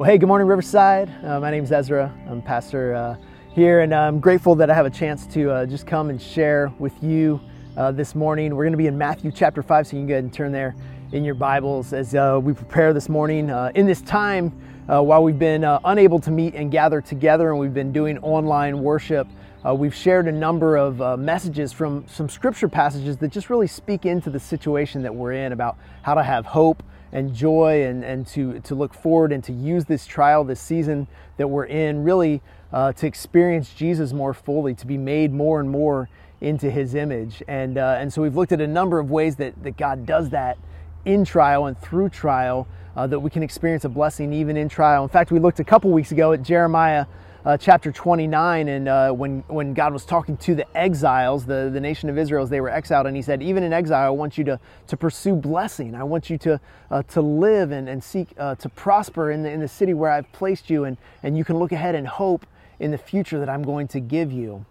Well, 0.00 0.08
hey, 0.08 0.16
good 0.16 0.28
morning, 0.28 0.48
Riverside. 0.48 1.12
Uh, 1.22 1.40
my 1.40 1.50
name 1.50 1.62
is 1.62 1.70
Ezra. 1.70 2.10
I'm 2.26 2.40
pastor 2.40 2.94
uh, 2.94 3.16
here, 3.50 3.80
and 3.80 3.94
I'm 3.94 4.18
grateful 4.18 4.54
that 4.54 4.70
I 4.70 4.74
have 4.74 4.86
a 4.86 4.90
chance 4.90 5.26
to 5.26 5.50
uh, 5.50 5.66
just 5.66 5.86
come 5.86 6.08
and 6.08 6.18
share 6.18 6.72
with 6.78 6.94
you 7.02 7.38
uh, 7.76 7.92
this 7.92 8.14
morning. 8.14 8.56
We're 8.56 8.64
going 8.64 8.72
to 8.72 8.78
be 8.78 8.86
in 8.86 8.96
Matthew 8.96 9.30
chapter 9.30 9.62
5, 9.62 9.88
so 9.88 9.96
you 9.96 10.00
can 10.00 10.08
go 10.08 10.14
ahead 10.14 10.24
and 10.24 10.32
turn 10.32 10.52
there 10.52 10.74
in 11.12 11.22
your 11.22 11.34
Bibles 11.34 11.92
as 11.92 12.14
uh, 12.14 12.40
we 12.42 12.54
prepare 12.54 12.94
this 12.94 13.10
morning. 13.10 13.50
Uh, 13.50 13.72
in 13.74 13.84
this 13.84 14.00
time, 14.00 14.52
while 14.86 15.22
we've 15.22 15.38
been 15.38 15.64
unable 15.64 16.18
to 16.20 16.30
meet 16.30 16.54
and 16.54 16.72
gather 16.72 17.02
together, 17.02 17.50
and 17.50 17.58
we've 17.58 17.74
been 17.74 17.92
doing 17.92 18.16
online 18.20 18.82
worship, 18.82 19.28
we've 19.76 19.94
shared 19.94 20.26
a 20.26 20.32
number 20.32 20.76
of 20.76 21.18
messages 21.18 21.72
from 21.72 22.06
some 22.08 22.28
scripture 22.28 22.68
passages 22.68 23.18
that 23.18 23.28
just 23.28 23.50
really 23.50 23.66
speak 23.66 24.06
into 24.06 24.30
the 24.30 24.40
situation 24.40 25.02
that 25.02 25.14
we're 25.14 25.32
in 25.32 25.52
about 25.52 25.76
how 26.02 26.14
to 26.14 26.22
have 26.22 26.46
hope 26.46 26.82
and 27.12 27.34
joy 27.34 27.84
and, 27.84 28.04
and 28.04 28.26
to, 28.26 28.60
to 28.60 28.74
look 28.74 28.94
forward 28.94 29.32
and 29.32 29.42
to 29.44 29.52
use 29.52 29.84
this 29.84 30.06
trial, 30.06 30.44
this 30.44 30.60
season 30.60 31.06
that 31.36 31.48
we're 31.48 31.66
in, 31.66 32.04
really 32.04 32.40
uh, 32.72 32.92
to 32.92 33.06
experience 33.06 33.72
Jesus 33.74 34.12
more 34.12 34.32
fully, 34.32 34.74
to 34.74 34.86
be 34.86 34.96
made 34.96 35.32
more 35.32 35.60
and 35.60 35.70
more 35.70 36.08
into 36.40 36.70
his 36.70 36.94
image. 36.94 37.42
And, 37.48 37.76
uh, 37.76 37.96
and 37.98 38.12
so 38.12 38.22
we've 38.22 38.36
looked 38.36 38.52
at 38.52 38.60
a 38.60 38.66
number 38.66 38.98
of 38.98 39.10
ways 39.10 39.36
that, 39.36 39.62
that 39.62 39.76
God 39.76 40.06
does 40.06 40.30
that 40.30 40.56
in 41.04 41.24
trial 41.24 41.66
and 41.66 41.78
through 41.78 42.10
trial, 42.10 42.68
uh, 42.96 43.06
that 43.06 43.18
we 43.18 43.30
can 43.30 43.42
experience 43.42 43.84
a 43.84 43.88
blessing 43.88 44.32
even 44.32 44.56
in 44.56 44.68
trial. 44.68 45.02
In 45.02 45.08
fact, 45.08 45.30
we 45.30 45.38
looked 45.38 45.60
a 45.60 45.64
couple 45.64 45.90
weeks 45.90 46.12
ago 46.12 46.32
at 46.32 46.42
Jeremiah 46.42 47.06
uh, 47.44 47.56
chapter 47.56 47.90
29, 47.90 48.68
and 48.68 48.88
uh, 48.88 49.10
when, 49.12 49.40
when 49.48 49.72
God 49.72 49.92
was 49.92 50.04
talking 50.04 50.36
to 50.38 50.54
the 50.54 50.76
exiles, 50.76 51.46
the, 51.46 51.70
the 51.72 51.80
nation 51.80 52.10
of 52.10 52.18
Israel, 52.18 52.42
as 52.42 52.50
they 52.50 52.60
were 52.60 52.68
exiled, 52.68 53.06
and 53.06 53.16
He 53.16 53.22
said, 53.22 53.42
Even 53.42 53.62
in 53.62 53.72
exile, 53.72 54.06
I 54.06 54.10
want 54.10 54.36
you 54.36 54.44
to, 54.44 54.60
to 54.88 54.96
pursue 54.96 55.34
blessing. 55.34 55.94
I 55.94 56.04
want 56.04 56.28
you 56.28 56.36
to, 56.38 56.60
uh, 56.90 57.02
to 57.04 57.22
live 57.22 57.70
and, 57.70 57.88
and 57.88 58.04
seek 58.04 58.28
uh, 58.38 58.56
to 58.56 58.68
prosper 58.68 59.30
in 59.30 59.42
the, 59.42 59.50
in 59.50 59.60
the 59.60 59.68
city 59.68 59.94
where 59.94 60.10
I've 60.10 60.30
placed 60.32 60.68
you, 60.68 60.84
and, 60.84 60.98
and 61.22 61.36
you 61.36 61.44
can 61.44 61.58
look 61.58 61.72
ahead 61.72 61.94
and 61.94 62.06
hope 62.06 62.44
in 62.78 62.90
the 62.90 62.98
future 62.98 63.38
that 63.38 63.48
I'm 63.48 63.62
going 63.62 63.88
to 63.88 64.00
give 64.00 64.30
you. 64.30 64.66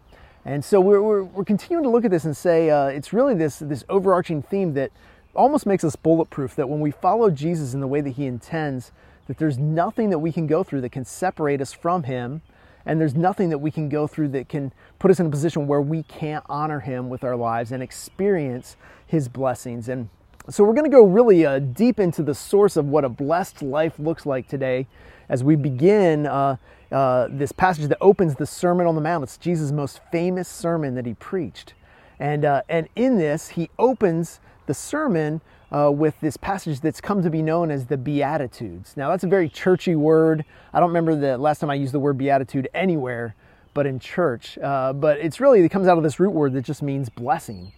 And 0.45 0.63
so 0.63 0.79
we're, 0.79 1.01
we're, 1.01 1.23
we're 1.23 1.45
continuing 1.45 1.83
to 1.83 1.89
look 1.89 2.05
at 2.05 2.11
this 2.11 2.25
and 2.25 2.37
say 2.37 2.69
uh, 2.69 2.87
it's 2.87 3.13
really 3.13 3.33
this, 3.33 3.59
this 3.59 3.83
overarching 3.89 4.41
theme 4.41 4.73
that 4.75 4.91
almost 5.35 5.65
makes 5.65 5.83
us 5.83 5.95
bulletproof 5.95 6.55
that 6.55 6.69
when 6.69 6.79
we 6.79 6.91
follow 6.91 7.29
Jesus 7.29 7.73
in 7.73 7.79
the 7.79 7.87
way 7.87 8.01
that 8.01 8.11
He 8.11 8.25
intends, 8.25 8.91
that 9.27 9.37
there's 9.37 9.57
nothing 9.57 10.11
that 10.11 10.19
we 10.19 10.31
can 10.31 10.47
go 10.47 10.63
through 10.63 10.81
that 10.81 10.91
can 10.91 11.05
separate 11.05 11.61
us 11.61 11.73
from 11.73 12.03
Him 12.03 12.41
and 12.89 12.99
there's 12.99 13.13
nothing 13.13 13.49
that 13.49 13.59
we 13.59 13.69
can 13.69 13.87
go 13.87 14.07
through 14.07 14.29
that 14.29 14.49
can 14.49 14.73
put 14.97 15.11
us 15.11 15.19
in 15.19 15.27
a 15.27 15.29
position 15.29 15.67
where 15.67 15.79
we 15.79 16.01
can't 16.01 16.43
honor 16.49 16.79
Him 16.79 17.07
with 17.07 17.23
our 17.23 17.35
lives 17.35 17.71
and 17.71 17.83
experience 17.83 18.77
His 19.05 19.27
blessings. 19.27 19.89
And 19.89 20.09
so 20.49 20.63
we're 20.63 20.73
going 20.73 20.89
to 20.89 20.97
go 20.97 21.05
really 21.05 21.45
uh, 21.45 21.59
deep 21.59 21.99
into 21.99 22.23
the 22.23 22.33
source 22.33 22.75
of 22.77 22.87
what 22.87 23.05
a 23.05 23.09
blessed 23.09 23.61
life 23.61 23.99
looks 23.99 24.25
like 24.25 24.47
today 24.47 24.87
as 25.29 25.43
we 25.43 25.55
begin 25.55 26.25
uh, 26.25 26.55
uh, 26.91 27.27
this 27.29 27.51
passage 27.51 27.85
that 27.89 27.99
opens 28.01 28.33
the 28.37 28.47
Sermon 28.47 28.87
on 28.87 28.95
the 28.95 29.01
Mount. 29.01 29.23
It's 29.23 29.37
Jesus' 29.37 29.71
most 29.71 29.99
famous 30.11 30.47
sermon 30.47 30.95
that 30.95 31.05
he 31.05 31.13
preached. 31.13 31.75
And, 32.17 32.43
uh, 32.43 32.63
and 32.67 32.89
in 32.95 33.19
this, 33.19 33.49
he 33.49 33.69
opens 33.77 34.39
the 34.65 34.73
sermon 34.73 35.41
uh, 35.71 35.91
with 35.91 36.19
this 36.21 36.37
passage 36.37 36.81
that's 36.81 37.01
come 37.01 37.21
to 37.21 37.29
be 37.29 37.41
known 37.41 37.71
as 37.71 37.85
the 37.85 37.97
Beatitudes. 37.97 38.97
Now, 38.97 39.09
that's 39.09 39.23
a 39.23 39.27
very 39.27 39.49
churchy 39.49 39.95
word. 39.95 40.45
I 40.73 40.79
don't 40.79 40.89
remember 40.89 41.15
the 41.15 41.37
last 41.37 41.59
time 41.59 41.69
I 41.69 41.75
used 41.75 41.93
the 41.93 41.99
word 41.99 42.17
Beatitude 42.17 42.67
anywhere 42.73 43.35
but 43.73 43.85
in 43.85 43.99
church. 43.99 44.57
Uh, 44.57 44.93
but 44.93 45.19
it's 45.19 45.39
really, 45.39 45.61
it 45.61 45.69
comes 45.69 45.87
out 45.87 45.97
of 45.97 46.03
this 46.03 46.19
root 46.19 46.31
word 46.31 46.53
that 46.53 46.63
just 46.63 46.81
means 46.81 47.09
blessing. 47.09 47.71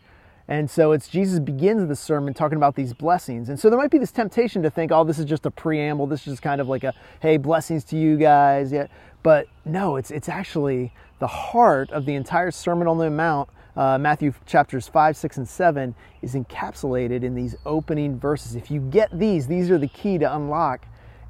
And 0.48 0.70
so 0.70 0.92
it's 0.92 1.08
Jesus 1.08 1.39
begins 1.39 1.88
the 1.88 1.95
sermon 1.95 2.33
talking 2.33 2.58
about 2.58 2.75
these 2.75 2.94
blessings. 2.94 3.50
And 3.50 3.59
so 3.59 3.70
there 3.70 3.78
might 3.78 3.92
be 3.92 3.98
this 3.98 4.11
temptation 4.11 4.64
to 4.64 4.70
think, 4.70 4.92
oh, 4.92 5.03
this 5.03 5.20
is 5.20 5.26
just 5.26 5.45
a 5.45 5.52
preamble. 5.52 6.08
This 6.08 6.21
is 6.21 6.33
just 6.33 6.42
kind 6.42 6.60
of 6.60 6.67
like 6.67 6.83
a, 6.83 6.93
hey, 7.21 7.37
blessings 7.37 7.83
to 7.86 7.98
you 7.98 8.17
guys. 8.17 8.71
Yeah. 8.71 8.87
But 9.23 9.48
no, 9.64 9.95
it's, 9.95 10.11
it's 10.11 10.27
actually 10.27 10.92
the 11.20 11.27
heart 11.27 11.92
of 11.92 12.05
the 12.05 12.16
entire 12.16 12.52
Sermon 12.52 12.87
on 12.87 12.98
the 12.98 13.10
Mount 13.10 13.49
uh, 13.76 13.98
Matthew 13.98 14.33
chapters 14.45 14.87
5, 14.87 15.15
6, 15.15 15.37
and 15.37 15.48
7 15.48 15.95
is 16.21 16.36
encapsulated 16.36 17.23
in 17.23 17.36
these 17.36 17.55
opening 17.65 18.20
verses. 18.20 18.55
If 18.55 18.70
you 18.70 18.82
get 18.82 19.17
these, 19.17 19.48
these 19.48 19.71
are 19.71 19.77
the 19.77 19.87
key 19.87 20.17
to 20.17 20.36
unlock 20.36 20.86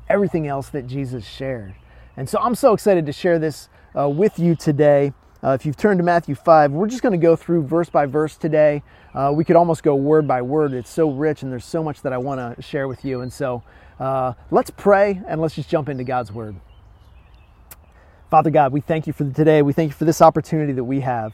everything 0.09 0.47
else 0.47 0.69
that 0.69 0.87
Jesus 0.87 1.25
shared. 1.25 1.75
And 2.17 2.27
so 2.27 2.39
I'm 2.39 2.55
so 2.55 2.73
excited 2.73 3.05
to 3.05 3.13
share 3.13 3.39
this 3.39 3.69
uh, 3.97 4.09
with 4.09 4.39
you 4.39 4.55
today. 4.55 5.13
Uh, 5.43 5.51
if 5.51 5.65
you've 5.65 5.77
turned 5.77 5.99
to 5.99 6.03
Matthew 6.03 6.35
5, 6.35 6.71
we're 6.71 6.87
just 6.87 7.01
going 7.01 7.13
to 7.13 7.17
go 7.17 7.35
through 7.35 7.63
verse 7.63 7.89
by 7.89 8.05
verse 8.05 8.35
today. 8.35 8.83
Uh, 9.13 9.31
we 9.33 9.43
could 9.43 9.55
almost 9.55 9.83
go 9.83 9.95
word 9.95 10.27
by 10.27 10.41
word. 10.41 10.73
It's 10.73 10.89
so 10.89 11.09
rich 11.09 11.43
and 11.43 11.51
there's 11.51 11.65
so 11.65 11.83
much 11.83 12.01
that 12.01 12.13
I 12.13 12.17
want 12.17 12.57
to 12.57 12.61
share 12.61 12.87
with 12.87 13.03
you. 13.05 13.21
And 13.21 13.31
so 13.31 13.63
uh, 13.99 14.33
let's 14.51 14.69
pray 14.69 15.21
and 15.27 15.41
let's 15.41 15.55
just 15.55 15.69
jump 15.69 15.89
into 15.89 16.03
God's 16.03 16.31
word. 16.31 16.55
Father 18.29 18.49
God, 18.49 18.71
we 18.71 18.81
thank 18.81 19.07
you 19.07 19.13
for 19.13 19.29
today. 19.29 19.61
We 19.61 19.73
thank 19.73 19.91
you 19.91 19.95
for 19.95 20.05
this 20.05 20.21
opportunity 20.21 20.73
that 20.73 20.83
we 20.83 21.01
have 21.01 21.33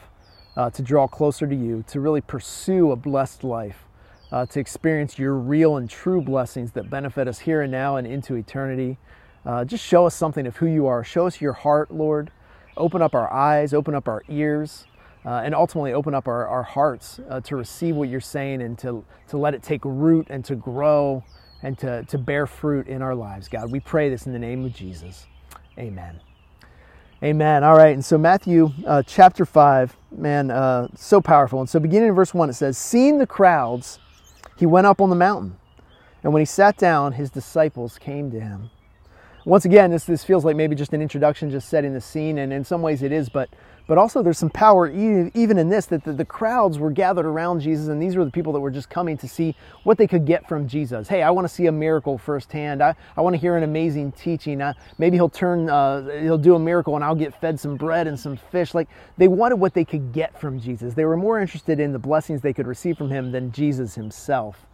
uh, 0.58 0.68
to 0.70 0.82
draw 0.82 1.06
closer 1.06 1.46
to 1.46 1.54
you, 1.54 1.84
to 1.86 2.00
really 2.00 2.20
pursue 2.20 2.90
a 2.90 2.96
blessed 2.96 3.44
life, 3.44 3.84
uh, 4.32 4.44
to 4.44 4.58
experience 4.58 5.16
your 5.16 5.34
real 5.34 5.76
and 5.76 5.88
true 5.88 6.20
blessings 6.20 6.72
that 6.72 6.90
benefit 6.90 7.28
us 7.28 7.38
here 7.38 7.62
and 7.62 7.70
now 7.70 7.96
and 7.96 8.06
into 8.08 8.34
eternity. 8.34 8.98
Uh, 9.46 9.64
just 9.64 9.84
show 9.84 10.04
us 10.04 10.16
something 10.16 10.46
of 10.48 10.56
who 10.56 10.66
you 10.66 10.86
are. 10.86 11.04
Show 11.04 11.28
us 11.28 11.40
your 11.40 11.52
heart, 11.52 11.92
Lord. 11.92 12.32
Open 12.76 13.00
up 13.00 13.14
our 13.14 13.32
eyes, 13.32 13.72
open 13.72 13.94
up 13.94 14.08
our 14.08 14.24
ears, 14.28 14.84
uh, 15.24 15.42
and 15.44 15.54
ultimately 15.54 15.92
open 15.92 16.12
up 16.12 16.26
our, 16.26 16.48
our 16.48 16.64
hearts 16.64 17.20
uh, 17.30 17.40
to 17.42 17.54
receive 17.54 17.94
what 17.94 18.08
you're 18.08 18.20
saying 18.20 18.60
and 18.60 18.76
to, 18.80 19.04
to 19.28 19.38
let 19.38 19.54
it 19.54 19.62
take 19.62 19.84
root 19.84 20.26
and 20.28 20.44
to 20.44 20.56
grow 20.56 21.22
and 21.62 21.78
to, 21.78 22.04
to 22.04 22.18
bear 22.18 22.48
fruit 22.48 22.88
in 22.88 23.00
our 23.00 23.14
lives, 23.14 23.46
God. 23.46 23.70
We 23.70 23.78
pray 23.78 24.10
this 24.10 24.26
in 24.26 24.32
the 24.32 24.38
name 24.40 24.64
of 24.64 24.74
Jesus. 24.74 25.26
Amen. 25.78 26.20
Amen. 27.22 27.64
All 27.64 27.76
right. 27.76 27.94
And 27.94 28.04
so, 28.04 28.16
Matthew 28.16 28.70
uh, 28.86 29.02
chapter 29.02 29.44
5, 29.44 29.96
man, 30.12 30.52
uh, 30.52 30.86
so 30.94 31.20
powerful. 31.20 31.58
And 31.58 31.68
so, 31.68 31.80
beginning 31.80 32.10
in 32.10 32.14
verse 32.14 32.32
1, 32.32 32.50
it 32.50 32.52
says, 32.52 32.78
Seeing 32.78 33.18
the 33.18 33.26
crowds, 33.26 33.98
he 34.56 34.66
went 34.66 34.86
up 34.86 35.00
on 35.00 35.10
the 35.10 35.16
mountain. 35.16 35.56
And 36.22 36.32
when 36.32 36.40
he 36.40 36.46
sat 36.46 36.76
down, 36.76 37.12
his 37.12 37.30
disciples 37.30 37.98
came 37.98 38.30
to 38.30 38.38
him. 38.38 38.70
Once 39.44 39.64
again, 39.64 39.90
this, 39.90 40.04
this 40.04 40.24
feels 40.24 40.44
like 40.44 40.56
maybe 40.56 40.74
just 40.74 40.92
an 40.92 41.00
introduction, 41.00 41.50
just 41.50 41.68
setting 41.68 41.94
the 41.94 42.00
scene. 42.00 42.38
And 42.38 42.52
in 42.52 42.64
some 42.64 42.82
ways 42.82 43.02
it 43.02 43.12
is, 43.12 43.28
but 43.28 43.48
but 43.88 43.96
also, 43.96 44.22
there's 44.22 44.36
some 44.36 44.50
power 44.50 44.86
even 44.86 45.56
in 45.56 45.70
this 45.70 45.86
that 45.86 46.04
the, 46.04 46.12
the, 46.12 46.24
crowds 46.26 46.78
were 46.78 46.90
gathered 46.90 47.24
around 47.24 47.60
Jesus, 47.60 47.88
and 47.88 48.00
these 48.02 48.16
were 48.16 48.24
the 48.26 48.30
people 48.30 48.52
that 48.52 48.60
were 48.60 48.70
just 48.70 48.90
coming 48.90 49.16
to 49.16 49.26
see 49.26 49.56
what 49.82 49.96
they 49.96 50.06
could 50.06 50.26
get 50.26 50.46
from 50.46 50.68
Jesus. 50.68 51.08
Hey, 51.08 51.22
I 51.22 51.30
want 51.30 51.48
to 51.48 51.52
see 51.52 51.64
a 51.66 51.72
miracle 51.72 52.18
firsthand. 52.18 52.82
I, 52.82 52.94
I 53.16 53.22
want 53.22 53.32
to 53.32 53.40
hear 53.40 53.56
an 53.56 53.62
amazing 53.62 54.12
teaching. 54.12 54.62
Maybe 54.98 55.16
he'll 55.16 55.30
turn, 55.30 55.70
uh, 55.70 56.20
he'll 56.20 56.36
do 56.36 56.54
a 56.54 56.58
miracle, 56.58 56.96
and 56.96 57.04
I'll 57.04 57.14
get 57.14 57.40
fed 57.40 57.58
some 57.58 57.76
bread 57.76 58.06
and 58.06 58.20
some 58.20 58.36
fish. 58.36 58.74
Like 58.74 58.88
they 59.16 59.26
wanted 59.26 59.56
what 59.56 59.72
they 59.72 59.86
could 59.86 60.12
get 60.12 60.38
from 60.38 60.60
Jesus. 60.60 60.92
They 60.92 61.06
were 61.06 61.16
more 61.16 61.40
interested 61.40 61.80
in 61.80 61.94
the 61.94 61.98
blessings 61.98 62.42
they 62.42 62.52
could 62.52 62.66
receive 62.66 62.98
from 62.98 63.10
him 63.10 63.32
than 63.32 63.52
Jesus 63.52 63.94
himself. 63.94 64.66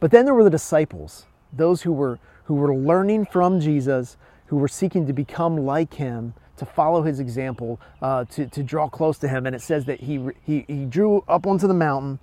But 0.00 0.10
then 0.10 0.24
there 0.24 0.34
were 0.34 0.44
the 0.44 0.48
disciples, 0.48 1.26
those 1.52 1.82
who 1.82 1.92
were 1.92 2.18
who 2.44 2.54
were 2.54 2.74
learning 2.74 3.26
from 3.26 3.60
Jesus, 3.60 4.16
who 4.46 4.56
were 4.56 4.68
seeking 4.68 5.06
to 5.06 5.12
become 5.12 5.56
like 5.56 5.94
him 5.94 6.34
to 6.56 6.64
follow 6.64 7.02
his 7.02 7.18
example, 7.20 7.80
uh, 8.00 8.24
to, 8.26 8.46
to 8.46 8.62
draw 8.62 8.88
close 8.88 9.18
to 9.18 9.28
him. 9.28 9.46
And 9.46 9.56
it 9.56 9.62
says 9.62 9.86
that 9.86 10.00
he, 10.00 10.28
he, 10.44 10.64
he 10.68 10.84
drew 10.84 11.24
up 11.26 11.46
onto 11.46 11.66
the 11.66 11.74
mountain, 11.74 12.20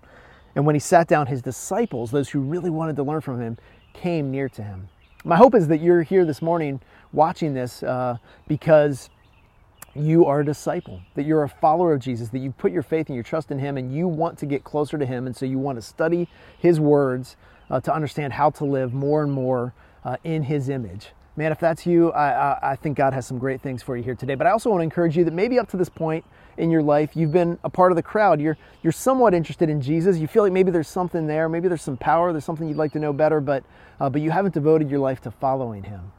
and 0.56 0.66
when 0.66 0.76
he 0.76 0.80
sat 0.80 1.08
down, 1.08 1.28
his 1.28 1.42
disciples, 1.42 2.12
those 2.12 2.30
who 2.30 2.40
really 2.40 2.70
wanted 2.70 2.96
to 2.98 3.04
learn 3.04 3.22
from 3.22 3.42
him, 3.42 3.58
came 3.94 4.32
near 4.32 4.48
to 4.50 4.64
him. 4.64 4.88
My 5.24 5.36
hope 5.36 5.54
is 5.54 5.68
that 5.68 5.82
you're 5.82 6.02
here 6.02 6.26
this 6.26 6.42
morning 6.42 6.82
watching 7.14 7.54
this 7.54 7.84
uh, 7.84 8.18
because 8.48 9.10
you 9.94 10.26
are 10.26 10.40
a 10.40 10.46
disciple, 10.46 11.02
that 11.16 11.26
you're 11.26 11.44
a 11.44 11.50
follower 11.50 11.94
of 11.94 12.00
Jesus, 12.00 12.30
that 12.30 12.40
you 12.40 12.52
put 12.52 12.72
your 12.72 12.82
faith 12.82 13.08
and 13.08 13.16
your 13.16 13.24
trust 13.24 13.52
in 13.52 13.60
Him, 13.60 13.78
and 13.78 13.94
you 13.94 14.08
want 14.08 14.38
to 14.40 14.46
get 14.46 14.64
closer 14.64 14.98
to 14.98 15.06
Him. 15.06 15.28
And 15.28 15.36
so 15.36 15.46
you 15.46 15.60
want 15.60 15.78
to 15.78 15.82
study 15.82 16.30
His 16.58 16.80
words 16.80 17.36
uh, 17.70 17.82
to 17.82 17.94
understand 17.94 18.34
how 18.34 18.50
to 18.52 18.66
live 18.66 18.94
more 18.94 19.22
and 19.22 19.32
more 19.32 19.74
uh, 20.04 20.18
in 20.24 20.44
His 20.44 20.70
image 20.70 21.12
man, 21.36 21.52
if 21.52 21.60
that's 21.60 21.86
you, 21.86 22.12
I, 22.12 22.52
I, 22.52 22.72
I, 22.72 22.76
think 22.76 22.98
God 22.98 23.14
has 23.14 23.26
some 23.26 23.40
great 23.40 23.62
things 23.62 23.82
for 23.82 23.96
you 23.96 24.04
here 24.04 24.16
today. 24.16 24.36
But 24.36 24.48
I 24.48 24.52
also 24.52 24.70
want 24.70 24.82
to 24.82 24.84
encourage 24.84 25.16
you 25.16 25.24
that 25.24 25.34
maybe 25.34 25.60
up 25.60 25.70
to 25.70 25.78
this 25.78 25.90
point 25.90 26.26
in 26.58 26.70
your 26.70 26.84
life, 26.84 27.16
you've 27.16 27.32
been 27.32 27.58
a 27.64 27.70
part 27.70 27.92
of 27.92 27.96
the 27.96 28.04
crowd. 28.04 28.42
You're, 28.42 28.58
you're 28.84 28.92
somewhat 28.92 29.34
interested 29.34 29.70
in 29.70 29.82
Jesus. 29.82 30.18
You 30.18 30.28
feel 30.28 30.44
like 30.44 30.52
maybe 30.52 30.72
there's 30.72 30.90
something 30.90 31.28
there. 31.28 31.48
Maybe 31.48 31.68
there's 31.68 31.82
some 31.82 31.98
power. 31.98 32.32
There's 32.32 32.46
something 32.46 32.68
you'd 32.68 32.78
like 32.78 32.92
to 32.94 33.00
know 33.00 33.14
better, 33.14 33.40
but, 33.40 33.64
uh, 34.00 34.10
but 34.10 34.22
you 34.22 34.32
haven't 34.32 34.54
devoted 34.54 34.90
your 34.90 35.00
life 35.00 35.22
to 35.22 35.32
following 35.32 35.84
him. 35.84 36.12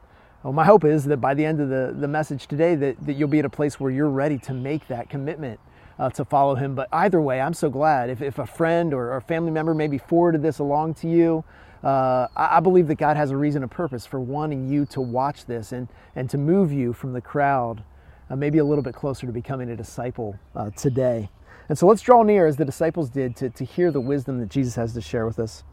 Well, 0.43 0.52
my 0.52 0.64
hope 0.64 0.84
is 0.84 1.05
that 1.05 1.19
by 1.19 1.34
the 1.34 1.44
end 1.44 1.61
of 1.61 1.69
the, 1.69 1.94
the 1.96 2.08
message 2.08 2.49
today, 2.49 2.75
that, 2.75 3.06
that 3.06 3.12
you'll 3.12 3.29
be 3.29 3.38
at 3.38 3.44
a 3.44 3.50
place 3.50 3.79
where 3.79 3.93
you're 3.93 4.11
ready 4.11 4.38
to 4.38 4.55
make 4.55 4.88
that 4.88 5.08
commitment 5.08 5.61
uh, 5.99 6.11
to 6.11 6.25
follow 6.25 6.56
him. 6.56 6.75
But 6.75 6.88
either 6.93 7.20
way, 7.20 7.40
I'm 7.40 7.55
so 7.55 7.70
glad 7.70 8.11
if, 8.11 8.23
if 8.23 8.38
a 8.38 8.46
friend 8.46 8.93
or, 8.93 9.12
or 9.12 9.19
a 9.19 9.23
family 9.23 9.52
member 9.52 9.75
maybe 9.75 9.99
forwarded 9.99 10.43
this 10.43 10.58
along 10.58 10.94
to 10.94 11.08
you, 11.08 11.44
uh, 11.82 12.29
I 12.37 12.61
believe 12.61 12.87
that 12.88 12.94
God 12.94 13.17
has 13.17 13.31
a 13.31 13.37
reason, 13.37 13.64
a 13.64 13.69
purpose 13.69 14.06
for 14.06 14.20
wanting 14.20 14.69
you 14.69 14.87
to 14.87 15.00
watch 15.00 15.46
this 15.46 15.73
and, 15.73 15.88
and 16.14 16.31
to 16.31 16.38
move 16.38 16.73
you 16.73 16.93
from 16.93 17.12
the 17.12 17.20
crowd, 17.20 17.82
uh, 18.31 18.37
maybe 18.37 18.58
a 18.58 18.64
little 18.64 18.84
bit 18.84 18.94
closer 18.94 19.26
to 19.26 19.32
becoming 19.32 19.69
a 19.70 19.76
disciple 19.76 20.38
uh, 20.55 20.70
today. 20.70 21.29
And 21.69 21.76
so 21.76 21.87
let's 21.87 22.02
draw 22.02 22.23
near 22.23 22.46
as 22.46 22.56
the 22.56 22.64
disciples 22.64 23.11
did 23.11 23.34
to, 23.37 23.50
to 23.50 23.64
hear 23.64 23.90
the 23.90 24.00
wisdom 24.00 24.38
that 24.38 24.49
Jesus 24.49 24.76
has 24.76 24.94
to 24.94 25.00
share 25.00 25.26
with 25.26 25.38
us. 25.38 25.64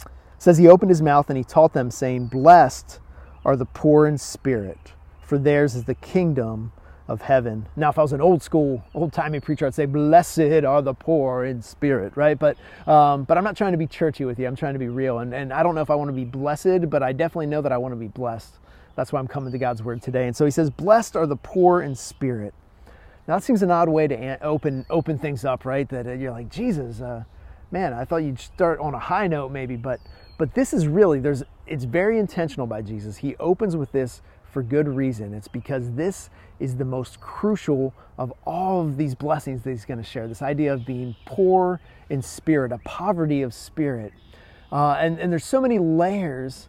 It 0.00 0.10
says 0.38 0.56
he 0.56 0.68
opened 0.68 0.90
his 0.90 1.02
mouth 1.02 1.28
and 1.28 1.36
he 1.36 1.44
taught 1.44 1.74
them, 1.74 1.90
saying, 1.90 2.26
Blessed 2.26 3.00
are 3.44 3.56
the 3.56 3.66
poor 3.66 4.06
in 4.06 4.18
spirit, 4.18 4.92
for 5.20 5.36
theirs 5.36 5.74
is 5.74 5.84
the 5.84 5.94
kingdom 5.94 6.72
of 7.08 7.22
heaven. 7.22 7.66
Now, 7.76 7.90
if 7.90 7.98
I 7.98 8.02
was 8.02 8.12
an 8.12 8.20
old 8.20 8.42
school, 8.42 8.82
old 8.94 9.12
timey 9.12 9.40
preacher, 9.40 9.66
I'd 9.66 9.74
say, 9.74 9.86
"Blessed 9.86 10.64
are 10.64 10.82
the 10.82 10.94
poor 10.94 11.44
in 11.44 11.62
spirit," 11.62 12.16
right? 12.16 12.38
But, 12.38 12.56
um, 12.86 13.24
but 13.24 13.36
I'm 13.36 13.44
not 13.44 13.56
trying 13.56 13.72
to 13.72 13.78
be 13.78 13.86
churchy 13.86 14.24
with 14.24 14.38
you. 14.38 14.46
I'm 14.46 14.56
trying 14.56 14.74
to 14.74 14.78
be 14.78 14.88
real, 14.88 15.18
and 15.18 15.34
and 15.34 15.52
I 15.52 15.62
don't 15.62 15.74
know 15.74 15.80
if 15.82 15.90
I 15.90 15.94
want 15.94 16.08
to 16.08 16.14
be 16.14 16.24
blessed, 16.24 16.88
but 16.88 17.02
I 17.02 17.12
definitely 17.12 17.46
know 17.46 17.60
that 17.62 17.72
I 17.72 17.78
want 17.78 17.92
to 17.92 17.96
be 17.96 18.08
blessed. 18.08 18.54
That's 18.94 19.12
why 19.12 19.20
I'm 19.20 19.28
coming 19.28 19.52
to 19.52 19.58
God's 19.58 19.82
word 19.82 20.02
today. 20.02 20.26
And 20.26 20.36
so 20.36 20.44
He 20.44 20.50
says, 20.50 20.70
"Blessed 20.70 21.16
are 21.16 21.26
the 21.26 21.36
poor 21.36 21.82
in 21.82 21.94
spirit." 21.94 22.54
Now 23.26 23.36
that 23.36 23.44
seems 23.44 23.62
an 23.62 23.70
odd 23.70 23.88
way 23.88 24.08
to 24.08 24.42
open 24.42 24.84
open 24.90 25.18
things 25.18 25.44
up, 25.44 25.64
right? 25.64 25.88
That 25.88 26.06
uh, 26.06 26.12
you're 26.12 26.32
like, 26.32 26.50
Jesus, 26.50 27.00
uh, 27.00 27.24
man, 27.70 27.92
I 27.92 28.04
thought 28.04 28.18
you'd 28.18 28.40
start 28.40 28.80
on 28.80 28.94
a 28.94 28.98
high 28.98 29.26
note, 29.26 29.50
maybe, 29.52 29.76
but 29.76 30.00
but 30.38 30.54
this 30.54 30.72
is 30.72 30.86
really 30.86 31.20
there's 31.20 31.44
it's 31.66 31.84
very 31.84 32.18
intentional 32.18 32.66
by 32.66 32.82
Jesus. 32.82 33.18
He 33.18 33.36
opens 33.36 33.76
with 33.76 33.92
this 33.92 34.22
for 34.52 34.62
good 34.62 34.86
reason. 34.86 35.32
It's 35.32 35.48
because 35.48 35.90
this 35.92 36.30
is 36.60 36.76
the 36.76 36.84
most 36.84 37.20
crucial 37.20 37.94
of 38.18 38.32
all 38.44 38.82
of 38.82 38.96
these 38.96 39.14
blessings 39.14 39.62
that 39.62 39.70
he's 39.70 39.84
going 39.84 39.98
to 39.98 40.04
share. 40.04 40.28
This 40.28 40.42
idea 40.42 40.74
of 40.74 40.84
being 40.84 41.16
poor 41.24 41.80
in 42.10 42.22
spirit, 42.22 42.70
a 42.70 42.78
poverty 42.84 43.42
of 43.42 43.54
spirit. 43.54 44.12
Uh, 44.70 44.92
and, 44.92 45.18
and 45.18 45.32
there's 45.32 45.44
so 45.44 45.60
many 45.60 45.78
layers 45.78 46.68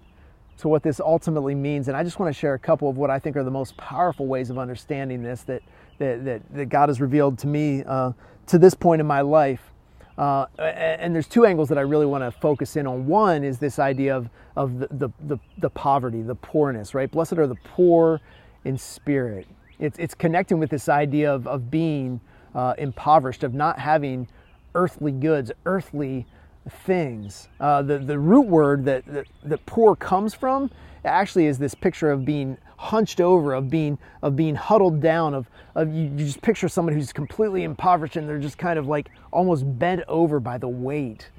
to 0.58 0.68
what 0.70 0.82
this 0.82 1.00
ultimately 1.00 1.56
means. 1.56 1.90
And 1.90 1.98
I 1.98 2.04
just 2.04 2.20
want 2.20 2.34
to 2.34 2.40
share 2.40 2.54
a 2.54 2.60
couple 2.60 2.90
of 2.90 2.98
what 2.98 3.10
I 3.10 3.20
think 3.20 3.36
are 3.36 3.44
the 3.44 3.52
most 3.52 3.76
powerful 3.76 4.28
ways 4.28 4.50
of 4.50 4.58
understanding 4.58 5.22
this 5.22 5.44
that, 5.44 5.62
that, 5.98 6.24
that, 6.24 6.42
that 6.54 6.66
God 6.68 6.90
has 6.90 7.02
revealed 7.02 7.38
to 7.40 7.48
me 7.48 7.84
uh, 7.84 8.14
to 8.48 8.58
this 8.58 8.74
point 8.74 9.02
in 9.02 9.08
my 9.08 9.22
life. 9.22 9.73
Uh, 10.18 10.46
and 10.60 11.16
there's 11.16 11.28
two 11.28 11.46
angles 11.46 11.70
that 11.70 11.78
I 11.78 11.82
really 11.82 12.06
want 12.06 12.24
to 12.24 12.32
focus 12.32 12.76
in 12.76 12.86
on. 12.86 13.08
One 13.08 13.44
is 13.44 13.58
this 13.58 13.80
idea 13.80 14.16
of, 14.16 14.30
of 14.56 14.80
the, 14.80 14.88
the, 14.92 15.10
the, 15.26 15.38
the, 15.58 15.70
poverty, 15.70 16.22
the 16.22 16.36
poorness, 16.36 16.94
right? 16.94 17.10
Blessed 17.10 17.34
are 17.34 17.48
the 17.48 17.58
poor 17.64 18.22
in 18.64 18.78
spirit. 18.78 19.48
It's, 19.80 19.98
it's 19.98 20.14
connecting 20.14 20.60
with 20.60 20.70
this 20.70 20.88
idea 20.88 21.34
of, 21.34 21.48
of 21.48 21.72
being 21.72 22.22
uh, 22.54 22.76
impoverished, 22.78 23.44
of 23.44 23.56
not 23.56 23.80
having 23.80 24.28
earthly 24.76 25.12
goods, 25.12 25.52
earthly 25.66 26.28
things. 26.70 27.50
Uh, 27.60 27.82
the, 27.82 28.00
the 28.00 28.18
root 28.18 28.48
word 28.48 28.86
that, 28.86 29.06
that, 29.06 29.28
that 29.44 29.66
poor 29.66 29.96
comes 29.96 30.34
from 30.34 30.70
actually 31.06 31.48
is 31.48 31.58
this 31.58 31.76
picture 31.76 32.12
of 32.12 32.24
being 32.24 32.58
hunched 32.78 33.22
over, 33.22 33.54
of 33.54 33.70
being 33.70 33.98
of 34.22 34.36
being 34.36 34.56
huddled 34.56 35.02
down, 35.02 35.34
of, 35.34 35.50
of 35.76 35.94
you, 35.94 36.04
you 36.04 36.26
just 36.26 36.42
picture 36.42 36.68
someone 36.68 36.94
who's 36.94 37.14
completely 37.14 37.64
impoverished 37.64 38.16
and 38.16 38.28
they're 38.28 38.40
just 38.40 38.58
kind 38.58 38.80
of 38.80 38.88
like 38.88 39.10
almost 39.32 39.64
bent 39.80 40.02
over 40.08 40.40
by 40.40 40.58
the 40.58 40.68
weight 40.68 41.30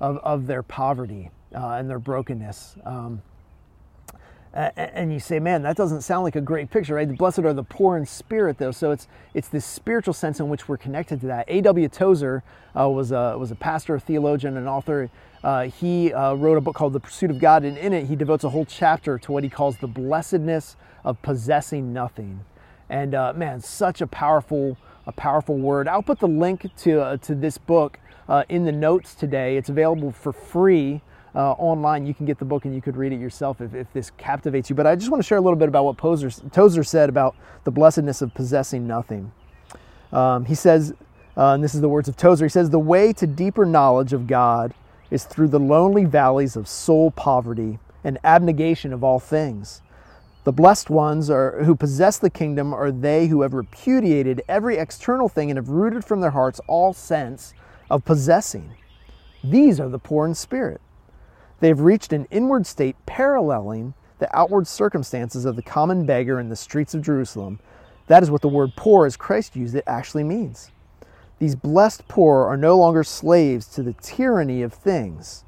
of, 0.00 0.18
of 0.18 0.46
their 0.46 0.62
poverty 0.62 1.30
uh, 1.54 1.72
and 1.72 1.88
their 1.88 1.98
brokenness. 1.98 2.76
Um, 2.84 3.22
and 4.52 5.12
you 5.12 5.20
say, 5.20 5.38
man, 5.38 5.62
that 5.62 5.76
doesn't 5.76 6.02
sound 6.02 6.24
like 6.24 6.34
a 6.34 6.40
great 6.40 6.70
picture, 6.70 6.96
right? 6.96 7.06
The 7.06 7.14
blessed 7.14 7.40
are 7.40 7.52
the 7.52 7.62
poor 7.62 7.96
in 7.96 8.04
spirit, 8.04 8.58
though. 8.58 8.72
So 8.72 8.90
it's 8.90 9.06
it's 9.32 9.48
this 9.48 9.64
spiritual 9.64 10.14
sense 10.14 10.40
in 10.40 10.48
which 10.48 10.68
we're 10.68 10.76
connected 10.76 11.20
to 11.20 11.26
that. 11.28 11.44
A.W. 11.48 11.88
Tozer 11.88 12.42
uh, 12.78 12.88
was 12.88 13.12
a 13.12 13.36
was 13.38 13.50
a 13.50 13.54
pastor, 13.54 13.94
a 13.94 14.00
theologian, 14.00 14.56
an 14.56 14.66
author. 14.66 15.08
Uh, 15.44 15.64
he 15.64 16.12
uh, 16.12 16.34
wrote 16.34 16.58
a 16.58 16.60
book 16.60 16.74
called 16.74 16.92
The 16.92 17.00
Pursuit 17.00 17.30
of 17.30 17.38
God, 17.38 17.64
and 17.64 17.78
in 17.78 17.92
it 17.92 18.06
he 18.06 18.16
devotes 18.16 18.44
a 18.44 18.48
whole 18.48 18.66
chapter 18.66 19.18
to 19.18 19.32
what 19.32 19.44
he 19.44 19.50
calls 19.50 19.76
the 19.78 19.86
blessedness 19.86 20.76
of 21.04 21.22
possessing 21.22 21.92
nothing. 21.92 22.44
And 22.88 23.14
uh, 23.14 23.32
man, 23.34 23.60
such 23.60 24.00
a 24.00 24.06
powerful 24.06 24.76
a 25.06 25.12
powerful 25.12 25.56
word. 25.56 25.88
I'll 25.88 26.02
put 26.02 26.18
the 26.18 26.28
link 26.28 26.68
to 26.78 27.00
uh, 27.00 27.16
to 27.18 27.36
this 27.36 27.56
book 27.56 28.00
uh, 28.28 28.44
in 28.48 28.64
the 28.64 28.72
notes 28.72 29.14
today. 29.14 29.56
It's 29.56 29.68
available 29.68 30.10
for 30.10 30.32
free 30.32 31.02
uh, 31.34 31.52
online. 31.52 32.06
You 32.06 32.14
can 32.14 32.26
get 32.26 32.38
the 32.38 32.44
book 32.44 32.64
and 32.64 32.74
you 32.74 32.80
could 32.80 32.96
read 32.96 33.12
it 33.12 33.20
yourself 33.20 33.60
if, 33.60 33.74
if 33.74 33.92
this 33.92 34.10
captivates 34.18 34.70
you. 34.70 34.76
But 34.76 34.86
I 34.86 34.96
just 34.96 35.10
want 35.10 35.22
to 35.22 35.26
share 35.26 35.38
a 35.38 35.40
little 35.40 35.58
bit 35.58 35.68
about 35.68 35.84
what 35.84 35.98
Tozer, 35.98 36.30
Tozer 36.50 36.84
said 36.84 37.08
about 37.08 37.36
the 37.64 37.70
blessedness 37.70 38.22
of 38.22 38.34
possessing 38.34 38.86
nothing. 38.86 39.32
Um, 40.12 40.44
he 40.44 40.54
says, 40.54 40.92
uh, 41.36 41.54
and 41.54 41.62
this 41.62 41.74
is 41.74 41.80
the 41.80 41.88
words 41.88 42.08
of 42.08 42.16
Tozer, 42.16 42.44
he 42.44 42.50
says, 42.50 42.70
The 42.70 42.78
way 42.78 43.12
to 43.14 43.26
deeper 43.26 43.64
knowledge 43.64 44.12
of 44.12 44.26
God 44.26 44.74
is 45.10 45.24
through 45.24 45.48
the 45.48 45.60
lonely 45.60 46.04
valleys 46.04 46.56
of 46.56 46.68
soul 46.68 47.10
poverty 47.10 47.78
and 48.04 48.18
abnegation 48.24 48.92
of 48.92 49.04
all 49.04 49.20
things. 49.20 49.82
The 50.44 50.52
blessed 50.52 50.88
ones 50.88 51.28
are, 51.28 51.64
who 51.64 51.76
possess 51.76 52.18
the 52.18 52.30
kingdom 52.30 52.72
are 52.72 52.90
they 52.90 53.26
who 53.26 53.42
have 53.42 53.52
repudiated 53.52 54.42
every 54.48 54.78
external 54.78 55.28
thing 55.28 55.50
and 55.50 55.58
have 55.58 55.68
rooted 55.68 56.04
from 56.04 56.20
their 56.20 56.30
hearts 56.30 56.60
all 56.66 56.92
sense 56.92 57.52
of 57.90 58.04
possessing. 58.04 58.70
These 59.44 59.78
are 59.78 59.88
the 59.88 59.98
poor 59.98 60.26
in 60.26 60.34
spirit. 60.34 60.80
They 61.60 61.68
have 61.68 61.80
reached 61.80 62.12
an 62.12 62.26
inward 62.30 62.66
state 62.66 62.96
paralleling 63.06 63.94
the 64.18 64.36
outward 64.36 64.66
circumstances 64.66 65.44
of 65.44 65.56
the 65.56 65.62
common 65.62 66.04
beggar 66.04 66.38
in 66.38 66.48
the 66.48 66.56
streets 66.56 66.94
of 66.94 67.02
Jerusalem. 67.02 67.58
That 68.06 68.22
is 68.22 68.30
what 68.30 68.42
the 68.42 68.48
word 68.48 68.72
poor, 68.76 69.06
as 69.06 69.16
Christ 69.16 69.56
used 69.56 69.74
it, 69.74 69.84
actually 69.86 70.24
means. 70.24 70.70
These 71.38 71.56
blessed 71.56 72.06
poor 72.06 72.44
are 72.44 72.56
no 72.56 72.76
longer 72.76 73.02
slaves 73.02 73.66
to 73.68 73.82
the 73.82 73.94
tyranny 73.94 74.62
of 74.62 74.74
things. 74.74 75.44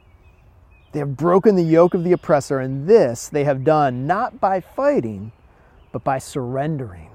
They 0.93 0.99
have 1.01 1.17
broken 1.17 1.55
the 1.55 1.63
yoke 1.63 1.95
of 1.95 2.03
the 2.03 2.13
oppressor, 2.13 2.61
and 2.61 2.89
this 2.89 3.29
they 3.29 3.45
have 3.45 3.65
done 3.65 4.07
not 4.07 4.41
by 4.41 4.61
fighting, 4.61 5.33
but 5.93 6.03
by 6.03 6.19
surrendering. 6.19 7.12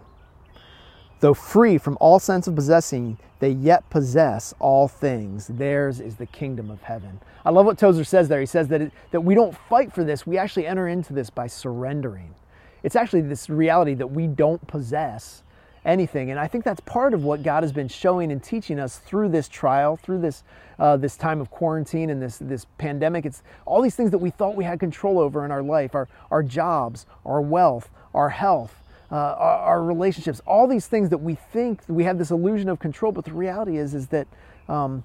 Though 1.20 1.34
free 1.34 1.78
from 1.78 1.98
all 2.00 2.20
sense 2.20 2.48
of 2.48 2.56
possessing, 2.56 3.18
they 3.40 3.50
yet 3.50 3.90
possess 3.90 4.54
all 4.60 4.88
things. 4.88 5.48
Theirs 5.48 6.00
is 6.00 6.16
the 6.16 6.26
kingdom 6.26 6.70
of 6.70 6.84
heaven. 6.84 7.20
I 7.46 7.50
love 7.50 7.66
what 7.66 7.78
Tozer 7.78 8.04
says 8.04 8.28
there. 8.28 8.40
He 8.40 8.46
says 8.46 8.68
that, 8.68 8.82
it, 8.82 8.92
that 9.12 9.22
we 9.22 9.36
don't 9.36 9.56
fight 9.70 9.94
for 9.94 10.04
this, 10.04 10.28
we 10.28 10.38
actually 10.38 10.68
enter 10.68 10.88
into 10.88 11.14
this 11.14 11.30
by 11.30 11.48
surrendering. 11.48 12.36
It's 12.84 12.96
actually 12.96 13.22
this 13.22 13.50
reality 13.50 13.94
that 13.96 14.08
we 14.08 14.28
don't 14.28 14.66
possess 14.68 15.44
anything. 15.86 16.30
And 16.30 16.40
I 16.40 16.48
think 16.48 16.64
that's 16.64 16.82
part 16.82 17.14
of 17.14 17.24
what 17.24 17.44
God 17.44 17.64
has 17.64 17.72
been 17.72 17.88
showing 17.88 18.32
and 18.32 18.44
teaching 18.44 18.80
us 18.80 18.98
through 18.98 19.30
this 19.30 19.48
trial, 19.48 19.96
through 19.96 20.20
this, 20.20 20.44
uh, 20.78 20.98
this 20.98 21.16
time 21.16 21.40
of 21.40 21.50
quarantine 21.50 22.10
and 22.10 22.22
this, 22.22 22.38
this 22.38 22.66
pandemic. 22.78 23.26
It's 23.26 23.42
all 23.66 23.82
these 23.82 23.96
things 23.96 24.12
that 24.12 24.18
we 24.18 24.30
thought 24.30 24.56
we 24.56 24.66
had 24.66 24.80
control 24.80 25.18
over 25.18 25.46
in 25.46 25.52
our 25.52 25.64
life 25.64 25.96
our, 25.96 26.08
our 26.30 26.44
jobs, 26.44 27.06
our 27.26 27.42
wealth, 27.42 27.90
our 28.14 28.30
health 28.30 28.84
uh, 29.12 29.16
our, 29.16 29.58
our, 29.60 29.84
relationships, 29.84 30.42
all 30.46 30.68
these 30.68 30.88
things 30.88 31.10
that 31.10 31.20
we 31.20 31.36
think 31.36 31.82
we 31.88 32.04
have 32.04 32.18
this 32.18 32.32
illusion 32.32 32.68
of 32.68 32.80
control, 32.80 33.12
but 33.12 33.24
the 33.26 33.34
reality 33.34 33.78
is 33.78 33.94
is 33.94 34.08
that 34.08 34.28
um, 34.68 35.04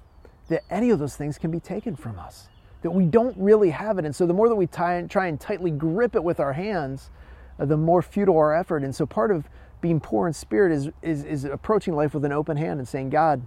that 0.49 0.63
any 0.69 0.89
of 0.89 0.99
those 0.99 1.15
things 1.15 1.37
can 1.37 1.51
be 1.51 1.59
taken 1.59 1.95
from 1.95 2.19
us, 2.19 2.49
that 2.81 2.91
we 2.91 3.05
don't 3.05 3.35
really 3.37 3.69
have 3.69 3.97
it, 3.97 4.05
and 4.05 4.13
so 4.15 4.25
the 4.25 4.33
more 4.33 4.49
that 4.49 4.55
we 4.55 4.67
tie, 4.67 5.01
try 5.03 5.27
and 5.27 5.39
tightly 5.39 5.71
grip 5.71 6.15
it 6.15 6.23
with 6.23 6.39
our 6.39 6.53
hands, 6.53 7.11
uh, 7.59 7.65
the 7.65 7.77
more 7.77 8.01
futile 8.01 8.37
our 8.37 8.53
effort. 8.53 8.83
And 8.83 8.93
so 8.93 9.05
part 9.05 9.31
of 9.31 9.47
being 9.79 10.01
poor 10.01 10.27
in 10.27 10.33
spirit 10.33 10.73
is 10.73 10.89
is, 11.01 11.23
is 11.23 11.45
approaching 11.45 11.95
life 11.95 12.13
with 12.13 12.25
an 12.25 12.33
open 12.33 12.57
hand 12.57 12.79
and 12.79 12.87
saying, 12.87 13.09
God. 13.09 13.45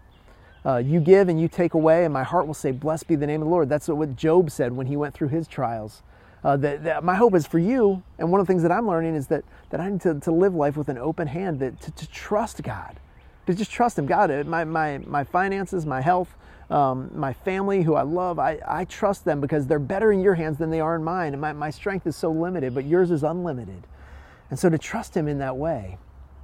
Uh, 0.64 0.78
you 0.78 0.99
give 0.99 1.28
and 1.28 1.40
you 1.40 1.47
take 1.47 1.75
away, 1.75 2.04
and 2.04 2.12
my 2.12 2.25
heart 2.25 2.45
will 2.45 2.52
say, 2.52 2.73
Blessed 2.73 3.07
be 3.07 3.14
the 3.14 3.25
name 3.25 3.40
of 3.40 3.47
the 3.47 3.52
Lord. 3.52 3.69
That's 3.69 3.87
what 3.87 4.16
Job 4.16 4.50
said 4.50 4.73
when 4.73 4.88
he 4.88 4.97
went 4.97 5.14
through 5.14 5.28
his 5.28 5.47
trials 5.47 6.02
uh, 6.45 6.57
that, 6.59 6.85
that, 6.85 7.05
my 7.05 7.14
hope 7.14 7.35
is 7.35 7.47
for 7.47 7.59
you, 7.59 8.02
and 8.19 8.31
one 8.31 8.40
of 8.40 8.47
the 8.47 8.52
things 8.52 8.62
that 8.62 8.73
I'm 8.73 8.87
learning 8.87 9.14
is 9.14 9.26
that, 9.28 9.45
that 9.71 9.81
I 9.81 9.90
need 9.90 10.00
to, 10.02 10.21
to 10.21 10.31
live 10.31 10.55
life 10.55 10.76
with 10.76 10.88
an 10.88 10.99
open 10.99 11.26
hand, 11.26 11.61
that, 11.61 11.81
to, 11.81 11.90
to 11.90 12.09
trust 12.09 12.62
God, 12.62 13.00
to 13.47 13.55
just 13.55 13.71
trust 13.71 13.99
Him. 13.99 14.07
God, 14.07 14.31
uh, 14.31 14.45
my, 14.45 14.64
my, 14.64 14.99
my 14.99 15.25
finances, 15.25 15.87
my 15.87 16.00
health, 16.00 16.35
um, 16.71 17.11
my 17.14 17.33
family, 17.33 17.83
who 17.83 17.95
I 17.95 18.02
love, 18.02 18.38
I, 18.38 18.59
I 18.66 18.85
trust 18.85 19.25
them 19.25 19.40
because 19.40 19.66
they're 19.66 19.78
better 19.78 20.12
in 20.12 20.21
your 20.21 20.35
hands 20.35 20.59
than 20.59 20.71
they 20.71 20.81
are 20.81 20.97
in 20.97 21.05
mine. 21.05 21.33
And 21.33 21.40
my, 21.40 21.52
my 21.52 21.71
strength 21.71 22.07
is 22.07 22.16
so 22.16 22.31
limited, 22.31 22.75
but 22.75 22.85
yours 22.85 23.11
is 23.11 23.23
unlimited. 23.23 23.87
And 24.50 24.59
so 24.59 24.69
to 24.69 24.78
trust 24.78 25.16
Him 25.16 25.28
in 25.28 25.38
that 25.38 25.57
way, 25.57 25.99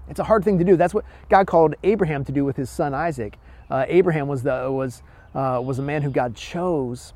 it's 0.08 0.20
a 0.20 0.24
hard 0.24 0.44
thing 0.44 0.58
to 0.58 0.64
do. 0.64 0.76
That's 0.76 0.94
what 0.94 1.04
God 1.28 1.46
called 1.46 1.74
Abraham 1.82 2.24
to 2.24 2.32
do 2.32 2.44
with 2.44 2.56
his 2.56 2.70
son 2.70 2.94
Isaac. 2.94 3.38
Uh, 3.70 3.84
Abraham 3.88 4.28
was, 4.28 4.42
the, 4.42 4.68
was, 4.70 5.02
uh, 5.34 5.60
was 5.64 5.78
a 5.78 5.82
man 5.82 6.02
who 6.02 6.10
God 6.10 6.34
chose 6.34 7.12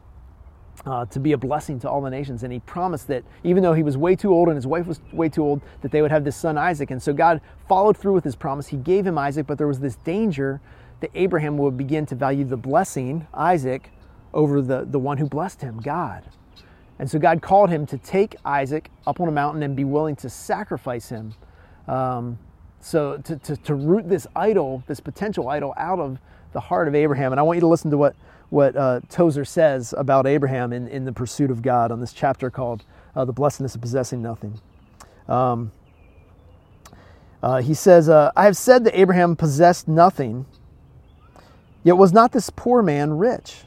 uh, 0.85 1.05
to 1.07 1.21
be 1.21 1.33
a 1.33 1.39
blessing 1.39 1.81
to 1.81 1.91
all 1.91 2.01
the 2.01 2.11
nations. 2.11 2.43
And 2.43 2.53
he 2.53 2.61
promised 2.61 3.09
that 3.09 3.25
even 3.45 3.63
though 3.63 3.73
he 3.73 3.83
was 3.83 3.97
way 3.97 4.17
too 4.17 4.33
old 4.33 4.49
and 4.49 4.57
his 4.57 4.67
wife 4.67 4.87
was 4.87 5.01
way 5.13 5.29
too 5.29 5.43
old, 5.43 5.63
that 5.81 5.91
they 5.91 6.03
would 6.03 6.11
have 6.11 6.25
this 6.25 6.37
son 6.37 6.59
Isaac. 6.59 6.91
And 6.91 7.03
so 7.03 7.13
God 7.13 7.41
followed 7.69 7.97
through 7.97 8.15
with 8.15 8.25
his 8.25 8.37
promise. 8.37 8.67
He 8.67 8.77
gave 8.77 9.07
him 9.07 9.19
Isaac, 9.19 9.47
but 9.47 9.59
there 9.59 9.67
was 9.67 9.81
this 9.81 9.97
danger 9.97 10.61
that 11.01 11.11
Abraham 11.15 11.59
would 11.59 11.77
begin 11.77 12.07
to 12.07 12.15
value 12.15 12.45
the 12.45 12.57
blessing, 12.57 13.27
Isaac, 13.35 13.91
over 14.33 14.61
the, 14.61 14.85
the 14.85 14.99
one 14.99 15.19
who 15.19 15.27
blessed 15.27 15.63
him, 15.63 15.81
God. 15.81 16.25
And 16.99 17.11
so 17.11 17.19
God 17.19 17.43
called 17.43 17.71
him 17.71 17.87
to 17.87 17.99
take 17.99 18.37
Isaac 18.45 18.91
up 19.07 19.21
on 19.21 19.29
a 19.29 19.33
mountain 19.33 19.63
and 19.63 19.77
be 19.77 19.85
willing 19.85 20.17
to 20.17 20.31
sacrifice 20.31 21.09
him. 21.09 21.35
Um, 21.87 22.39
so 22.81 23.19
to, 23.19 23.37
to, 23.37 23.57
to 23.57 23.75
root 23.75 24.09
this 24.09 24.27
idol, 24.35 24.83
this 24.87 25.01
potential 25.01 25.49
idol, 25.49 25.75
out 25.77 25.99
of 25.99 26.19
the 26.57 26.61
heart 26.61 26.89
of 26.89 26.95
Abraham. 26.95 27.35
And 27.35 27.39
I 27.39 27.43
want 27.43 27.59
you 27.59 27.61
to 27.61 27.67
listen 27.67 27.91
to 27.91 27.99
what 27.99 28.17
what 28.49 28.75
uh, 28.77 29.01
Tozer 29.11 29.45
says 29.45 29.93
about 29.99 30.27
Abraham 30.27 30.73
in, 30.73 30.89
in 30.89 31.05
the 31.05 31.13
pursuit 31.13 31.51
of 31.51 31.61
God 31.61 31.93
on 31.93 32.01
this 32.01 32.15
chapter 32.15 32.49
called 32.49 32.83
uh, 33.15 33.25
The 33.27 33.33
Blessedness 33.33 33.75
of 33.75 33.83
Possessing 33.83 34.23
Nothing. 34.23 34.59
Um, 35.29 35.73
uh, 37.43 37.61
he 37.61 37.75
says, 37.75 38.09
uh, 38.09 38.31
I 38.37 38.45
have 38.45 38.57
said 38.57 38.85
that 38.85 38.99
Abraham 38.99 39.37
possessed 39.37 39.87
nothing, 39.87 40.47
yet 41.85 41.97
was 41.99 42.13
not 42.13 42.33
this 42.33 42.49
poor 42.49 42.83
man 42.83 43.19
rich. 43.19 43.65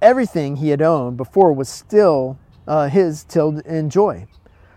Everything 0.00 0.56
he 0.56 0.70
had 0.70 0.80
owned 0.80 1.16
before 1.16 1.52
was 1.52 1.68
still 1.68 2.38
uh, 2.66 2.88
his 2.88 3.24
till 3.24 3.58
in 3.58 3.90
joy. 3.90 4.26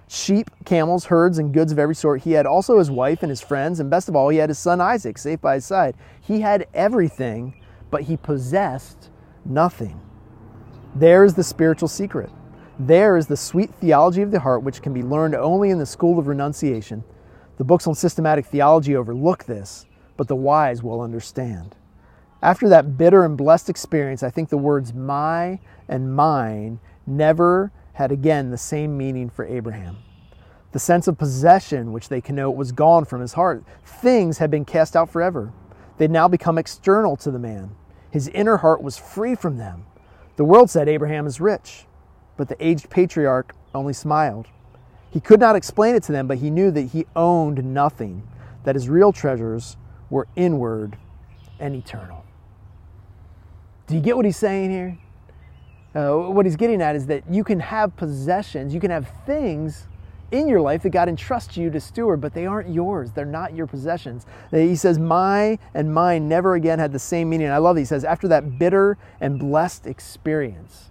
Sheep, 0.08 0.50
camels, 0.66 1.06
herds, 1.06 1.38
and 1.38 1.54
goods 1.54 1.72
of 1.72 1.80
every 1.80 1.96
sort. 1.96 2.22
He 2.22 2.32
had 2.34 2.46
also 2.46 2.80
his 2.80 2.92
wife 2.92 3.24
and 3.24 3.30
his 3.30 3.42
friends, 3.42 3.80
and 3.80 3.90
best 3.90 4.10
of 4.10 4.16
all, 4.16 4.30
he 4.30 4.38
had 4.38 4.50
his 4.50 4.60
son 4.60 4.82
Isaac 4.82 5.18
safe 5.18 5.42
by 5.42 5.56
his 5.56 5.66
side. 5.66 5.96
He 6.22 6.42
had 6.42 6.68
everything, 6.74 7.56
but 7.90 8.04
he 8.04 8.18
possessed 8.18 9.10
nothing. 9.46 10.00
There 10.96 11.24
is 11.24 11.34
the 11.34 11.44
spiritual 11.44 11.88
secret. 11.90 12.30
There 12.80 13.18
is 13.18 13.28
the 13.28 13.38
sweet 13.38 13.74
theology 13.76 14.22
of 14.22 14.32
the 14.32 14.40
heart, 14.40 14.64
which 14.64 14.82
can 14.82 14.94
be 14.94 15.04
learned 15.04 15.36
only 15.36 15.70
in 15.70 15.80
the 15.80 15.86
school 15.86 16.20
of 16.20 16.28
renunciation. 16.28 17.04
The 17.58 17.64
books 17.64 17.88
on 17.88 17.96
systematic 17.96 18.46
theology 18.46 18.96
overlook 18.96 19.46
this, 19.46 19.86
but 20.18 20.28
the 20.28 20.36
wise 20.36 20.84
will 20.84 21.02
understand. 21.02 21.76
After 22.42 22.68
that 22.70 22.98
bitter 22.98 23.24
and 23.24 23.38
blessed 23.38 23.70
experience, 23.70 24.24
I 24.24 24.30
think 24.30 24.50
the 24.50 24.58
words 24.58 24.94
my 24.94 25.60
and 25.88 26.16
mine 26.16 26.80
never 27.08 27.72
had 27.96 28.12
again 28.12 28.52
the 28.52 28.58
same 28.58 28.98
meaning 28.98 29.30
for 29.30 29.46
Abraham. 29.46 29.98
The 30.74 30.80
sense 30.80 31.08
of 31.08 31.18
possession 31.18 31.94
which 31.94 32.10
they 32.10 32.20
connote 32.20 32.58
was 32.58 32.74
gone 32.74 33.06
from 33.06 33.22
his 33.22 33.34
heart. 33.34 33.64
Things 33.86 34.38
had 34.38 34.52
been 34.52 34.66
cast 34.66 34.98
out 34.98 35.10
forever. 35.10 35.54
They'd 35.98 36.12
now 36.12 36.28
become 36.28 36.58
external 36.58 37.16
to 37.18 37.32
the 37.32 37.40
man. 37.40 37.74
His 38.12 38.28
inner 38.28 38.58
heart 38.58 38.84
was 38.84 38.98
free 38.98 39.34
from 39.34 39.58
them. 39.58 39.86
The 40.36 40.44
world 40.44 40.70
said 40.70 40.90
Abraham 40.90 41.25
is 41.25 41.40
rich, 41.40 41.86
but 42.36 42.50
the 42.50 42.58
aged 42.66 42.90
patriarch 42.90 43.56
only 43.74 43.94
smiled. 43.94 44.48
He 45.10 45.22
could 45.22 45.40
not 45.40 45.56
explain 45.56 45.96
it 45.96 46.04
to 46.04 46.12
them, 46.12 46.28
but 46.28 46.40
he 46.40 46.50
knew 46.50 46.72
that 46.72 46.90
he 46.90 47.06
owned 47.16 47.64
nothing, 47.64 48.28
that 48.66 48.75
his 48.75 48.90
real 48.90 49.14
treasures 49.14 49.78
were 50.10 50.28
inward 50.36 50.98
and 51.62 51.74
eternal. 51.74 52.25
Do 53.88 53.96
you 53.96 54.02
get 54.02 54.18
what 54.18 54.25
he's 54.25 54.36
saying 54.36 54.72
here? 54.72 54.98
Uh, 55.96 56.18
what 56.18 56.46
he's 56.46 56.58
getting 56.58 56.82
at 56.82 56.96
is 56.96 57.06
that 57.08 57.24
you 57.30 57.44
can 57.44 57.60
have 57.60 57.96
possessions, 57.96 58.74
you 58.74 58.80
can 58.82 58.92
have 58.92 59.10
things 59.25 59.88
in 60.32 60.48
your 60.48 60.60
life 60.60 60.84
that 60.84 60.90
God 60.90 61.08
entrusts 61.08 61.56
you 61.56 61.70
to 61.70 61.80
steward, 61.80 62.20
but 62.20 62.34
they 62.34 62.46
aren't 62.46 62.70
yours. 62.70 63.12
They're 63.12 63.25
not 63.25 63.56
your 63.56 63.68
possessions. 63.68 64.25
He 64.52 64.75
says, 64.75 65.00
My 65.00 65.58
and 65.74 65.94
mine 65.94 66.28
never 66.28 66.56
again 66.56 66.80
had 66.80 66.92
the 66.92 67.00
same 67.00 67.30
meaning. 67.30 67.50
I 67.50 67.58
love 67.58 67.78
it. 67.78 67.82
He 67.82 67.86
says, 67.86 68.04
after 68.04 68.28
that 68.30 68.58
bitter 68.60 68.98
and 69.22 69.40
blessed 69.40 69.86
experience. 69.86 70.90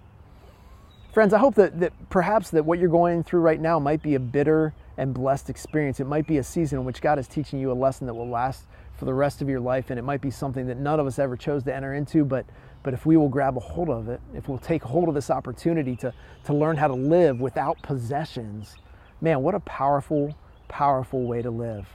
Friends, 1.13 1.33
I 1.33 1.37
hope 1.37 1.55
that, 1.55 1.79
that 1.79 1.93
perhaps 2.09 2.49
that 2.49 2.65
what 2.65 2.79
you're 2.79 2.89
going 2.89 3.23
through 3.23 3.41
right 3.41 3.59
now 3.59 3.79
might 3.79 4.01
be 4.01 4.15
a 4.15 4.19
bitter 4.19 4.73
and 4.97 5.13
blessed 5.13 5.49
experience. 5.49 5.99
It 5.99 6.07
might 6.07 6.27
be 6.27 6.37
a 6.37 6.43
season 6.43 6.79
in 6.79 6.85
which 6.85 7.01
God 7.01 7.19
is 7.19 7.27
teaching 7.27 7.59
you 7.59 7.71
a 7.71 7.73
lesson 7.73 8.07
that 8.07 8.13
will 8.13 8.27
last 8.27 8.65
for 8.97 9.05
the 9.05 9.13
rest 9.13 9.41
of 9.41 9.49
your 9.49 9.59
life, 9.59 9.89
and 9.89 9.99
it 9.99 10.03
might 10.03 10.21
be 10.21 10.31
something 10.31 10.67
that 10.67 10.77
none 10.77 10.99
of 10.99 11.07
us 11.07 11.19
ever 11.19 11.35
chose 11.35 11.63
to 11.63 11.75
enter 11.75 11.93
into, 11.93 12.23
but 12.23 12.45
but 12.85 12.93
if 12.93 13.03
we 13.03 13.17
will 13.17 13.29
grab 13.29 13.57
a 13.57 13.59
hold 13.59 13.89
of 13.89 14.09
it, 14.09 14.21
if 14.35 14.47
we'll 14.47 14.59
take 14.59 14.83
hold 14.83 15.09
of 15.09 15.15
this 15.15 15.31
opportunity 15.31 15.95
to, 15.95 16.13
to 16.43 16.53
learn 16.53 16.77
how 16.77 16.87
to 16.87 16.93
live 16.93 17.41
without 17.41 17.81
possessions, 17.81 18.75
man, 19.21 19.41
what 19.41 19.55
a 19.55 19.59
powerful, 19.61 20.37
powerful 20.67 21.23
way 21.23 21.41
to 21.41 21.49
live. 21.49 21.87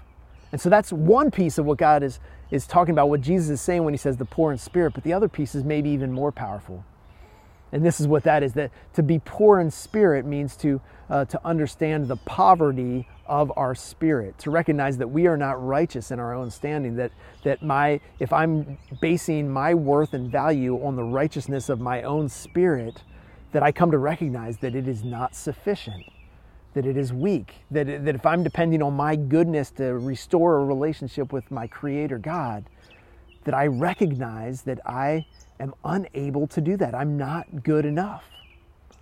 And 0.50 0.61
so 0.61 0.68
that's 0.68 0.92
one 0.92 1.30
piece 1.30 1.59
of 1.59 1.64
what 1.64 1.78
God 1.78 2.02
is, 2.02 2.18
is 2.50 2.66
talking 2.66 2.90
about, 2.90 3.09
what 3.09 3.20
Jesus 3.20 3.50
is 3.50 3.61
saying 3.61 3.85
when 3.85 3.94
he 3.94 3.99
says 3.99 4.16
the 4.16 4.25
poor 4.25 4.50
in 4.50 4.59
spirit, 4.59 4.92
but 4.92 5.04
the 5.04 5.12
other 5.12 5.28
piece 5.28 5.54
is 5.54 5.62
maybe 5.62 5.90
even 5.90 6.11
more 6.11 6.32
powerful. 6.32 6.85
And 7.73 7.85
this 7.85 8.00
is 8.00 8.09
what 8.09 8.25
that 8.25 8.43
is 8.43 8.55
that 8.55 8.71
to 8.95 9.03
be 9.03 9.21
poor 9.25 9.61
in 9.61 9.71
spirit 9.71 10.27
means 10.27 10.57
to, 10.57 10.81
uh, 11.09 11.25
to 11.27 11.41
understand 11.47 12.09
the 12.09 12.17
poverty 12.17 13.07
of 13.27 13.53
our 13.57 13.75
spirit, 13.77 14.37
to 14.39 14.50
recognize 14.50 14.99
that 14.99 15.09
we 15.09 15.29
are 15.29 15.37
not 15.37 15.65
righteous 15.65 16.11
in 16.11 16.19
our 16.19 16.35
own 16.35 16.50
standing, 16.50 16.97
that, 16.97 17.12
that 17.45 17.62
my, 17.62 18.00
if 18.19 18.33
I'm 18.33 18.77
basing 19.00 19.49
my 19.49 19.73
worth 19.75 20.15
and 20.15 20.31
value 20.31 20.85
on 20.85 20.97
the 20.97 21.05
righteousness 21.05 21.69
of 21.69 21.81
my 21.81 22.03
own 22.03 22.29
spirit, 22.29 23.03
that 23.53 23.62
I 23.62 23.71
come 23.71 23.93
to 23.93 23.99
recognize 23.99 24.59
that 24.59 24.75
it 24.75 24.89
is 24.89 25.05
not 25.05 25.37
sufficient, 25.37 26.05
that 26.75 26.87
it 26.87 26.97
is 26.97 27.12
weak, 27.12 27.55
that, 27.71 27.87
that 28.05 28.15
if 28.17 28.27
I'm 28.27 28.43
depending 28.43 28.83
on 28.83 28.95
my 28.95 29.15
goodness 29.15 29.71
to 29.73 29.97
restore 29.97 30.59
a 30.59 30.65
relationship 30.65 31.33
with 31.33 31.50
my 31.53 31.69
Creator 31.69 32.19
God, 32.19 32.65
that 33.45 33.55
I 33.55 33.69
recognize 33.69 34.62
that 34.62 34.81
I 34.85 35.27
am 35.61 35.75
unable 35.85 36.47
to 36.49 36.61
do 36.61 36.76
that. 36.79 36.95
I'm 36.95 37.17
not 37.17 37.62
good 37.62 37.85
enough. 37.85 38.25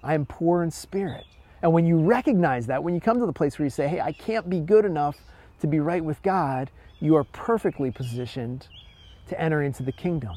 I 0.02 0.14
am 0.14 0.26
poor 0.26 0.62
in 0.62 0.70
spirit. 0.70 1.24
And 1.62 1.72
when 1.72 1.86
you 1.86 1.98
recognize 1.98 2.66
that, 2.66 2.82
when 2.82 2.94
you 2.94 3.00
come 3.00 3.18
to 3.18 3.26
the 3.26 3.32
place 3.32 3.58
where 3.58 3.66
you 3.66 3.70
say, 3.70 3.88
hey, 3.88 4.00
I 4.00 4.12
can't 4.12 4.48
be 4.48 4.60
good 4.60 4.84
enough 4.84 5.16
to 5.60 5.66
be 5.66 5.80
right 5.80 6.04
with 6.04 6.22
God, 6.22 6.70
you 7.00 7.16
are 7.16 7.24
perfectly 7.24 7.90
positioned 7.90 8.68
to 9.28 9.40
enter 9.40 9.62
into 9.62 9.82
the 9.82 9.92
kingdom. 9.92 10.34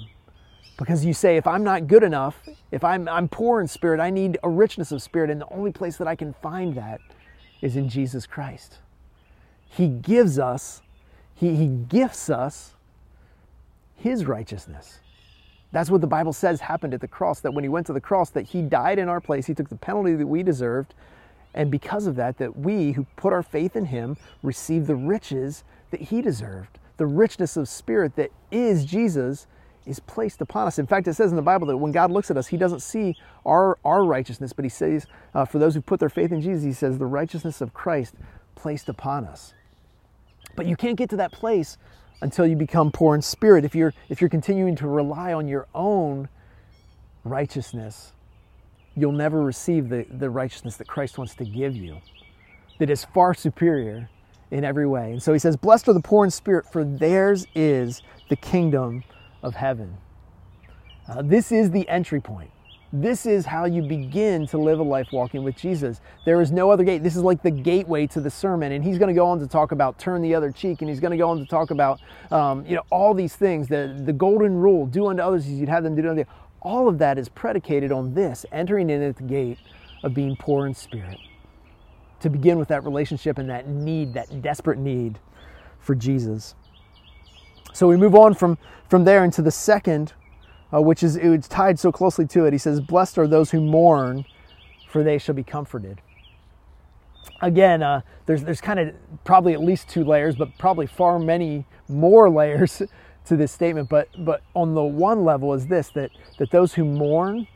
Because 0.78 1.06
you 1.06 1.14
say, 1.14 1.38
if 1.38 1.46
I'm 1.46 1.64
not 1.64 1.86
good 1.88 2.02
enough, 2.02 2.42
if 2.72 2.84
I'm, 2.84 3.08
I'm 3.08 3.28
poor 3.28 3.62
in 3.62 3.68
spirit, 3.68 4.00
I 4.00 4.10
need 4.10 4.40
a 4.42 4.50
richness 4.50 4.92
of 4.92 5.02
spirit. 5.02 5.30
And 5.30 5.42
the 5.42 5.50
only 5.54 5.72
place 5.72 5.98
that 5.98 6.08
I 6.08 6.16
can 6.16 6.34
find 6.42 6.76
that 6.76 7.00
is 7.62 7.76
in 7.76 7.88
Jesus 7.88 8.26
Christ. 8.26 8.80
He 9.70 9.88
gives 9.88 10.40
us, 10.40 10.82
He, 11.36 11.56
he 11.56 11.68
gifts 11.68 12.30
us 12.32 12.74
His 13.96 14.26
righteousness. 14.26 15.01
That's 15.72 15.90
what 15.90 16.02
the 16.02 16.08
Bible 16.08 16.34
says 16.34 16.60
happened 16.60 16.94
at 16.94 17.02
the 17.02 17.08
cross, 17.08 17.40
that 17.42 17.54
when 17.54 17.64
he 17.64 17.70
went 17.70 17.88
to 17.88 17.94
the 17.94 18.02
cross, 18.02 18.30
that 18.32 18.48
he 18.48 18.62
died 18.62 19.00
in 19.00 19.08
our 19.08 19.22
place, 19.22 19.48
he 19.48 19.54
took 19.54 19.70
the 19.70 19.76
penalty 19.76 20.16
that 20.16 20.28
we 20.28 20.44
deserved, 20.44 20.94
and 21.54 21.72
because 21.72 22.08
of 22.08 22.16
that, 22.16 22.38
that 22.38 22.58
we 22.58 22.94
who 22.94 23.06
put 23.16 23.34
our 23.34 23.44
faith 23.44 23.76
in 23.76 23.86
him 23.86 24.18
receive 24.44 24.88
the 24.88 24.96
riches 24.96 25.64
that 25.92 26.02
he 26.02 26.22
deserved. 26.22 26.80
The 26.98 27.06
richness 27.06 27.58
of 27.58 27.68
spirit 27.68 28.16
that 28.16 28.32
is 28.52 28.86
Jesus 28.86 29.48
is 29.86 30.00
placed 30.00 30.42
upon 30.42 30.68
us. 30.68 30.78
In 30.78 30.86
fact, 30.86 31.08
it 31.08 31.14
says 31.16 31.32
in 31.32 31.36
the 31.36 31.42
Bible 31.42 31.68
that 31.68 31.78
when 31.78 31.92
God 31.92 32.12
looks 32.12 32.30
at 32.30 32.38
us, 32.38 32.48
he 32.48 32.58
doesn't 32.58 32.82
see 32.82 33.16
our, 33.46 33.78
our 33.84 34.04
righteousness, 34.04 34.54
but 34.54 34.64
he 34.64 34.70
says, 34.70 35.08
uh, 35.34 35.44
for 35.46 35.58
those 35.58 35.74
who 35.74 35.82
put 35.82 36.00
their 36.00 36.10
faith 36.10 36.32
in 36.32 36.42
Jesus, 36.42 36.64
he 36.64 36.74
says, 36.74 36.98
the 36.98 37.06
righteousness 37.06 37.62
of 37.62 37.74
Christ 37.74 38.16
placed 38.56 38.90
upon 38.90 39.26
us. 39.26 39.54
But 40.56 40.68
you 40.68 40.76
can't 40.76 40.98
get 40.98 41.10
to 41.10 41.16
that 41.18 41.32
place 41.32 41.78
until 42.22 42.46
you 42.46 42.56
become 42.56 42.92
poor 42.92 43.16
in 43.16 43.22
spirit. 43.22 43.66
If 43.66 43.76
you're, 43.76 43.94
if 44.10 44.22
you're 44.22 44.30
continuing 44.30 44.76
to 44.78 44.88
rely 44.88 45.34
on 45.34 45.48
your 45.48 45.68
own 45.74 46.30
righteousness, 47.24 48.14
you'll 48.96 49.12
never 49.12 49.44
receive 49.44 49.90
the, 49.90 50.06
the 50.10 50.30
righteousness 50.30 50.78
that 50.78 50.88
Christ 50.88 51.18
wants 51.18 51.36
to 51.36 51.46
give 51.46 51.76
you, 51.76 51.98
that 52.80 52.90
is 52.90 53.06
far 53.06 53.34
superior 53.34 54.10
in 54.52 54.64
every 54.64 54.88
way. 54.88 55.12
And 55.12 55.24
so 55.24 55.34
he 55.34 55.40
says, 55.40 55.56
Blessed 55.56 55.88
are 55.88 55.94
the 55.94 56.02
poor 56.02 56.26
in 56.26 56.32
spirit, 56.32 56.66
for 56.72 56.84
theirs 56.84 57.48
is 57.56 58.02
the 58.30 58.36
kingdom 58.36 59.04
of 59.42 59.56
heaven. 59.56 59.98
Uh, 61.08 61.22
this 61.22 61.52
is 61.52 61.72
the 61.72 61.88
entry 61.90 62.22
point. 62.22 62.52
This 62.94 63.26
is 63.26 63.46
how 63.46 63.64
you 63.66 63.82
begin 63.82 64.46
to 64.48 64.58
live 64.58 64.80
a 64.80 64.84
life 64.84 65.08
walking 65.14 65.46
with 65.46 65.56
Jesus. 65.56 66.02
There 66.26 66.42
is 66.42 66.52
no 66.52 66.70
other 66.70 66.84
gate. 66.84 67.02
This 67.04 67.16
is 67.16 67.24
like 67.24 67.42
the 67.42 67.52
gateway 67.52 68.06
to 68.08 68.20
the 68.20 68.30
sermon. 68.30 68.74
And 68.74 68.84
he's 68.84 68.98
going 68.98 69.08
to 69.08 69.14
go 69.14 69.26
on 69.28 69.40
to 69.40 69.48
talk 69.48 69.72
about 69.72 69.98
turn 69.98 70.22
the 70.22 70.36
other 70.36 70.52
cheek. 70.52 70.82
And 70.82 70.90
he's 70.90 71.00
going 71.00 71.12
to 71.12 71.18
go 71.18 71.30
on 71.30 71.40
to 71.40 71.46
talk 71.46 71.72
about, 71.72 72.02
um, 72.32 72.66
you 72.66 72.76
know, 72.76 72.84
all 72.90 73.14
these 73.14 73.36
things. 73.36 73.70
The, 73.70 73.98
the 74.04 74.12
golden 74.12 74.58
rule, 74.58 74.86
do 74.86 75.08
unto 75.08 75.24
others 75.24 75.46
as 75.46 75.54
you'd 75.54 75.70
have 75.70 75.84
them 75.86 75.96
do 75.96 76.10
unto 76.10 76.22
you. 76.22 76.28
All 76.62 76.90
of 76.90 76.98
that 76.98 77.18
is 77.18 77.30
predicated 77.30 77.94
on 77.94 78.14
this, 78.14 78.46
entering 78.52 78.90
in 78.90 79.02
at 79.02 79.16
the 79.16 79.24
gate 79.24 79.58
of 80.04 80.14
being 80.14 80.36
poor 80.36 80.68
in 80.68 80.74
spirit. 80.74 81.18
To 82.20 82.30
begin 82.30 82.60
with 82.60 82.68
that 82.68 82.84
relationship 82.84 83.38
and 83.38 83.50
that 83.50 83.70
need, 83.70 84.14
that 84.16 84.42
desperate 84.42 84.78
need 84.78 85.18
for 85.80 85.96
Jesus. 85.96 86.56
So 87.74 87.88
we 87.88 87.96
move 87.96 88.16
on 88.16 88.34
from, 88.34 88.58
from 88.90 89.06
there 89.06 89.24
into 89.24 89.42
the 89.42 89.50
second 89.50 90.14
uh, 90.74 90.82
which 90.82 91.04
is 91.04 91.16
it's 91.16 91.48
tied 91.48 91.80
so 91.80 91.92
closely 91.92 92.26
to 92.28 92.46
it. 92.46 92.54
He 92.54 92.60
says, 92.60 92.80
"Blessed 92.80 93.18
are 93.18 93.28
those 93.28 93.52
who 93.52 93.62
mourn, 93.62 94.26
for 94.88 95.04
they 95.04 95.18
shall 95.18 95.36
be 95.36 95.44
comforted." 95.44 96.02
Again, 97.42 97.84
uh, 97.84 98.02
there's 98.26 98.44
there's 98.44 98.62
kind 98.62 98.80
of 98.80 98.94
probably 99.24 99.54
at 99.54 99.62
least 99.62 99.90
two 99.90 100.04
layers, 100.04 100.36
but 100.36 100.58
probably 100.58 100.88
far 100.88 101.20
many 101.20 101.66
more 101.88 102.30
layers 102.42 102.82
to 103.26 103.36
this 103.36 103.52
statement. 103.52 103.90
But 103.90 104.10
but 104.20 104.42
on 104.54 104.74
the 104.74 104.84
one 104.84 105.24
level 105.24 105.54
is 105.54 105.68
this 105.68 105.90
that 105.90 106.12
that 106.40 106.52
those 106.52 106.74
who 106.74 106.86
mourn 106.86 107.48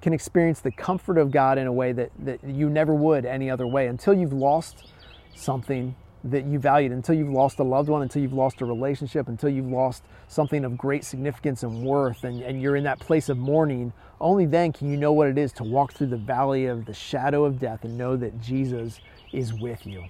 can 0.00 0.12
experience 0.12 0.60
the 0.60 0.70
comfort 0.70 1.18
of 1.18 1.30
God 1.30 1.58
in 1.58 1.66
a 1.66 1.72
way 1.72 1.92
that, 1.92 2.12
that 2.20 2.44
you 2.44 2.70
never 2.70 2.94
would 2.94 3.26
any 3.26 3.50
other 3.50 3.66
way 3.66 3.88
until 3.88 4.14
you've 4.14 4.32
lost 4.32 4.92
something 5.34 5.94
that 6.24 6.44
you 6.44 6.58
valued 6.58 6.92
until 6.92 7.14
you've 7.14 7.30
lost 7.30 7.58
a 7.58 7.62
loved 7.62 7.88
one, 7.88 8.02
until 8.02 8.20
you've 8.20 8.32
lost 8.32 8.60
a 8.60 8.64
relationship, 8.64 9.28
until 9.28 9.48
you've 9.48 9.70
lost 9.70 10.02
something 10.26 10.64
of 10.64 10.76
great 10.76 11.04
significance 11.04 11.62
and 11.62 11.82
worth, 11.82 12.24
and, 12.24 12.42
and 12.42 12.60
you're 12.60 12.76
in 12.76 12.84
that 12.84 12.98
place 12.98 13.28
of 13.28 13.38
mourning, 13.38 13.92
only 14.20 14.46
then 14.46 14.72
can 14.72 14.90
you 14.90 14.96
know 14.96 15.12
what 15.12 15.28
it 15.28 15.38
is 15.38 15.52
to 15.52 15.64
walk 15.64 15.92
through 15.92 16.08
the 16.08 16.16
valley 16.16 16.66
of 16.66 16.86
the 16.86 16.94
shadow 16.94 17.44
of 17.44 17.60
death 17.60 17.84
and 17.84 17.96
know 17.96 18.16
that 18.16 18.40
Jesus 18.40 19.00
is 19.32 19.54
with 19.54 19.86
you. 19.86 20.04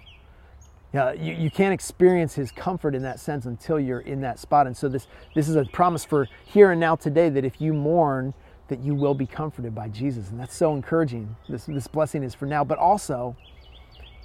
Now, 0.93 1.11
you, 1.11 1.35
you 1.35 1.51
can't 1.51 1.75
experience 1.75 2.35
his 2.35 2.51
comfort 2.51 2.95
in 2.95 3.03
that 3.03 3.21
sense 3.21 3.45
until 3.45 3.79
you're 3.79 4.01
in 4.01 4.23
that 4.23 4.39
spot. 4.39 4.67
And 4.67 4.77
so 4.77 4.89
this 4.89 5.07
this 5.35 5.49
is 5.49 5.57
a 5.57 5.65
promise 5.67 6.05
for 6.05 6.29
here 6.47 6.71
and 6.71 6.81
now 6.81 6.97
today 6.97 7.29
that 7.29 7.45
if 7.45 7.61
you 7.61 7.75
mourn, 7.75 8.33
that 8.69 8.81
you 8.81 8.95
will 8.95 9.15
be 9.15 9.27
comforted 9.27 9.75
by 9.75 9.89
Jesus. 9.89 10.31
And 10.31 10.41
that's 10.41 10.57
so 10.57 10.75
encouraging. 10.75 11.37
This 11.49 11.67
this 11.67 11.87
blessing 11.87 12.23
is 12.23 12.35
for 12.35 12.47
now, 12.47 12.65
but 12.65 12.79
also 12.79 13.37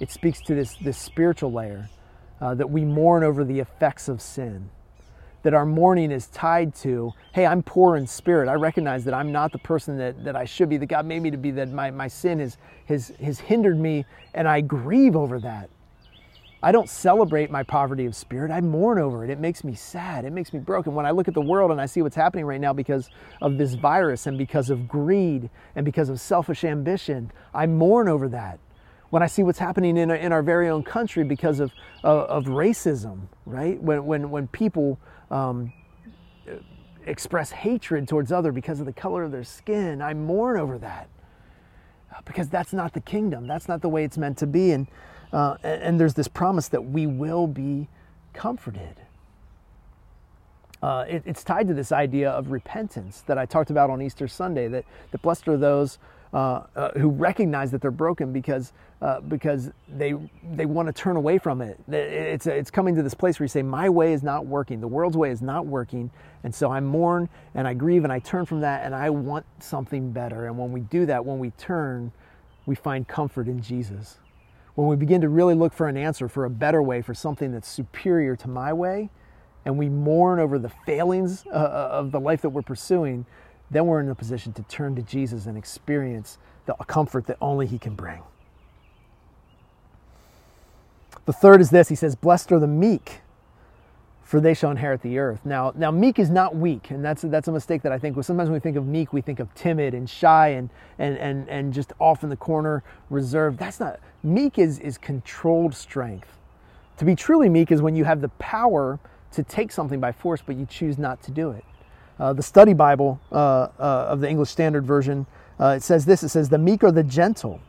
it 0.00 0.10
speaks 0.10 0.40
to 0.42 0.54
this, 0.54 0.76
this 0.82 0.98
spiritual 0.98 1.52
layer 1.52 1.90
uh, 2.40 2.54
that 2.54 2.70
we 2.70 2.84
mourn 2.84 3.24
over 3.24 3.44
the 3.44 3.60
effects 3.60 4.08
of 4.08 4.22
sin. 4.22 4.70
that 5.42 5.54
our 5.54 5.66
mourning 5.66 6.10
is 6.10 6.26
tied 6.28 6.74
to 6.74 7.12
hey, 7.32 7.46
I'm 7.46 7.62
poor 7.62 7.96
in 7.96 8.06
spirit. 8.06 8.48
I 8.48 8.54
recognize 8.54 9.04
that 9.04 9.14
I'm 9.14 9.32
not 9.32 9.52
the 9.52 9.58
person 9.58 9.98
that, 9.98 10.24
that 10.24 10.36
I 10.36 10.44
should 10.44 10.68
be, 10.68 10.76
that 10.78 10.86
God 10.86 11.06
made 11.06 11.22
me 11.22 11.30
to 11.30 11.36
be, 11.36 11.52
that 11.52 11.70
my, 11.70 11.90
my 11.90 12.08
sin 12.08 12.40
has, 12.40 12.58
has, 12.86 13.12
has 13.22 13.40
hindered 13.40 13.78
me, 13.78 14.06
and 14.34 14.48
I 14.48 14.60
grieve 14.62 15.16
over 15.16 15.40
that. 15.40 15.70
I 16.62 16.72
don't 16.72 16.88
celebrate 16.88 17.50
my 17.50 17.62
poverty 17.62 18.06
of 18.06 18.16
spirit. 18.16 18.50
I 18.50 18.60
mourn 18.60 18.98
over 18.98 19.24
it. 19.24 19.30
It 19.30 19.40
makes 19.40 19.64
me 19.64 19.74
sad. 19.74 20.24
It 20.24 20.32
makes 20.32 20.52
me 20.52 20.60
broken. 20.60 20.94
When 20.94 21.06
I 21.06 21.12
look 21.12 21.28
at 21.28 21.34
the 21.34 21.42
world 21.42 21.70
and 21.70 21.80
I 21.80 21.86
see 21.86 22.02
what's 22.02 22.16
happening 22.16 22.46
right 22.46 22.60
now 22.60 22.72
because 22.72 23.10
of 23.42 23.58
this 23.58 23.74
virus 23.74 24.26
and 24.26 24.38
because 24.38 24.70
of 24.70 24.88
greed 24.88 25.50
and 25.76 25.84
because 25.84 26.08
of 26.08 26.20
selfish 26.20 26.64
ambition, 26.64 27.32
I 27.54 27.66
mourn 27.66 28.08
over 28.08 28.28
that. 28.30 28.60
When 29.14 29.22
I 29.22 29.28
see 29.28 29.44
what's 29.44 29.60
happening 29.60 29.96
in 29.96 30.10
in 30.10 30.32
our 30.32 30.42
very 30.42 30.68
own 30.68 30.82
country 30.82 31.22
because 31.22 31.60
of, 31.60 31.70
of, 32.02 32.28
of 32.28 32.44
racism, 32.46 33.28
right? 33.46 33.80
When, 33.80 34.06
when, 34.06 34.28
when 34.28 34.48
people 34.48 34.98
um, 35.30 35.72
express 37.06 37.52
hatred 37.52 38.08
towards 38.08 38.32
other 38.32 38.50
because 38.50 38.80
of 38.80 38.86
the 38.86 38.92
color 38.92 39.22
of 39.22 39.30
their 39.30 39.44
skin, 39.44 40.02
I 40.02 40.14
mourn 40.14 40.58
over 40.58 40.78
that 40.78 41.08
because 42.24 42.48
that's 42.48 42.72
not 42.72 42.92
the 42.92 43.00
kingdom. 43.00 43.46
That's 43.46 43.68
not 43.68 43.82
the 43.82 43.88
way 43.88 44.02
it's 44.02 44.18
meant 44.18 44.36
to 44.38 44.48
be. 44.48 44.72
And 44.72 44.88
uh, 45.32 45.58
and, 45.62 45.82
and, 45.82 46.00
there's 46.00 46.14
this 46.14 46.26
promise 46.26 46.66
that 46.70 46.84
we 46.84 47.06
will 47.06 47.46
be 47.46 47.86
comforted. 48.32 48.96
Uh, 50.82 51.04
it, 51.08 51.22
it's 51.24 51.44
tied 51.44 51.68
to 51.68 51.74
this 51.74 51.92
idea 51.92 52.32
of 52.32 52.50
repentance 52.50 53.22
that 53.28 53.38
I 53.38 53.46
talked 53.46 53.70
about 53.70 53.90
on 53.90 54.02
Easter 54.02 54.26
Sunday. 54.26 54.66
That, 54.66 54.84
that 55.12 55.22
blessed 55.22 55.46
are 55.46 55.56
those 55.56 56.00
uh, 56.34 56.64
uh 56.76 56.90
who 56.98 57.08
recognize 57.08 57.70
that 57.70 57.80
they're 57.80 57.90
broken 57.90 58.32
because 58.32 58.72
uh, 59.00 59.20
because 59.20 59.70
they 59.96 60.14
they 60.52 60.66
want 60.66 60.88
to 60.88 60.92
turn 60.92 61.16
away 61.16 61.38
from 61.38 61.62
it. 61.62 61.80
It's 61.88 62.46
it's 62.46 62.70
coming 62.70 62.94
to 62.96 63.02
this 63.02 63.14
place 63.14 63.40
where 63.40 63.44
you 63.44 63.48
say, 63.48 63.62
"My 63.62 63.88
way 63.88 64.12
is 64.12 64.22
not 64.22 64.44
working. 64.44 64.80
The 64.80 64.88
world's 64.88 65.16
way 65.16 65.30
is 65.30 65.40
not 65.40 65.64
working," 65.66 66.10
and 66.42 66.54
so 66.54 66.70
I 66.70 66.80
mourn 66.80 67.30
and 67.54 67.66
I 67.66 67.72
grieve 67.72 68.04
and 68.04 68.12
I 68.12 68.18
turn 68.18 68.44
from 68.44 68.60
that 68.60 68.84
and 68.84 68.94
I 68.94 69.08
want 69.10 69.46
something 69.60 70.12
better. 70.12 70.46
And 70.46 70.58
when 70.58 70.72
we 70.72 70.80
do 70.80 71.06
that, 71.06 71.24
when 71.24 71.38
we 71.38 71.50
turn, 71.52 72.12
we 72.66 72.74
find 72.74 73.08
comfort 73.08 73.48
in 73.48 73.62
Jesus 73.62 74.18
when 74.74 74.88
we 74.88 74.96
begin 74.96 75.20
to 75.20 75.28
really 75.28 75.54
look 75.54 75.72
for 75.72 75.88
an 75.88 75.96
answer, 75.96 76.28
for 76.28 76.44
a 76.44 76.50
better 76.50 76.82
way, 76.82 77.00
for 77.00 77.14
something 77.14 77.52
that's 77.52 77.68
superior 77.68 78.34
to 78.36 78.48
my 78.48 78.72
way, 78.72 79.08
and 79.64 79.78
we 79.78 79.88
mourn 79.88 80.40
over 80.40 80.58
the 80.58 80.70
failings 80.84 81.44
uh, 81.46 81.50
uh, 81.50 81.88
of 81.92 82.10
the 82.10 82.20
life 82.20 82.42
that 82.42 82.50
we're 82.50 82.62
pursuing, 82.62 83.24
then 83.70 83.86
we're 83.86 84.00
in 84.00 84.08
a 84.10 84.14
position 84.14 84.52
to 84.54 84.62
turn 84.64 84.96
to 84.96 85.02
Jesus 85.02 85.46
and 85.46 85.58
experience 85.58 86.38
the 86.66 86.74
comfort 86.86 87.26
that 87.26 87.38
only 87.40 87.66
He 87.66 87.78
can 87.78 87.94
bring. 87.94 88.22
The 91.26 91.32
third 91.34 91.60
is 91.60 91.70
this 91.70 91.88
He 91.88 91.96
says, 91.96 92.16
Blessed 92.16 92.52
are 92.52 92.60
the 92.60 92.66
meek, 92.68 93.20
for 94.22 94.40
they 94.40 94.54
shall 94.54 94.70
inherit 94.70 95.02
the 95.02 95.18
earth. 95.18 95.40
Now, 95.44 95.72
now 95.76 95.90
meek 95.90 96.18
is 96.18 96.30
not 96.30 96.56
weak, 96.56 96.90
and 96.90 97.04
that's 97.04 97.22
that's 97.22 97.48
a 97.48 97.52
mistake 97.52 97.82
that 97.82 97.92
I 97.92 97.98
think. 97.98 98.16
well, 98.16 98.22
Sometimes 98.24 98.48
when 98.50 98.54
we 98.54 98.60
think 98.60 98.76
of 98.76 98.86
meek, 98.86 99.12
we 99.12 99.20
think 99.22 99.40
of 99.40 99.54
timid 99.54 99.94
and 99.94 100.08
shy 100.10 100.48
and 100.50 100.70
and 100.98 101.18
and 101.18 101.48
and 101.48 101.72
just 101.74 101.92
off 102.00 102.24
in 102.24 102.30
the 102.30 102.36
corner, 102.36 102.84
reserved. 103.10 103.58
That's 103.58 103.80
not 103.80 104.00
meek. 104.22 104.58
Is 104.58 104.78
is 104.80 104.98
controlled 104.98 105.74
strength. 105.74 106.28
To 106.98 107.04
be 107.04 107.16
truly 107.16 107.48
meek 107.48 107.72
is 107.72 107.82
when 107.82 107.96
you 107.96 108.04
have 108.04 108.20
the 108.22 108.30
power 108.30 109.00
to 109.32 109.42
take 109.44 109.72
something 109.72 110.00
by 110.00 110.12
force, 110.12 110.42
but 110.46 110.56
you 110.56 110.66
choose 110.66 110.98
not 110.98 111.22
to 111.24 111.32
do 111.32 111.50
it. 111.50 111.64
Uh, 112.18 112.32
the 112.32 112.42
Study 112.42 112.72
Bible 112.72 113.20
uh, 113.32 113.34
uh, 113.34 113.68
of 113.78 114.20
the 114.20 114.28
English 114.28 114.50
Standard 114.50 114.86
Version 114.86 115.26
uh, 115.60 115.74
it 115.76 115.82
says 115.82 116.04
this: 116.04 116.22
It 116.22 116.30
says, 116.30 116.48
"The 116.48 116.58
meek 116.58 116.82
are 116.82 116.92
the 116.92 117.04
gentle, 117.04 117.60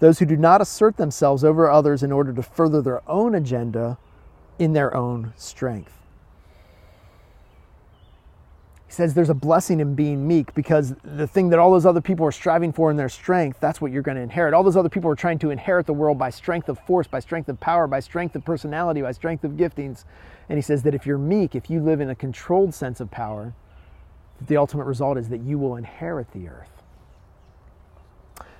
those 0.00 0.18
who 0.18 0.26
do 0.26 0.36
not 0.36 0.60
assert 0.60 0.96
themselves 0.96 1.42
over 1.44 1.70
others 1.70 2.02
in 2.02 2.12
order 2.12 2.32
to 2.32 2.42
further 2.42 2.82
their 2.82 3.08
own 3.08 3.34
agenda." 3.34 3.98
in 4.58 4.72
their 4.72 4.94
own 4.96 5.32
strength. 5.36 5.92
He 8.86 8.92
says 8.92 9.14
there's 9.14 9.30
a 9.30 9.34
blessing 9.34 9.80
in 9.80 9.94
being 9.94 10.26
meek 10.26 10.54
because 10.54 10.94
the 11.02 11.26
thing 11.26 11.50
that 11.50 11.58
all 11.58 11.72
those 11.72 11.84
other 11.84 12.00
people 12.00 12.24
are 12.24 12.32
striving 12.32 12.72
for 12.72 12.90
in 12.90 12.96
their 12.96 13.08
strength, 13.08 13.58
that's 13.60 13.80
what 13.80 13.90
you're 13.90 14.02
going 14.02 14.16
to 14.16 14.22
inherit. 14.22 14.54
All 14.54 14.62
those 14.62 14.76
other 14.76 14.88
people 14.88 15.10
are 15.10 15.16
trying 15.16 15.38
to 15.40 15.50
inherit 15.50 15.86
the 15.86 15.92
world 15.92 16.18
by 16.18 16.30
strength 16.30 16.68
of 16.68 16.78
force, 16.86 17.06
by 17.06 17.20
strength 17.20 17.48
of 17.48 17.58
power, 17.60 17.86
by 17.86 18.00
strength 18.00 18.36
of 18.36 18.44
personality, 18.44 19.02
by 19.02 19.12
strength 19.12 19.44
of 19.44 19.52
giftings. 19.52 20.04
And 20.48 20.56
he 20.56 20.62
says 20.62 20.84
that 20.84 20.94
if 20.94 21.04
you're 21.04 21.18
meek, 21.18 21.54
if 21.54 21.68
you 21.68 21.80
live 21.80 22.00
in 22.00 22.08
a 22.08 22.14
controlled 22.14 22.74
sense 22.74 23.00
of 23.00 23.10
power, 23.10 23.54
the 24.40 24.56
ultimate 24.56 24.84
result 24.84 25.18
is 25.18 25.28
that 25.28 25.40
you 25.40 25.58
will 25.58 25.76
inherit 25.76 26.30
the 26.32 26.48
earth 26.48 26.76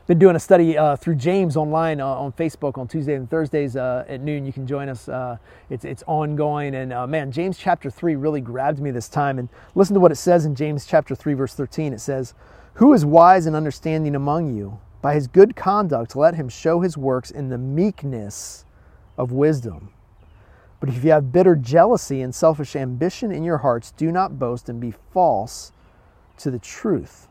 been 0.07 0.19
doing 0.21 0.37
a 0.37 0.41
study 0.41 0.79
uh, 0.79 0.95
through 0.95 1.17
James 1.17 1.57
online 1.57 2.01
uh, 2.01 2.07
on 2.07 2.33
Facebook 2.33 2.79
on 2.79 2.87
Tuesdays 2.87 3.19
and 3.19 3.29
Thursdays 3.29 3.75
uh, 3.75 4.05
at 4.09 4.21
noon. 4.21 4.47
You 4.47 4.53
can 4.53 4.67
join 4.67 4.89
us. 4.89 5.09
Uh, 5.09 5.37
it's 5.69 5.85
it's 5.85 6.05
ongoing, 6.07 6.77
and 6.77 6.93
uh, 6.93 7.07
man, 7.07 7.33
James 7.33 7.59
chapter 7.59 7.91
three 7.91 8.15
really 8.15 8.41
grabbed 8.41 8.79
me 8.79 8.93
this 8.93 9.09
time. 9.09 9.39
And 9.39 9.49
listen 9.75 9.95
to 9.95 10.01
what 10.01 10.12
it 10.12 10.17
says 10.17 10.45
in 10.45 10.55
James 10.55 10.87
chapter 10.87 11.15
three, 11.15 11.35
verse 11.35 11.55
thirteen. 11.55 11.93
It 11.93 12.01
says, 12.01 12.35
"Who 12.75 12.93
is 12.93 13.05
wise 13.05 13.47
and 13.47 13.57
understanding 13.57 14.15
among 14.15 14.57
you? 14.57 14.79
By 15.03 15.15
his 15.15 15.27
good 15.27 15.57
conduct, 15.57 16.15
let 16.15 16.37
him 16.37 16.49
show 16.49 16.81
his 16.81 16.97
works 16.97 17.31
in 17.31 17.49
the 17.49 17.59
meekness 17.59 18.65
of 19.19 19.33
wisdom." 19.33 19.91
But 20.81 20.91
if 20.91 21.05
you 21.05 21.11
have 21.11 21.33
bitter 21.33 21.57
jealousy 21.57 22.21
and 22.23 22.35
selfish 22.35 22.77
ambition 22.77 23.33
in 23.33 23.43
your 23.43 23.59
hearts, 23.59 23.93
do 23.93 24.12
not 24.12 24.39
boast 24.39 24.69
and 24.69 24.81
be 24.81 24.93
false 25.12 25.73
to 26.39 26.51
the 26.51 26.59
truth. 26.59 27.29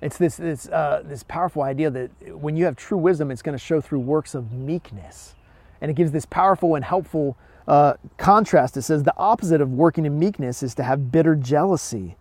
It's 0.00 0.18
this, 0.18 0.36
this, 0.36 0.68
uh, 0.68 1.02
this 1.04 1.22
powerful 1.22 1.62
idea 1.62 1.90
that 1.90 2.10
when 2.38 2.56
you 2.56 2.64
have 2.66 2.76
true 2.76 2.98
wisdom, 2.98 3.30
it's 3.30 3.42
going 3.42 3.56
to 3.56 3.64
show 3.64 3.80
through 3.80 4.00
works 4.00 4.34
of 4.34 4.52
meekness. 4.52 5.34
And 5.80 5.90
it 5.90 5.94
gives 5.94 6.12
this 6.12 6.26
powerful 6.26 6.74
and 6.74 6.84
helpful 6.84 7.36
uh, 7.66 7.94
contrast. 8.16 8.76
It 8.76 8.82
says 8.82 9.02
the 9.02 9.16
opposite 9.16 9.60
of 9.60 9.72
working 9.72 10.06
in 10.06 10.18
meekness 10.18 10.62
is 10.62 10.74
to 10.76 10.82
have 10.82 11.10
bitter 11.10 11.34
jealousy 11.34 12.16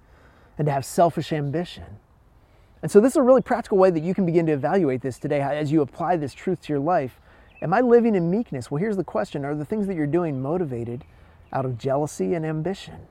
and 0.57 0.65
to 0.65 0.71
have 0.71 0.85
selfish 0.85 1.31
ambition. 1.31 1.85
And 2.81 2.91
so, 2.91 2.99
this 2.99 3.13
is 3.13 3.17
a 3.17 3.21
really 3.21 3.41
practical 3.41 3.77
way 3.77 3.89
that 3.89 4.03
you 4.03 4.13
can 4.13 4.25
begin 4.25 4.45
to 4.45 4.51
evaluate 4.51 5.01
this 5.01 5.17
today 5.17 5.41
as 5.41 5.71
you 5.71 5.81
apply 5.81 6.17
this 6.17 6.33
truth 6.33 6.61
to 6.63 6.73
your 6.73 6.79
life. 6.79 7.19
Am 7.65 7.73
I 7.73 7.81
living 7.81 8.13
in 8.13 8.29
meekness? 8.29 8.69
Well, 8.69 8.77
here's 8.79 8.95
the 8.95 9.03
question 9.03 9.43
Are 9.43 9.55
the 9.55 9.65
things 9.65 9.87
that 9.87 9.95
you're 9.95 10.05
doing 10.05 10.39
motivated 10.39 11.03
out 11.51 11.65
of 11.65 11.79
jealousy 11.79 12.35
and 12.35 12.45
ambition? 12.45 13.07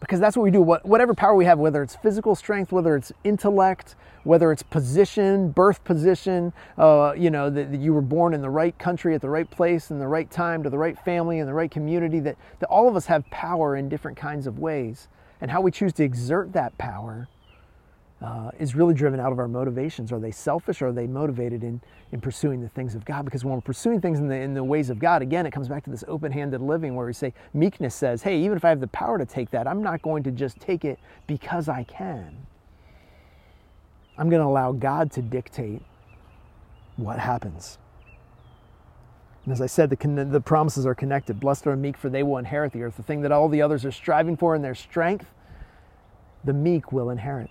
because 0.00 0.18
that's 0.18 0.36
what 0.36 0.42
we 0.42 0.50
do. 0.50 0.60
Whatever 0.60 1.14
power 1.14 1.34
we 1.34 1.44
have, 1.44 1.58
whether 1.58 1.82
it's 1.82 1.94
physical 1.94 2.34
strength, 2.34 2.72
whether 2.72 2.96
it's 2.96 3.12
intellect, 3.22 3.94
whether 4.24 4.50
it's 4.50 4.62
position, 4.62 5.50
birth 5.50 5.84
position, 5.84 6.52
uh, 6.78 7.12
you 7.16 7.30
know, 7.30 7.50
that, 7.50 7.70
you 7.74 7.92
were 7.92 8.00
born 8.00 8.34
in 8.34 8.40
the 8.40 8.50
right 8.50 8.76
country 8.78 9.14
at 9.14 9.20
the 9.20 9.28
right 9.28 9.48
place 9.50 9.90
in 9.90 9.98
the 9.98 10.08
right 10.08 10.30
time 10.30 10.62
to 10.62 10.70
the 10.70 10.78
right 10.78 10.98
family 10.98 11.38
in 11.38 11.46
the 11.46 11.52
right 11.52 11.70
community, 11.70 12.18
that, 12.18 12.36
that 12.58 12.66
all 12.68 12.88
of 12.88 12.96
us 12.96 13.06
have 13.06 13.28
power 13.30 13.76
in 13.76 13.88
different 13.88 14.16
kinds 14.16 14.46
of 14.46 14.58
ways. 14.58 15.06
And 15.40 15.50
how 15.50 15.60
we 15.60 15.70
choose 15.70 15.92
to 15.94 16.02
exert 16.02 16.54
that 16.54 16.76
power 16.78 17.28
uh, 18.22 18.50
is 18.58 18.74
really 18.74 18.92
driven 18.92 19.18
out 19.18 19.32
of 19.32 19.38
our 19.38 19.48
motivations. 19.48 20.12
Are 20.12 20.20
they 20.20 20.30
selfish 20.30 20.82
or 20.82 20.88
are 20.88 20.92
they 20.92 21.06
motivated 21.06 21.64
in, 21.64 21.80
in 22.12 22.20
pursuing 22.20 22.60
the 22.60 22.68
things 22.68 22.94
of 22.94 23.04
God? 23.04 23.24
Because 23.24 23.44
when 23.44 23.54
we're 23.54 23.62
pursuing 23.62 24.00
things 24.00 24.18
in 24.18 24.28
the, 24.28 24.34
in 24.34 24.52
the 24.52 24.62
ways 24.62 24.90
of 24.90 24.98
God, 24.98 25.22
again, 25.22 25.46
it 25.46 25.52
comes 25.52 25.68
back 25.68 25.84
to 25.84 25.90
this 25.90 26.04
open 26.06 26.30
handed 26.30 26.60
living 26.60 26.94
where 26.94 27.06
we 27.06 27.14
say, 27.14 27.32
meekness 27.54 27.94
says, 27.94 28.22
hey, 28.22 28.38
even 28.38 28.56
if 28.58 28.64
I 28.64 28.68
have 28.68 28.80
the 28.80 28.88
power 28.88 29.16
to 29.18 29.24
take 29.24 29.50
that, 29.52 29.66
I'm 29.66 29.82
not 29.82 30.02
going 30.02 30.22
to 30.24 30.30
just 30.30 30.60
take 30.60 30.84
it 30.84 30.98
because 31.26 31.68
I 31.68 31.84
can. 31.84 32.46
I'm 34.18 34.28
going 34.28 34.42
to 34.42 34.48
allow 34.48 34.72
God 34.72 35.10
to 35.12 35.22
dictate 35.22 35.80
what 36.96 37.18
happens. 37.18 37.78
And 39.46 39.52
as 39.54 39.62
I 39.62 39.66
said, 39.66 39.88
the, 39.88 40.24
the 40.26 40.42
promises 40.42 40.84
are 40.84 40.94
connected. 40.94 41.40
Blessed 41.40 41.66
are 41.66 41.70
the 41.70 41.78
meek, 41.78 41.96
for 41.96 42.10
they 42.10 42.22
will 42.22 42.36
inherit 42.36 42.72
the 42.72 42.82
earth. 42.82 42.98
The 42.98 43.02
thing 43.02 43.22
that 43.22 43.32
all 43.32 43.48
the 43.48 43.62
others 43.62 43.86
are 43.86 43.92
striving 43.92 44.36
for 44.36 44.54
in 44.54 44.60
their 44.60 44.74
strength, 44.74 45.32
the 46.44 46.52
meek 46.52 46.92
will 46.92 47.08
inherit. 47.08 47.48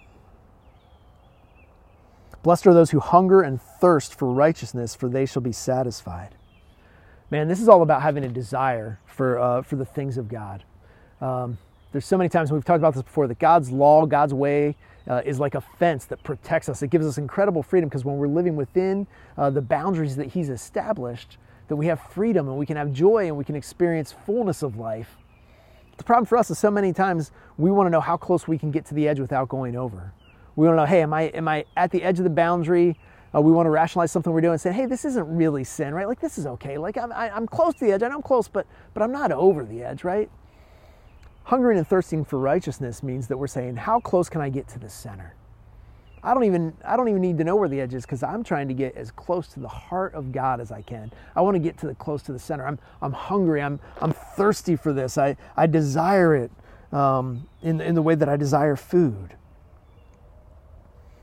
Blessed 2.42 2.68
are 2.68 2.74
those 2.74 2.92
who 2.92 3.00
hunger 3.00 3.42
and 3.42 3.62
thirst 3.62 4.18
for 4.18 4.32
righteousness, 4.32 4.96
for 4.96 5.10
they 5.10 5.26
shall 5.26 5.42
be 5.42 5.52
satisfied. 5.52 6.36
Man, 7.30 7.48
this 7.48 7.60
is 7.60 7.68
all 7.68 7.82
about 7.82 8.02
having 8.02 8.24
a 8.24 8.30
desire 8.30 9.00
for, 9.06 9.38
uh, 9.38 9.62
for 9.62 9.76
the 9.76 9.86
things 9.86 10.18
of 10.18 10.30
God. 10.30 10.64
Um, 11.22 11.58
there's 11.92 12.06
so 12.06 12.18
many 12.18 12.30
times, 12.30 12.52
we've 12.52 12.64
talked 12.64 12.80
about 12.80 12.94
this 12.94 13.04
before, 13.04 13.28
that 13.28 13.40
God's 13.40 13.72
law, 13.72 14.06
God's 14.06 14.34
way, 14.34 14.76
uh, 15.08 15.22
is 15.26 15.40
like 15.40 15.56
a 15.56 15.62
fence 15.62 16.06
that 16.06 16.24
protects 16.24 16.70
us. 16.70 16.82
It 16.82 16.90
gives 16.90 17.06
us 17.06 17.18
incredible 17.18 17.64
freedom 17.64 17.90
because 17.90 18.06
when 18.06 18.18
we're 18.18 18.28
living 18.28 18.56
within 18.56 19.08
uh, 19.38 19.50
the 19.50 19.62
boundaries 19.62 20.16
that 20.16 20.28
He's 20.28 20.50
established, 20.50 21.38
that 21.68 21.76
we 21.76 21.88
have 21.88 22.00
freedom 22.00 22.48
and 22.48 22.58
we 22.58 22.66
can 22.66 22.78
have 22.78 22.94
joy 22.94 23.28
and 23.28 23.38
we 23.38 23.44
can 23.44 23.56
experience 23.56 24.12
fullness 24.12 24.64
of 24.64 24.78
life. 24.78 25.18
The 25.98 26.04
problem 26.04 26.26
for 26.26 26.38
us 26.38 26.50
is 26.50 26.58
so 26.58 26.72
many 26.72 26.94
times 26.94 27.32
we 27.58 27.72
want 27.72 27.88
to 27.88 27.92
know 27.92 28.02
how 28.02 28.18
close 28.18 28.48
we 28.48 28.58
can 28.58 28.72
get 28.72 28.86
to 28.86 28.94
the 28.94 29.08
edge 29.08 29.20
without 29.20 29.50
going 29.50 29.76
over. 29.76 30.14
We 30.56 30.68
want 30.68 30.78
to 30.78 30.82
know, 30.82 30.86
hey, 30.86 31.02
am 31.02 31.14
I, 31.14 31.24
am 31.24 31.48
I 31.48 31.66
at 31.78 31.92
the 31.92 32.04
edge 32.04 32.20
of 32.20 32.24
the 32.24 32.30
boundary? 32.30 32.98
Uh, 33.34 33.42
we 33.42 33.52
want 33.52 33.68
to 33.68 33.70
rationalize 33.70 34.12
something 34.12 34.34
we're 34.34 34.42
doing 34.42 34.54
and 34.54 34.62
say, 34.62 34.72
hey, 34.72 34.86
this 34.86 35.06
isn't 35.06 35.28
really 35.36 35.64
sin, 35.64 35.94
right? 35.94 36.08
Like, 36.08 36.20
this 36.20 36.38
is 36.38 36.48
okay. 36.48 36.78
Like, 36.78 36.98
I'm, 36.98 37.12
I, 37.12 37.28
am 37.28 37.34
i 37.34 37.38
am 37.38 37.48
close 37.48 37.76
to 37.76 37.86
the 37.86 37.92
edge. 37.92 38.02
I 38.02 38.08
know 38.08 38.16
I'm 38.16 38.22
close, 38.22 38.48
but, 38.48 38.66
but 38.94 39.04
I'm 39.04 39.12
not 39.12 39.32
over 39.32 39.64
the 39.64 39.84
edge, 39.84 40.04
right? 40.04 40.30
Hungering 41.44 41.78
and 41.78 41.88
thirsting 41.88 42.26
for 42.26 42.40
righteousness 42.40 43.04
means 43.04 43.28
that 43.28 43.38
we're 43.38 43.48
saying, 43.48 43.76
how 43.76 44.00
close 44.00 44.30
can 44.30 44.42
I 44.42 44.50
get 44.50 44.68
to 44.70 44.80
the 44.80 44.90
center? 44.90 45.36
I 46.24 46.34
don't 46.34 46.44
even 46.44 46.74
I 46.86 46.98
don't 46.98 47.08
even 47.08 47.22
need 47.22 47.38
to 47.38 47.44
know 47.44 47.56
where 47.56 47.70
the 47.70 47.80
edge 47.80 47.94
is 47.94 48.06
because 48.06 48.24
I'm 48.24 48.44
trying 48.44 48.68
to 48.68 48.74
get 48.74 48.96
as 48.96 49.12
close 49.12 49.48
to 49.50 49.60
the 49.60 49.68
heart 49.68 50.14
of 50.14 50.32
God 50.32 50.60
as 50.60 50.72
I 50.72 50.82
can. 50.82 51.12
I 51.36 51.42
want 51.42 51.56
to 51.56 51.60
get 51.60 51.78
to 51.80 51.88
the 51.88 51.96
close 51.96 52.22
to 52.24 52.34
the 52.34 52.40
center. 52.40 52.68
I'm 52.68 52.78
I'm 53.02 53.14
hungry. 53.14 53.62
I'm 53.62 53.80
I'm 54.02 54.12
thirsty 54.12 54.76
for 54.76 54.92
this. 54.92 55.18
I 55.18 55.38
I 55.56 55.68
desire 55.68 56.36
it 56.36 56.52
um, 56.92 57.48
in 57.62 57.80
in 57.80 57.96
the 57.96 58.02
way 58.02 58.16
that 58.16 58.28
I 58.28 58.36
desire 58.36 58.76
food. 58.76 59.36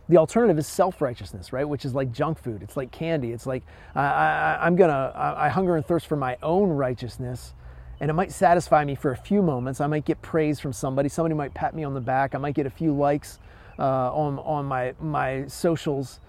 The 0.08 0.18
alternative 0.18 0.58
is 0.58 0.66
self 0.66 1.00
righteousness, 1.02 1.52
right? 1.52 1.68
Which 1.68 1.84
is 1.84 1.94
like 1.94 2.12
junk 2.12 2.38
food. 2.38 2.62
It's 2.62 2.76
like 2.76 2.92
candy. 2.92 3.32
It's 3.32 3.46
like 3.46 3.64
I, 3.94 4.04
I, 4.04 4.58
I'm 4.66 4.76
gonna 4.76 5.12
I, 5.14 5.46
I 5.46 5.48
hunger 5.48 5.76
and 5.76 5.84
thirst 5.84 6.06
for 6.06 6.16
my 6.16 6.36
own 6.42 6.70
righteousness 6.70 7.54
and 8.00 8.10
it 8.10 8.14
might 8.14 8.32
satisfy 8.32 8.84
me 8.84 8.94
for 8.94 9.10
a 9.12 9.16
few 9.16 9.42
moments. 9.42 9.80
I 9.80 9.86
might 9.86 10.04
get 10.04 10.20
praise 10.20 10.60
from 10.60 10.72
somebody. 10.72 11.08
Somebody 11.08 11.34
might 11.34 11.54
pat 11.54 11.74
me 11.74 11.82
on 11.84 11.94
the 11.94 12.00
back. 12.00 12.34
I 12.34 12.38
might 12.38 12.54
get 12.54 12.66
a 12.66 12.70
few 12.70 12.94
likes 12.94 13.38
uh, 13.78 14.12
on, 14.14 14.38
on 14.40 14.66
my, 14.66 14.94
my 15.00 15.46
socials. 15.46 16.20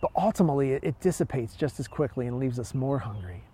But 0.00 0.10
ultimately, 0.16 0.72
it, 0.72 0.84
it 0.84 1.00
dissipates 1.00 1.54
just 1.54 1.80
as 1.80 1.88
quickly 1.88 2.26
and 2.26 2.38
leaves 2.38 2.58
us 2.58 2.74
more 2.74 2.98
hungry. 2.98 3.44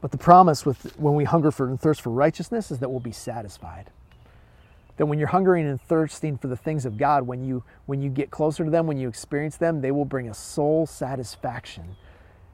But 0.00 0.12
the 0.12 0.18
promise 0.18 0.64
with 0.64 0.96
when 0.98 1.14
we 1.14 1.24
hunger 1.24 1.50
for 1.50 1.68
and 1.68 1.80
thirst 1.80 2.02
for 2.02 2.10
righteousness 2.10 2.70
is 2.70 2.78
that 2.78 2.88
we'll 2.88 3.00
be 3.00 3.10
satisfied. 3.12 3.90
That 4.98 5.06
when 5.06 5.18
you're 5.18 5.28
hungering 5.28 5.66
and 5.66 5.80
thirsting 5.80 6.36
for 6.36 6.48
the 6.48 6.56
things 6.56 6.84
of 6.84 6.98
God, 6.98 7.26
when 7.26 7.44
you 7.44 7.64
when 7.86 8.02
you 8.02 8.10
get 8.10 8.30
closer 8.30 8.64
to 8.64 8.70
them, 8.70 8.86
when 8.86 8.98
you 8.98 9.08
experience 9.08 9.56
them, 9.56 9.80
they 9.80 9.90
will 9.90 10.04
bring 10.04 10.28
a 10.28 10.34
soul 10.34 10.86
satisfaction. 10.86 11.96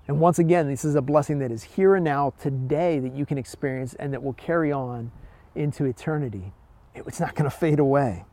And 0.07 0.21
once 0.21 0.39
again, 0.39 0.69
this 0.69 0.85
is 0.85 0.95
a 0.95 1.03
blessing 1.03 1.39
that 1.39 1.51
is 1.51 1.63
here 1.63 1.95
and 1.97 2.05
now, 2.05 2.35
today, 2.39 2.99
that 2.99 3.15
you 3.15 3.25
can 3.25 3.39
experience 3.39 3.95
and 3.95 4.13
that 4.13 4.23
will 4.23 4.35
carry 4.35 4.71
on 4.71 5.11
into 5.55 5.87
eternity. 5.87 6.53
It's 6.95 7.21
not 7.21 7.35
going 7.35 7.51
to 7.51 7.57
fade 7.57 7.79
away. 7.79 8.25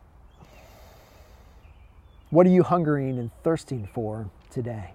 What 2.29 2.45
are 2.45 2.49
you 2.49 2.63
hungering 2.63 3.17
and 3.17 3.31
thirsting 3.43 3.87
for 3.93 4.29
today? 4.49 4.93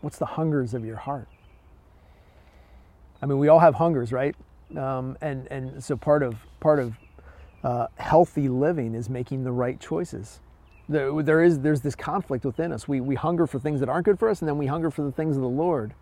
What's 0.00 0.18
the 0.18 0.26
hungers 0.26 0.74
of 0.74 0.84
your 0.84 0.96
heart? 0.96 1.28
I 3.20 3.26
mean, 3.26 3.38
we 3.38 3.48
all 3.48 3.58
have 3.58 3.74
hungers, 3.74 4.12
right? 4.12 4.34
Um, 4.76 5.18
and 5.20 5.46
and 5.48 5.82
so 5.82 5.96
part 5.96 6.22
of 6.22 6.36
part 6.60 6.78
of 6.78 6.94
uh, 7.62 7.88
healthy 7.96 8.48
living 8.48 8.94
is 8.94 9.08
making 9.08 9.44
the 9.44 9.52
right 9.52 9.78
choices. 9.80 10.40
There, 10.88 11.22
there 11.22 11.42
is 11.42 11.60
there's 11.60 11.82
this 11.82 11.94
conflict 11.94 12.44
within 12.44 12.72
us. 12.72 12.88
We 12.88 13.00
we 13.00 13.14
hunger 13.14 13.46
for 13.46 13.58
things 13.58 13.80
that 13.80 13.88
aren't 13.88 14.06
good 14.06 14.18
for 14.18 14.28
us, 14.28 14.40
and 14.40 14.48
then 14.48 14.58
we 14.58 14.66
hunger 14.66 14.90
for 14.90 15.02
the 15.02 15.12
things 15.12 15.36
of 15.36 15.42
the 15.42 15.48
Lord. 15.48 15.94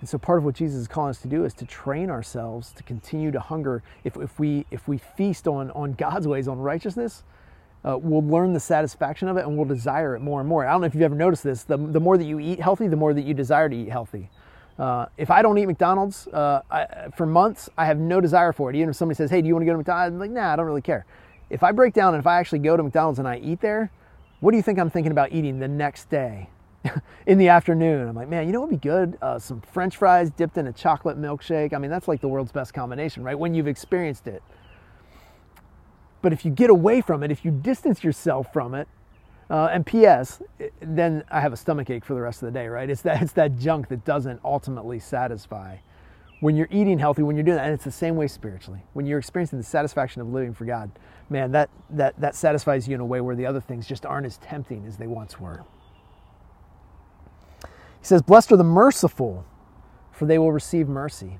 And 0.00 0.08
so 0.08 0.18
part 0.18 0.38
of 0.38 0.44
what 0.44 0.56
Jesus 0.56 0.80
is 0.80 0.88
calling 0.88 1.10
us 1.10 1.20
to 1.22 1.28
do 1.28 1.44
is 1.44 1.54
to 1.54 1.64
train 1.64 2.10
ourselves 2.10 2.72
to 2.72 2.82
continue 2.82 3.30
to 3.30 3.38
hunger. 3.38 3.84
If, 4.02 4.16
if 4.16 4.38
we 4.40 4.66
if 4.72 4.88
we 4.88 4.98
feast 4.98 5.46
on 5.46 5.70
on 5.72 5.92
God's 5.92 6.26
ways, 6.26 6.48
on 6.48 6.58
righteousness, 6.58 7.22
uh, 7.84 7.98
we'll 7.98 8.24
learn 8.24 8.52
the 8.52 8.60
satisfaction 8.60 9.28
of 9.28 9.36
it 9.36 9.46
and 9.46 9.56
we'll 9.56 9.66
desire 9.66 10.16
it 10.16 10.20
more 10.20 10.40
and 10.40 10.48
more. 10.48 10.66
I 10.66 10.72
don't 10.72 10.80
know 10.80 10.86
if 10.88 10.94
you've 10.94 11.02
ever 11.02 11.14
noticed 11.14 11.44
this. 11.44 11.64
The, 11.64 11.76
the 11.76 12.00
more 12.00 12.16
that 12.18 12.24
you 12.24 12.40
eat 12.40 12.60
healthy, 12.60 12.88
the 12.88 12.96
more 12.96 13.14
that 13.14 13.24
you 13.24 13.34
desire 13.34 13.68
to 13.68 13.76
eat 13.76 13.88
healthy. 13.88 14.30
Uh, 14.82 15.06
if 15.16 15.30
I 15.30 15.42
don't 15.42 15.56
eat 15.58 15.66
McDonald's 15.66 16.26
uh, 16.26 16.60
I, 16.68 17.06
for 17.16 17.24
months, 17.24 17.70
I 17.78 17.86
have 17.86 18.00
no 18.00 18.20
desire 18.20 18.52
for 18.52 18.68
it. 18.68 18.74
Even 18.74 18.88
if 18.88 18.96
somebody 18.96 19.16
says, 19.16 19.30
"Hey, 19.30 19.40
do 19.40 19.46
you 19.46 19.54
want 19.54 19.62
to 19.62 19.66
go 19.66 19.70
to 19.70 19.78
McDonald's?" 19.78 20.14
I'm 20.14 20.18
like, 20.18 20.32
"Nah, 20.32 20.52
I 20.52 20.56
don't 20.56 20.66
really 20.66 20.82
care." 20.82 21.06
If 21.50 21.62
I 21.62 21.70
break 21.70 21.94
down 21.94 22.14
and 22.14 22.20
if 22.20 22.26
I 22.26 22.40
actually 22.40 22.58
go 22.58 22.76
to 22.76 22.82
McDonald's 22.82 23.20
and 23.20 23.28
I 23.28 23.36
eat 23.36 23.60
there, 23.60 23.92
what 24.40 24.50
do 24.50 24.56
you 24.56 24.62
think 24.64 24.80
I'm 24.80 24.90
thinking 24.90 25.12
about 25.12 25.30
eating 25.30 25.60
the 25.60 25.68
next 25.68 26.10
day 26.10 26.50
in 27.28 27.38
the 27.38 27.46
afternoon? 27.46 28.08
I'm 28.08 28.16
like, 28.16 28.28
man, 28.28 28.44
you 28.48 28.52
know 28.52 28.58
what 28.58 28.70
would 28.70 28.80
be 28.80 28.88
good? 28.88 29.18
Uh, 29.22 29.38
some 29.38 29.60
French 29.60 29.96
fries 29.96 30.32
dipped 30.32 30.58
in 30.58 30.66
a 30.66 30.72
chocolate 30.72 31.16
milkshake. 31.16 31.74
I 31.74 31.78
mean, 31.78 31.90
that's 31.92 32.08
like 32.08 32.20
the 32.20 32.26
world's 32.26 32.50
best 32.50 32.74
combination, 32.74 33.22
right? 33.22 33.38
When 33.38 33.54
you've 33.54 33.68
experienced 33.68 34.26
it. 34.26 34.42
But 36.22 36.32
if 36.32 36.44
you 36.44 36.50
get 36.50 36.70
away 36.70 37.02
from 37.02 37.22
it, 37.22 37.30
if 37.30 37.44
you 37.44 37.52
distance 37.52 38.02
yourself 38.02 38.52
from 38.52 38.74
it, 38.74 38.88
uh, 39.52 39.66
and 39.66 39.84
P.S., 39.84 40.40
then 40.80 41.22
I 41.30 41.40
have 41.40 41.52
a 41.52 41.58
stomach 41.58 41.90
ache 41.90 42.06
for 42.06 42.14
the 42.14 42.22
rest 42.22 42.42
of 42.42 42.46
the 42.50 42.58
day, 42.58 42.68
right? 42.68 42.88
It's 42.88 43.02
that 43.02 43.20
it's 43.22 43.32
that 43.32 43.58
junk 43.58 43.88
that 43.88 44.04
doesn't 44.04 44.40
ultimately 44.42 44.98
satisfy. 44.98 45.76
When 46.40 46.56
you're 46.56 46.68
eating 46.70 46.98
healthy, 46.98 47.22
when 47.22 47.36
you're 47.36 47.44
doing 47.44 47.58
that, 47.58 47.66
and 47.66 47.74
it's 47.74 47.84
the 47.84 47.92
same 47.92 48.16
way 48.16 48.26
spiritually. 48.28 48.80
When 48.94 49.04
you're 49.04 49.18
experiencing 49.18 49.58
the 49.58 49.64
satisfaction 49.64 50.22
of 50.22 50.28
living 50.28 50.54
for 50.54 50.64
God, 50.64 50.90
man, 51.28 51.52
that 51.52 51.68
that 51.90 52.18
that 52.18 52.34
satisfies 52.34 52.88
you 52.88 52.94
in 52.94 53.00
a 53.00 53.04
way 53.04 53.20
where 53.20 53.36
the 53.36 53.44
other 53.44 53.60
things 53.60 53.86
just 53.86 54.06
aren't 54.06 54.24
as 54.26 54.38
tempting 54.38 54.86
as 54.86 54.96
they 54.96 55.06
once 55.06 55.38
were. 55.38 55.64
He 58.00 58.06
says, 58.06 58.22
"Blessed 58.22 58.52
are 58.52 58.56
the 58.56 58.64
merciful, 58.64 59.44
for 60.10 60.24
they 60.24 60.38
will 60.38 60.50
receive 60.50 60.88
mercy." 60.88 61.38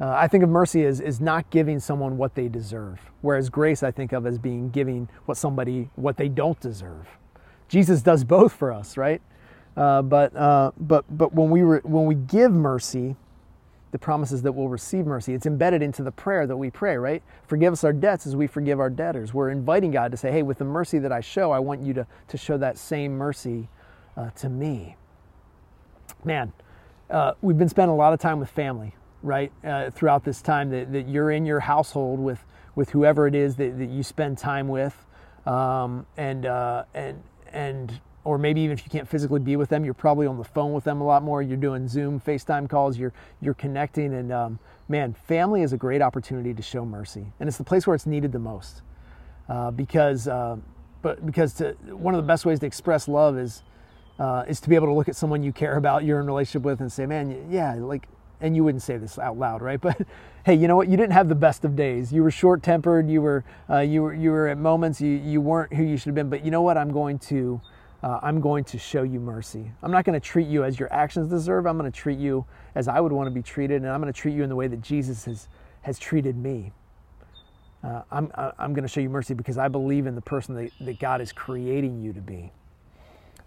Uh, 0.00 0.10
I 0.10 0.28
think 0.28 0.44
of 0.44 0.50
mercy 0.50 0.84
as, 0.84 1.00
as 1.00 1.20
not 1.20 1.48
giving 1.50 1.80
someone 1.80 2.18
what 2.18 2.34
they 2.34 2.48
deserve, 2.48 3.00
whereas 3.22 3.48
grace 3.48 3.82
I 3.82 3.90
think 3.90 4.12
of 4.12 4.26
as 4.26 4.38
being 4.38 4.70
giving 4.70 5.08
what 5.24 5.38
somebody 5.38 5.88
what 5.96 6.18
they 6.18 6.28
don't 6.28 6.60
deserve. 6.60 7.06
Jesus 7.68 8.02
does 8.02 8.22
both 8.22 8.52
for 8.52 8.72
us, 8.72 8.96
right? 8.96 9.22
Uh, 9.76 10.02
but 10.02 10.36
uh, 10.36 10.72
but 10.78 11.04
but 11.10 11.32
when 11.32 11.50
we 11.50 11.62
re- 11.62 11.80
when 11.82 12.04
we 12.04 12.14
give 12.14 12.52
mercy, 12.52 13.16
the 13.92 13.98
promises 13.98 14.42
that 14.42 14.52
we'll 14.52 14.68
receive 14.68 15.06
mercy. 15.06 15.32
It's 15.32 15.46
embedded 15.46 15.80
into 15.80 16.02
the 16.02 16.12
prayer 16.12 16.46
that 16.46 16.56
we 16.56 16.70
pray, 16.70 16.98
right? 16.98 17.22
Forgive 17.46 17.72
us 17.72 17.82
our 17.82 17.94
debts 17.94 18.26
as 18.26 18.36
we 18.36 18.46
forgive 18.46 18.78
our 18.78 18.90
debtors. 18.90 19.32
We're 19.32 19.48
inviting 19.48 19.90
God 19.90 20.10
to 20.10 20.18
say, 20.18 20.30
hey, 20.30 20.42
with 20.42 20.58
the 20.58 20.64
mercy 20.64 20.98
that 20.98 21.12
I 21.12 21.20
show, 21.20 21.50
I 21.50 21.60
want 21.60 21.80
you 21.80 21.94
to, 21.94 22.06
to 22.28 22.36
show 22.36 22.58
that 22.58 22.76
same 22.76 23.16
mercy 23.16 23.68
uh, 24.14 24.30
to 24.30 24.50
me. 24.50 24.96
Man, 26.24 26.52
uh, 27.08 27.32
we've 27.40 27.56
been 27.56 27.70
spending 27.70 27.92
a 27.92 27.96
lot 27.96 28.12
of 28.12 28.20
time 28.20 28.38
with 28.38 28.50
family 28.50 28.94
right, 29.22 29.52
uh, 29.64 29.90
throughout 29.90 30.24
this 30.24 30.42
time 30.42 30.70
that, 30.70 30.92
that 30.92 31.08
you're 31.08 31.30
in 31.30 31.46
your 31.46 31.60
household 31.60 32.20
with, 32.20 32.44
with 32.74 32.90
whoever 32.90 33.26
it 33.26 33.34
is 33.34 33.56
that, 33.56 33.78
that 33.78 33.88
you 33.88 34.02
spend 34.02 34.38
time 34.38 34.68
with. 34.68 35.06
Um, 35.46 36.06
and, 36.16 36.46
uh, 36.46 36.84
and, 36.94 37.22
and, 37.52 38.00
or 38.24 38.38
maybe 38.38 38.60
even 38.62 38.76
if 38.76 38.84
you 38.84 38.90
can't 38.90 39.08
physically 39.08 39.38
be 39.38 39.54
with 39.54 39.68
them, 39.68 39.84
you're 39.84 39.94
probably 39.94 40.26
on 40.26 40.36
the 40.36 40.44
phone 40.44 40.72
with 40.72 40.84
them 40.84 41.00
a 41.00 41.04
lot 41.04 41.22
more. 41.22 41.42
You're 41.42 41.56
doing 41.56 41.86
Zoom, 41.86 42.20
FaceTime 42.20 42.68
calls, 42.68 42.98
you're, 42.98 43.12
you're 43.40 43.54
connecting. 43.54 44.12
And 44.12 44.32
um, 44.32 44.58
man, 44.88 45.14
family 45.14 45.62
is 45.62 45.72
a 45.72 45.76
great 45.76 46.02
opportunity 46.02 46.52
to 46.52 46.62
show 46.62 46.84
mercy. 46.84 47.26
And 47.38 47.48
it's 47.48 47.58
the 47.58 47.64
place 47.64 47.86
where 47.86 47.94
it's 47.94 48.06
needed 48.06 48.32
the 48.32 48.40
most. 48.40 48.82
Uh, 49.48 49.70
because, 49.70 50.26
uh, 50.26 50.56
but 51.02 51.24
because 51.24 51.54
to, 51.54 51.76
one 51.84 52.14
of 52.14 52.18
the 52.18 52.26
best 52.26 52.44
ways 52.44 52.58
to 52.58 52.66
express 52.66 53.06
love 53.06 53.38
is, 53.38 53.62
uh, 54.18 54.44
is 54.48 54.60
to 54.60 54.68
be 54.68 54.74
able 54.74 54.88
to 54.88 54.94
look 54.94 55.08
at 55.08 55.14
someone 55.14 55.44
you 55.44 55.52
care 55.52 55.76
about, 55.76 56.04
you're 56.04 56.18
in 56.18 56.24
a 56.24 56.26
relationship 56.26 56.62
with, 56.62 56.80
and 56.80 56.90
say, 56.90 57.06
man, 57.06 57.46
yeah, 57.48 57.74
like 57.74 58.08
and 58.40 58.54
you 58.54 58.64
wouldn't 58.64 58.82
say 58.82 58.96
this 58.96 59.18
out 59.18 59.38
loud, 59.38 59.62
right? 59.62 59.80
But 59.86 60.06
hey, 60.44 60.54
you 60.54 60.68
know 60.68 60.76
what? 60.76 60.88
You 60.88 60.96
didn't 60.96 61.12
have 61.12 61.28
the 61.28 61.34
best 61.34 61.64
of 61.64 61.76
days. 61.76 62.12
You 62.12 62.22
were 62.22 62.30
short-tempered. 62.30 63.08
You 63.08 63.22
were 63.22 63.44
uh, 63.68 63.80
you 63.80 64.02
were 64.02 64.14
you 64.14 64.30
were 64.30 64.48
at 64.48 64.58
moments 64.58 65.00
you 65.00 65.10
you 65.10 65.40
weren't 65.40 65.72
who 65.72 65.82
you 65.82 65.96
should 65.96 66.06
have 66.06 66.14
been. 66.14 66.30
But 66.30 66.44
you 66.44 66.50
know 66.50 66.62
what? 66.62 66.76
I'm 66.76 66.92
going 66.92 67.18
to 67.20 67.60
uh, 68.02 68.20
I'm 68.22 68.40
going 68.40 68.64
to 68.64 68.78
show 68.78 69.02
you 69.02 69.18
mercy. 69.18 69.70
I'm 69.82 69.90
not 69.90 70.04
going 70.04 70.18
to 70.18 70.24
treat 70.24 70.46
you 70.46 70.64
as 70.64 70.78
your 70.78 70.92
actions 70.92 71.28
deserve. 71.28 71.66
I'm 71.66 71.78
going 71.78 71.90
to 71.90 71.96
treat 71.96 72.18
you 72.18 72.44
as 72.74 72.88
I 72.88 73.00
would 73.00 73.12
want 73.12 73.26
to 73.26 73.30
be 73.30 73.42
treated, 73.42 73.82
and 73.82 73.90
I'm 73.90 74.00
going 74.00 74.12
to 74.12 74.18
treat 74.18 74.34
you 74.34 74.42
in 74.42 74.48
the 74.48 74.56
way 74.56 74.68
that 74.68 74.82
Jesus 74.82 75.24
has 75.24 75.48
has 75.82 75.98
treated 75.98 76.36
me. 76.36 76.72
Uh, 77.82 78.02
I'm 78.10 78.30
I'm 78.36 78.74
going 78.74 78.82
to 78.82 78.88
show 78.88 79.00
you 79.00 79.10
mercy 79.10 79.34
because 79.34 79.58
I 79.58 79.68
believe 79.68 80.06
in 80.06 80.14
the 80.14 80.20
person 80.20 80.54
that, 80.56 80.72
that 80.80 80.98
God 80.98 81.20
is 81.20 81.32
creating 81.32 82.00
you 82.02 82.12
to 82.12 82.20
be. 82.20 82.52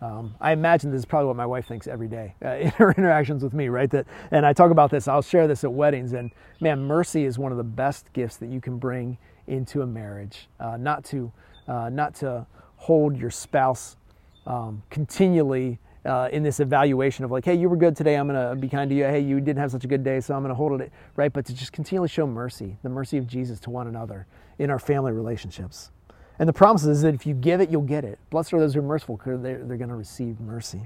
Um, 0.02 0.36
I 0.40 0.54
imagine 0.54 0.92
this 0.92 1.00
is 1.00 1.06
probably 1.06 1.28
what 1.28 1.36
my 1.36 1.46
wife 1.46 1.68
thinks 1.68 1.88
every 1.88 2.08
day 2.08 2.36
uh, 2.44 2.50
in 2.62 2.70
her 2.72 2.92
interactions 2.92 3.44
with 3.44 3.54
me, 3.54 3.68
right? 3.68 3.90
That, 3.90 4.08
and 4.32 4.46
I 4.46 4.54
talk 4.54 4.72
about 4.72 4.92
this. 4.92 5.08
I'll 5.08 5.22
share 5.22 5.48
this 5.48 5.64
at 5.64 5.72
weddings, 5.72 6.14
and 6.14 6.32
man, 6.60 6.82
mercy 6.82 7.26
is 7.26 7.38
one 7.38 7.52
of 7.52 7.58
the 7.58 7.64
best 7.64 8.12
gifts 8.14 8.38
that 8.38 8.50
you 8.50 8.62
can 8.62 8.78
bring 8.78 9.18
into 9.48 9.82
a 9.82 9.88
marriage. 9.88 10.48
Uh, 10.60 10.78
not 10.78 11.04
to, 11.06 11.32
uh, 11.68 11.90
not 11.90 12.16
to 12.16 12.46
hold 12.78 13.18
your 13.18 13.32
spouse 13.32 13.98
um, 14.46 14.82
continually 14.90 15.80
uh, 16.06 16.30
in 16.32 16.44
this 16.44 16.60
evaluation 16.60 17.26
of 17.26 17.32
like, 17.32 17.46
hey, 17.46 17.56
you 17.56 17.68
were 17.68 17.76
good 17.76 17.96
today. 17.96 18.16
I'm 18.16 18.28
gonna 18.28 18.56
be 18.56 18.70
kind 18.70 18.90
to 18.90 18.96
you. 18.96 19.04
Hey, 19.04 19.20
you 19.20 19.40
didn't 19.42 19.60
have 19.60 19.72
such 19.72 19.84
a 19.84 19.88
good 19.88 20.04
day, 20.04 20.22
so 20.22 20.34
I'm 20.34 20.42
gonna 20.42 20.56
hold 20.56 20.80
it 20.80 20.92
right. 21.16 21.32
But 21.32 21.46
to 21.48 21.54
just 21.54 21.74
continually 21.74 22.08
show 22.08 22.26
mercy, 22.26 22.78
the 22.84 22.90
mercy 22.90 23.18
of 23.18 23.28
Jesus 23.28 23.60
to 23.62 23.70
one 23.70 23.88
another 23.88 24.26
in 24.58 24.70
our 24.70 24.80
family 24.80 25.12
relationships. 25.12 25.92
And 26.40 26.48
the 26.48 26.54
promise 26.54 26.86
is 26.86 27.02
that 27.02 27.14
if 27.14 27.26
you 27.26 27.34
give 27.34 27.60
it, 27.60 27.70
you'll 27.70 27.82
get 27.82 28.06
it. 28.06 28.18
Blessed 28.30 28.54
are 28.54 28.60
those 28.60 28.74
who 28.74 28.80
are 28.80 28.84
merciful, 28.84 29.18
because 29.18 29.42
they're, 29.42 29.64
they're 29.64 29.78
going 29.78 29.90
to 29.90 29.96
receive 29.96 30.40
mercy. 30.40 30.82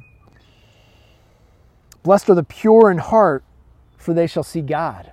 Blessed 2.01 2.29
are 2.31 2.35
the 2.35 2.43
pure 2.43 2.89
in 2.89 2.97
heart, 2.97 3.43
for 3.95 4.13
they 4.15 4.25
shall 4.25 4.43
see 4.43 4.61
God. 4.61 5.11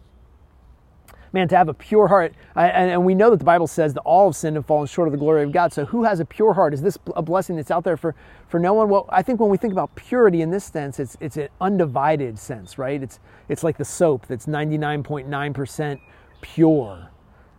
Man, 1.33 1.47
to 1.49 1.57
have 1.57 1.69
a 1.69 1.75
pure 1.75 2.09
heart, 2.09 2.35
and 2.57 3.05
we 3.05 3.15
know 3.15 3.31
that 3.31 3.37
the 3.37 3.45
Bible 3.45 3.69
says 3.69 3.95
that 3.95 4.01
all 4.01 4.31
have 4.31 4.37
sinned 4.37 4.57
and 4.57 4.67
fallen 4.67 4.89
short 4.89 5.07
of 5.07 5.13
the 5.13 5.19
glory 5.19 5.45
of 5.45 5.53
God. 5.53 5.73
So, 5.73 5.85
who 5.85 6.03
has 6.03 6.19
a 6.19 6.25
pure 6.25 6.55
heart? 6.55 6.75
Is 6.75 6.83
this 6.83 6.99
a 7.15 7.23
blessing 7.23 7.55
that's 7.55 7.71
out 7.71 7.85
there 7.85 7.97
for, 7.97 8.17
for 8.49 8.59
no 8.59 8.75
one? 8.75 8.89
Well, 8.89 9.07
I 9.11 9.23
think 9.23 9.39
when 9.39 9.49
we 9.49 9.57
think 9.57 9.73
about 9.73 9.95
purity 9.95 10.43
in 10.43 10.51
this 10.51 10.65
sense, 10.65 10.99
it's, 10.99 11.17
it's 11.21 11.37
an 11.37 11.49
undivided 11.61 12.37
sense, 12.37 12.79
right? 12.79 13.01
It's, 13.01 13.21
it's 13.49 13.63
like 13.63 13.77
the 13.77 13.85
soap 13.85 14.27
that's 14.27 14.47
99.9% 14.47 16.01
pure 16.41 17.11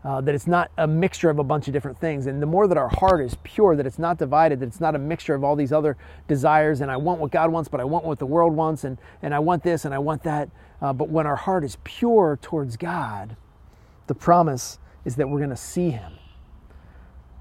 uh, 0.04 0.20
that 0.22 0.34
it's 0.34 0.48
not 0.48 0.72
a 0.78 0.88
mixture 0.88 1.30
of 1.30 1.38
a 1.38 1.44
bunch 1.44 1.68
of 1.68 1.74
different 1.74 2.00
things. 2.00 2.26
And 2.26 2.42
the 2.42 2.48
more 2.48 2.68
that 2.68 2.78
our 2.78 2.90
heart 2.90 3.22
is 3.22 3.36
pure, 3.44 3.76
that 3.76 3.86
it's 3.86 4.00
not 4.00 4.18
divided, 4.18 4.60
that 4.60 4.68
it's 4.68 4.80
not 4.80 4.96
a 4.96 5.00
mixture 5.00 5.36
of 5.36 5.44
all 5.44 5.56
these 5.56 5.72
other 5.72 5.96
desires, 6.28 6.82
and 6.82 6.90
I 6.90 6.98
want 6.98 7.20
what 7.20 7.32
God 7.32 7.52
wants, 7.52 7.70
but 7.70 7.80
I 7.80 7.84
want 7.84 8.06
what 8.06 8.20
the 8.20 8.26
world 8.26 8.54
wants, 8.54 8.84
and, 8.84 8.98
and 9.22 9.34
I 9.34 9.40
want 9.40 9.64
this 9.64 9.86
and 9.86 9.94
I 9.94 10.00
want 10.00 10.24
that. 10.24 10.50
Uh, 10.82 10.92
but 10.92 11.10
when 11.10 11.28
our 11.28 11.36
heart 11.36 11.64
is 11.64 11.78
pure 11.84 12.40
towards 12.42 12.78
God, 12.78 13.36
the 14.08 14.16
promise 14.16 14.80
is 15.06 15.16
that 15.18 15.30
we're 15.30 15.40
going 15.40 15.52
to 15.52 15.56
see 15.56 15.92
Him. 15.92 16.14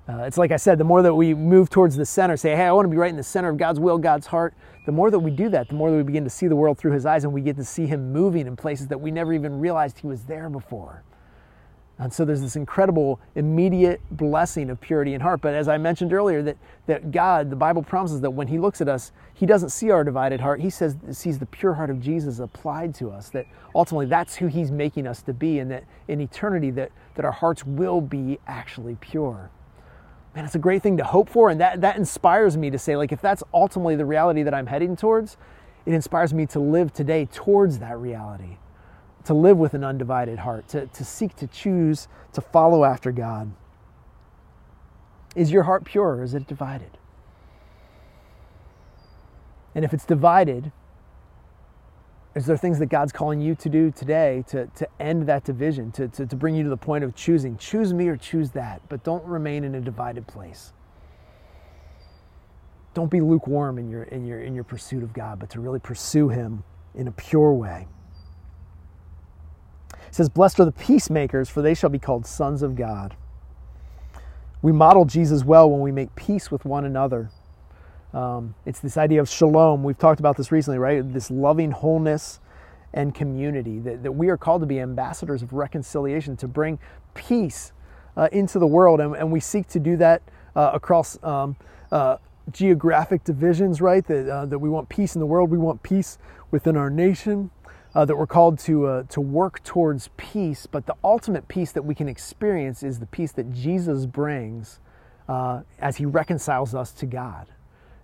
Uh, 0.07 0.25
it's 0.25 0.37
like 0.37 0.51
I 0.51 0.57
said, 0.57 0.77
the 0.77 0.85
more 0.85 1.03
that 1.03 1.15
we 1.15 1.35
move 1.35 1.71
towards 1.71 1.97
the 1.97 2.05
center, 2.05 2.37
say, 2.37 2.57
hey, 2.57 2.65
I 2.65 2.73
want 2.73 2.85
to 2.85 2.91
be 2.91 2.97
right 2.97 3.11
in 3.11 3.17
the 3.17 3.23
center 3.23 3.49
of 3.49 3.57
God's 3.57 3.79
will, 3.79 3.97
God's 3.97 4.27
heart, 4.27 4.55
the 4.85 4.93
more 4.93 5.11
that 5.11 5.19
we 5.19 5.31
do 5.31 5.49
that, 5.51 5.69
the 5.69 5.75
more 5.75 5.91
that 5.91 5.97
we 5.97 6.03
begin 6.03 6.25
to 6.25 6.31
see 6.31 6.49
the 6.49 6.57
world 6.57 6.79
through 6.79 6.93
His 6.93 7.07
eyes 7.07 7.25
and 7.25 7.33
we 7.33 7.41
get 7.41 7.57
to 7.57 7.65
see 7.65 7.87
Him 7.87 8.13
moving 8.13 8.47
in 8.47 8.57
places 8.57 8.89
that 8.89 9.01
we 9.01 9.11
never 9.11 9.33
even 9.33 9.61
realized 9.61 9.99
He 10.01 10.07
was 10.07 10.25
there 10.25 10.51
before. 10.51 11.05
And 12.01 12.11
so 12.11 12.25
there's 12.25 12.41
this 12.41 12.57
incredible 12.57 13.21
immediate 13.35 14.01
blessing 14.11 14.71
of 14.71 14.81
purity 14.81 15.13
in 15.13 15.21
heart. 15.21 15.43
But 15.43 15.53
as 15.53 15.69
I 15.69 15.77
mentioned 15.77 16.15
earlier, 16.15 16.41
that, 16.43 16.57
that 16.87 17.11
God, 17.11 17.51
the 17.51 17.57
Bible 17.57 17.83
promises 17.83 18.23
that 18.23 18.31
when 18.31 18.49
He 18.49 18.59
looks 18.59 18.81
at 18.81 18.89
us, 18.89 19.13
He 19.35 19.45
doesn't 19.45 19.69
see 19.69 19.91
our 19.91 20.03
divided 20.03 20.41
heart. 20.41 20.63
He 20.63 20.71
says 20.71 20.97
sees 21.13 21.39
the 21.39 21.45
pure 21.45 21.75
heart 21.75 21.91
of 21.91 22.01
Jesus 22.01 22.39
applied 22.39 22.95
to 22.97 23.11
us. 23.11 23.29
That 23.29 23.45
ultimately 23.75 24.07
that's 24.07 24.35
who 24.37 24.47
He's 24.47 24.71
making 24.71 25.07
us 25.07 25.21
to 25.23 25.35
be, 25.35 25.59
and 25.59 25.71
that 25.71 25.85
in 26.09 26.23
eternity 26.23 26.71
that, 26.71 26.91
that 27.17 27.27
our 27.27 27.33
hearts 27.33 27.67
will 27.67 28.01
be 28.01 28.39
actually 28.47 28.97
pure. 29.03 29.51
Man, 30.35 30.47
it's 30.47 30.55
a 30.55 30.61
great 30.61 30.83
thing 30.83 30.97
to 30.97 31.05
hope 31.05 31.29
for, 31.29 31.51
and 31.51 31.61
that, 31.61 31.83
that 31.83 31.99
inspires 31.99 32.57
me 32.57 32.71
to 32.71 32.79
say, 32.79 32.97
like, 32.97 33.13
if 33.13 33.21
that's 33.21 33.43
ultimately 33.53 33.97
the 33.97 34.07
reality 34.07 34.43
that 34.43 34.55
I'm 34.55 34.69
heading 34.69 34.97
towards, 34.97 35.37
it 35.85 35.93
inspires 35.93 36.33
me 36.33 36.47
to 36.47 36.61
live 36.61 36.95
today 36.95 37.27
towards 37.27 37.79
that 37.81 37.99
reality 37.99 38.57
to 39.25 39.35
live 39.35 39.59
with 39.59 39.75
an 39.75 39.85
undivided 39.85 40.41
heart, 40.41 40.69
to, 40.69 40.87
to 40.87 41.05
seek 41.05 41.37
to 41.37 41.47
choose 41.47 42.09
to 42.33 42.41
follow 42.41 42.85
after 42.85 43.13
God. 43.13 43.53
Is 45.37 45.51
your 45.53 45.65
heart 45.65 45.85
pure 45.85 46.17
or 46.17 46.23
is 46.23 46.35
it 46.35 46.47
divided? 46.47 46.99
And 49.75 49.85
if 49.85 49.95
it's 49.95 50.05
divided, 50.05 50.73
is 52.35 52.47
there 52.47 52.57
things 52.57 52.79
that 52.79 52.87
God's 52.87 53.13
calling 53.13 53.41
you 53.41 53.55
to 53.57 53.69
do 53.69 53.91
today 53.91 54.45
to, 54.49 54.67
to 54.67 54.89
end 55.01 55.27
that 55.27 55.45
division, 55.45 55.93
to, 55.93 56.09
to, 56.09 56.27
to 56.27 56.37
bring 56.37 56.55
you 56.55 56.63
to 56.65 56.69
the 56.69 56.77
point 56.77 57.05
of 57.05 57.15
choosing? 57.15 57.57
Choose 57.57 57.93
me 57.93 58.09
or 58.09 58.17
choose 58.17 58.51
that, 58.53 58.83
but 58.89 59.05
don't 59.05 59.25
remain 59.25 59.65
in 59.65 59.75
a 59.75 59.81
divided 59.81 60.27
place. 60.27 60.73
Don't 62.95 63.11
be 63.11 63.21
lukewarm 63.21 63.79
in 63.79 63.89
your, 63.89 64.05
in 64.05 64.27
your, 64.27 64.41
in 64.41 64.55
your 64.55 64.65
pursuit 64.65 65.03
of 65.03 65.13
God, 65.13 65.39
but 65.39 65.51
to 65.51 65.61
really 65.61 65.79
pursue 65.79 66.29
Him 66.29 66.65
in 66.95 67.07
a 67.07 67.13
pure 67.13 67.53
way. 67.53 67.87
It 70.11 70.17
says, 70.17 70.29
Blessed 70.29 70.59
are 70.59 70.65
the 70.65 70.73
peacemakers, 70.73 71.49
for 71.49 71.63
they 71.63 71.73
shall 71.73 71.89
be 71.89 72.01
called 72.01 72.27
sons 72.27 72.63
of 72.63 72.75
God. 72.75 73.17
We 74.61 74.73
model 74.73 75.05
Jesus 75.05 75.45
well 75.45 75.71
when 75.71 75.81
we 75.81 75.93
make 75.93 76.15
peace 76.17 76.51
with 76.51 76.65
one 76.65 76.85
another. 76.85 77.31
Um, 78.13 78.57
it's 78.67 78.81
this 78.81 78.97
idea 78.97 79.21
of 79.21 79.29
shalom. 79.29 79.85
We've 79.85 79.97
talked 79.97 80.19
about 80.19 80.37
this 80.37 80.51
recently, 80.51 80.79
right? 80.79 81.01
This 81.13 81.31
loving 81.31 81.71
wholeness 81.71 82.41
and 82.93 83.15
community, 83.15 83.79
that, 83.79 84.03
that 84.03 84.13
we 84.13 84.29
are 84.31 84.37
called 84.37 84.63
to 84.63 84.67
be 84.67 84.81
ambassadors 84.81 85.43
of 85.43 85.53
reconciliation, 85.53 86.37
to 86.39 86.49
bring 86.49 86.81
peace 87.15 87.73
uh, 88.17 88.29
into 88.33 88.59
the 88.59 88.67
world. 88.67 89.01
And, 89.01 89.15
and, 89.15 89.31
we 89.31 89.39
seek 89.39 89.69
to 89.69 89.79
do 89.79 89.97
that 89.99 90.23
uh, 90.57 90.73
across 90.75 91.23
um, 91.23 91.55
uh, 91.93 92.17
geographic 92.51 93.23
divisions, 93.23 93.81
right? 93.81 94.05
That, 94.09 94.29
uh, 94.29 94.47
that 94.47 94.59
we 94.59 94.69
want 94.69 94.89
peace 94.89 95.15
in 95.15 95.21
the 95.21 95.27
world, 95.27 95.51
we 95.51 95.59
want 95.59 95.85
peace 95.85 96.19
within 96.51 96.77
our 96.77 96.91
nation 96.91 97.53
uh, 97.95 98.05
that 98.05 98.17
we're 98.17 98.27
called 98.27 98.59
to, 98.61 98.87
uh, 98.87 99.03
to 99.05 99.21
work 99.21 99.63
towards 99.65 100.11
peace, 100.17 100.67
but 100.67 100.87
the 100.87 100.95
ultimate 101.03 101.49
peace 101.49 101.73
that 101.73 101.83
we 101.83 101.95
can 101.95 102.09
experience 102.09 102.83
is 102.83 103.01
the 103.01 103.07
peace 103.07 103.33
that 103.33 103.53
Jesus 103.53 104.07
brings 104.07 104.79
uh, 105.29 105.63
as 105.79 105.97
he 105.97 106.05
reconciles 106.05 106.75
us 106.75 106.93
to 106.93 107.07
God. 107.07 107.47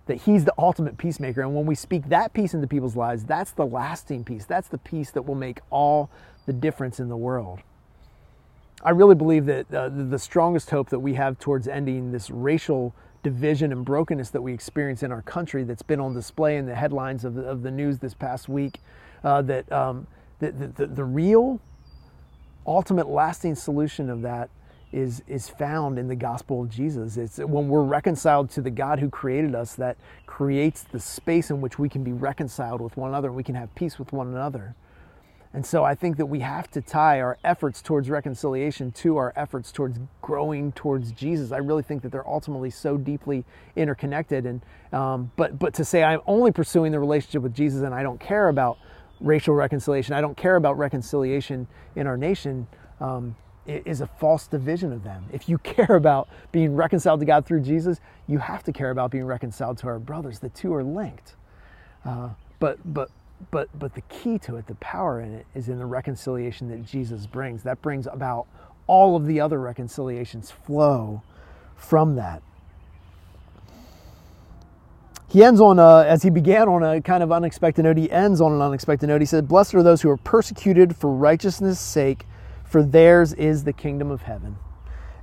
That 0.07 0.21
he's 0.21 0.45
the 0.45 0.53
ultimate 0.57 0.97
peacemaker. 0.97 1.41
And 1.41 1.53
when 1.53 1.65
we 1.65 1.75
speak 1.75 2.09
that 2.09 2.33
peace 2.33 2.53
into 2.53 2.67
people's 2.67 2.95
lives, 2.95 3.25
that's 3.25 3.51
the 3.51 3.65
lasting 3.65 4.23
peace. 4.23 4.45
That's 4.45 4.69
the 4.69 4.77
peace 4.77 5.11
that 5.11 5.23
will 5.23 5.35
make 5.35 5.59
all 5.69 6.09
the 6.45 6.53
difference 6.53 6.99
in 6.99 7.09
the 7.09 7.17
world. 7.17 7.59
I 8.83 8.91
really 8.91 9.15
believe 9.15 9.45
that 9.47 9.73
uh, 9.73 9.89
the 9.89 10.19
strongest 10.19 10.69
hope 10.69 10.89
that 10.89 10.99
we 10.99 11.15
have 11.15 11.39
towards 11.39 11.67
ending 11.67 12.11
this 12.11 12.29
racial 12.29 12.93
division 13.23 13.71
and 13.71 13.83
brokenness 13.83 14.29
that 14.29 14.41
we 14.41 14.53
experience 14.53 15.03
in 15.03 15.11
our 15.11 15.23
country 15.23 15.63
that's 15.63 15.81
been 15.81 15.99
on 15.99 16.13
display 16.13 16.55
in 16.57 16.65
the 16.65 16.75
headlines 16.75 17.25
of 17.25 17.35
of 17.37 17.63
the 17.63 17.71
news 17.71 17.97
this 17.97 18.13
past 18.13 18.47
week 18.47 18.79
uh, 19.23 19.41
that 19.43 19.71
um, 19.71 20.07
the, 20.39 20.51
the, 20.51 20.87
the 20.87 21.03
real, 21.03 21.59
ultimate, 22.65 23.07
lasting 23.07 23.55
solution 23.55 24.09
of 24.09 24.21
that 24.21 24.49
is 24.93 25.21
is 25.27 25.49
found 25.49 25.99
in 25.99 26.07
the 26.07 26.15
gospel 26.15 26.61
of 26.61 26.69
Jesus. 26.69 27.17
It's 27.17 27.37
when 27.39 27.67
we're 27.67 27.83
reconciled 27.83 28.49
to 28.51 28.61
the 28.61 28.69
God 28.69 28.99
who 28.99 29.09
created 29.09 29.53
us 29.53 29.75
that 29.75 29.97
creates 30.25 30.83
the 30.83 30.99
space 30.99 31.49
in 31.49 31.59
which 31.59 31.77
we 31.77 31.89
can 31.89 32.03
be 32.03 32.13
reconciled 32.13 32.79
with 32.81 32.95
one 32.95 33.09
another 33.09 33.27
and 33.27 33.35
we 33.35 33.43
can 33.43 33.55
have 33.55 33.73
peace 33.75 33.99
with 33.99 34.13
one 34.13 34.27
another. 34.27 34.75
And 35.53 35.65
so 35.65 35.83
I 35.83 35.95
think 35.95 36.17
that 36.17 36.25
we 36.25 36.41
have 36.41 36.69
to 36.71 36.81
tie 36.81 37.19
our 37.19 37.37
efforts 37.43 37.81
towards 37.81 38.09
reconciliation 38.09 38.91
to 38.91 39.17
our 39.17 39.33
efforts 39.35 39.71
towards 39.71 39.97
growing 40.21 40.71
towards 40.73 41.11
Jesus. 41.11 41.51
I 41.51 41.57
really 41.57 41.83
think 41.83 42.03
that 42.03 42.11
they're 42.11 42.27
ultimately 42.27 42.69
so 42.69 42.97
deeply 42.97 43.43
interconnected. 43.75 44.45
And 44.45 44.61
um, 44.93 45.31
but 45.35 45.57
but 45.57 45.73
to 45.75 45.85
say 45.85 46.03
I'm 46.03 46.21
only 46.27 46.51
pursuing 46.51 46.91
the 46.91 46.99
relationship 46.99 47.41
with 47.41 47.53
Jesus 47.53 47.81
and 47.81 47.93
I 47.93 48.03
don't 48.03 48.19
care 48.19 48.49
about 48.49 48.77
racial 49.19 49.53
reconciliation, 49.55 50.13
I 50.13 50.21
don't 50.21 50.37
care 50.37 50.55
about 50.55 50.77
reconciliation 50.77 51.67
in 51.95 52.07
our 52.07 52.17
nation, 52.17 52.67
um, 52.99 53.35
is 53.65 54.01
a 54.01 54.07
false 54.07 54.47
division 54.47 54.93
of 54.93 55.03
them. 55.03 55.25
If 55.31 55.49
you 55.49 55.57
care 55.63 55.95
about 55.95 56.29
being 56.51 56.75
reconciled 56.75 57.19
to 57.19 57.25
God 57.25 57.45
through 57.45 57.61
Jesus, 57.61 57.99
you 58.27 58.39
have 58.39 58.63
to 58.63 58.71
care 58.71 58.91
about 58.91 59.11
being 59.11 59.25
reconciled 59.25 59.77
to 59.79 59.87
our 59.87 59.99
brothers. 59.99 60.39
The 60.39 60.49
two 60.49 60.73
are 60.73 60.83
linked. 60.83 61.35
Uh, 62.05 62.29
but 62.59 62.79
but 62.93 63.09
but 63.51 63.69
but 63.77 63.93
the 63.93 64.01
key 64.01 64.39
to 64.39 64.55
it, 64.55 64.67
the 64.67 64.75
power 64.75 65.19
in 65.21 65.33
it, 65.33 65.45
is 65.53 65.69
in 65.69 65.77
the 65.77 65.85
reconciliation 65.85 66.69
that 66.69 66.85
Jesus 66.85 67.27
brings. 67.27 67.63
That 67.63 67.81
brings 67.81 68.07
about 68.07 68.47
all 68.87 69.15
of 69.15 69.25
the 69.25 69.41
other 69.41 69.59
reconciliations 69.59 70.49
flow 70.49 71.21
from 71.75 72.15
that 72.15 72.41
he 75.27 75.43
ends 75.43 75.59
on, 75.59 75.77
a, 75.77 76.05
as 76.05 76.23
he 76.23 76.29
began 76.29 76.69
on 76.69 76.83
a 76.83 77.01
kind 77.01 77.21
of 77.21 77.31
unexpected 77.31 77.83
note, 77.83 77.97
he 77.97 78.09
ends 78.09 78.39
on 78.39 78.53
an 78.53 78.61
unexpected 78.61 79.07
note. 79.07 79.21
He 79.21 79.25
said, 79.25 79.47
Blessed 79.47 79.75
are 79.75 79.83
those 79.83 80.01
who 80.01 80.09
are 80.09 80.17
persecuted 80.17 80.95
for 80.95 81.11
righteousness' 81.11 81.79
sake, 81.79 82.25
for 82.63 82.81
theirs 82.81 83.33
is 83.33 83.65
the 83.65 83.73
kingdom 83.73 84.09
of 84.09 84.21
heaven. 84.21 84.57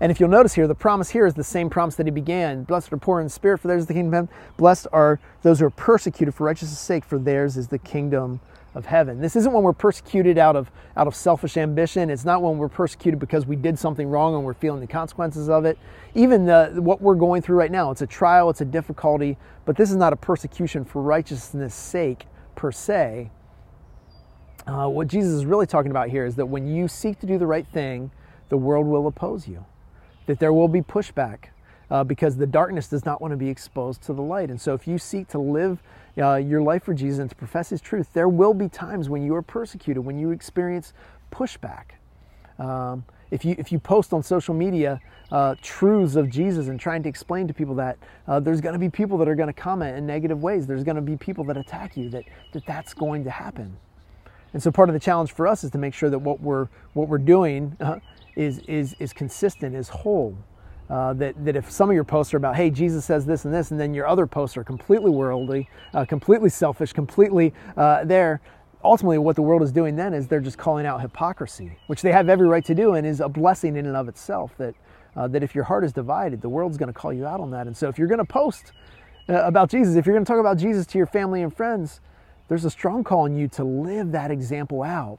And 0.01 0.11
if 0.11 0.21
you'll 0.21 0.29
notice 0.29 0.55
here, 0.55 0.67
the 0.67 0.75
promise 0.75 1.11
here 1.11 1.25
is 1.25 1.35
the 1.35 1.45
same 1.45 1.71
promise 1.71 1.95
that 1.97 2.07
he 2.07 2.11
began. 2.11 2.65
Blessed 2.65 2.93
are 2.93 2.99
poor 2.99 3.21
in 3.21 3.31
spirit, 3.31 3.59
for 3.59 3.69
theirs 3.69 3.83
is 3.83 3.87
the 3.87 3.95
kingdom 3.95 4.13
of 4.15 4.29
heaven. 4.29 4.53
Blessed 4.59 4.87
are 4.93 5.21
those 5.43 5.61
who 5.61 5.67
are 5.67 5.71
persecuted 5.71 6.35
for 6.35 6.45
righteousness' 6.45 6.79
sake, 6.79 7.05
for 7.05 7.19
theirs 7.19 7.57
is 7.57 7.69
the 7.69 7.79
kingdom 7.79 8.41
of 8.75 8.87
heaven. 8.87 9.21
This 9.21 9.37
isn't 9.37 9.53
when 9.53 9.63
we're 9.63 9.73
persecuted 9.73 10.37
out 10.37 10.57
of, 10.57 10.71
out 10.97 11.07
of 11.07 11.15
selfish 11.15 11.57
ambition. 11.57 12.11
It's 12.11 12.25
not 12.25 12.43
when 12.43 12.59
we're 12.59 12.69
persecuted 12.69 13.21
because 13.21 13.47
we 13.47 13.57
did 13.57 13.79
something 13.79 14.09
wrong 14.09 14.35
and 14.35 14.45
we're 14.45 14.55
feeling 14.55 14.81
the 14.81 14.87
consequences 14.87 15.49
of 15.49 15.65
it. 15.65 15.79
Even 16.15 16.45
the, 16.45 16.73
what 16.77 17.01
we're 17.01 17.15
going 17.15 17.41
through 17.41 17.57
right 17.57 17.71
now, 17.71 17.91
it's 17.91 18.03
a 18.03 18.07
trial, 18.07 18.51
it's 18.51 18.61
a 18.61 18.65
difficulty, 18.65 19.37
but 19.65 19.77
this 19.77 19.91
is 19.91 19.97
not 19.97 20.13
a 20.13 20.17
persecution 20.17 20.85
for 20.85 21.03
righteousness' 21.03 21.75
sake 21.75 22.27
per 22.57 22.73
se. 22.73 23.31
Uh, 24.67 24.89
what 24.89 25.07
Jesus 25.07 25.33
is 25.33 25.47
really 25.47 25.67
talking 25.67 25.91
about 25.91 26.09
here 26.09 26.25
is 26.25 26.35
that 26.37 26.47
when 26.47 26.67
you 26.67 26.89
seek 26.89 27.21
to 27.21 27.27
do 27.27 27.39
the 27.39 27.47
right 27.47 27.67
thing, 27.67 28.11
the 28.49 28.57
world 28.57 28.87
will 28.87 29.07
oppose 29.07 29.47
you, 29.47 29.65
that 30.27 30.41
there 30.41 30.53
will 30.53 30.69
be 30.69 30.83
pushback. 30.83 31.47
Uh, 31.91 32.03
because 32.03 32.39
the 32.39 32.47
darkness 32.47 32.89
does 32.89 33.05
not 33.05 33.21
want 33.21 33.31
to 33.31 33.37
be 33.37 33.49
exposed 33.49 34.01
to 34.01 34.15
the 34.15 34.23
light. 34.23 34.49
And 34.49 34.59
so, 34.59 34.73
if 34.73 34.89
you 34.89 34.97
seek 34.97 35.29
to 35.29 35.39
live 35.39 35.83
uh, 36.19 36.37
your 36.37 36.63
life 36.63 36.85
for 36.85 36.95
Jesus 36.95 37.19
and 37.19 37.31
to 37.31 37.37
profess 37.37 37.71
His 37.71 37.81
truth, 37.81 38.13
there 38.13 38.29
will 38.29 38.55
be 38.55 38.69
times 38.69 39.09
when 39.09 39.23
you 39.23 39.35
are 39.35 39.43
persecuted, 39.43 40.05
when 40.05 40.19
you 40.19 40.31
experience 40.31 40.93
pushback. 41.33 41.93
Um, 42.59 43.05
if 43.31 43.45
you 43.45 43.57
if 43.59 43.73
you 43.73 43.81
post 43.81 44.13
on 44.13 44.23
social 44.23 44.55
media 44.55 45.01
uh, 45.33 45.57
truths 45.61 46.15
of 46.15 46.31
Jesus 46.31 46.69
and 46.69 46.79
trying 46.79 47.03
to 47.03 47.09
explain 47.09 47.49
to 47.49 47.55
people 47.55 47.75
that 47.75 47.99
uh, 48.29 48.39
there's 48.39 48.61
going 48.61 48.75
to 48.75 48.79
be 48.79 48.89
people 48.89 49.19
that 49.19 49.29
are 49.29 49.35
going 49.35 49.49
to 49.49 49.53
comment 49.53 49.97
in 49.97 50.07
negative 50.07 50.41
ways. 50.41 50.67
There's 50.67 50.85
going 50.85 50.97
to 50.97 51.03
be 51.03 51.17
people 51.17 51.43
that 51.45 51.57
attack 51.57 51.97
you. 51.97 52.11
That 52.11 52.25
that 52.53 52.65
that's 52.67 52.95
going 52.95 53.25
to 53.25 53.31
happen. 53.31 53.77
And 54.53 54.63
so 54.63 54.71
part 54.71 54.89
of 54.89 54.93
the 54.93 55.01
challenge 55.01 55.33
for 55.33 55.49
us 55.49 55.65
is 55.65 55.73
to 55.73 55.79
make 55.79 55.95
sure 55.95 56.11
that 56.11 56.19
what 56.21 56.41
we're 56.41 56.69
what 56.93 57.09
we're 57.09 57.19
doing 57.19 57.77
uh, 57.81 57.99
is 58.37 58.61
is 58.69 58.95
is 59.01 59.13
consistent, 59.13 59.75
is 59.75 59.89
whole. 59.89 60.37
Uh, 60.91 61.15
that, 61.15 61.43
that 61.45 61.57
if 61.57 61.71
some 61.71 61.89
of 61.89 61.95
your 61.95 62.05
posts 62.05 62.35
are 62.35 62.37
about, 62.37 62.57
hey, 62.57 62.69
Jesus 62.69 63.07
says 63.07 63.25
this 63.25 63.47
and 63.47 63.55
this, 63.55 63.71
and 63.71 63.81
then 63.81 63.95
your 63.95 64.07
other 64.07 64.27
posts 64.27 64.57
are 64.57 64.65
completely 64.65 65.11
worldly, 65.11 65.69
uh, 65.95 66.05
completely 66.05 66.51
selfish, 66.51 66.93
completely 66.93 67.55
uh, 67.77 68.05
there, 68.05 68.43
ultimately 68.85 69.17
what 69.17 69.35
the 69.35 69.43
world 69.43 69.63
is 69.63 69.73
doing 69.73 69.97
then 69.97 70.13
is 70.13 70.29
they're 70.29 70.41
just 70.41 70.59
calling 70.59 70.85
out 70.85 71.01
hypocrisy, 71.01 71.79
which 71.87 72.03
they 72.03 72.13
have 72.13 72.29
every 72.29 72.47
right 72.47 72.65
to 72.67 72.75
do 72.75 72.95
and 72.95 73.07
is 73.07 73.21
a 73.21 73.29
blessing 73.29 73.77
in 73.77 73.87
and 73.87 73.97
of 73.97 74.09
itself. 74.09 74.53
That, 74.59 74.75
uh, 75.17 75.27
that 75.29 75.43
if 75.43 75.55
your 75.55 75.65
heart 75.65 75.85
is 75.85 75.93
divided, 75.93 76.43
the 76.43 76.49
world's 76.49 76.77
going 76.77 76.93
to 76.93 76.99
call 76.99 77.13
you 77.13 77.27
out 77.27 77.41
on 77.41 77.51
that. 77.53 77.67
And 77.67 77.77
so 77.77 77.89
if 77.89 77.99
you're 77.99 78.09
going 78.09 78.19
to 78.19 78.25
post 78.25 78.73
uh, 79.29 79.43
about 79.45 79.71
Jesus, 79.71 79.97
if 79.97 80.05
you're 80.05 80.15
going 80.15 80.25
to 80.25 80.31
talk 80.31 80.41
about 80.41 80.59
Jesus 80.59 80.87
to 80.89 80.99
your 80.99 81.07
family 81.07 81.43
and 81.43 81.55
friends, 81.55 82.01
there's 82.49 82.65
a 82.65 82.71
strong 82.71 83.05
call 83.05 83.21
on 83.21 83.35
you 83.35 83.49
to 83.49 83.65
live 83.65 84.13
that 84.13 84.31
example 84.31 84.83
out 84.83 85.19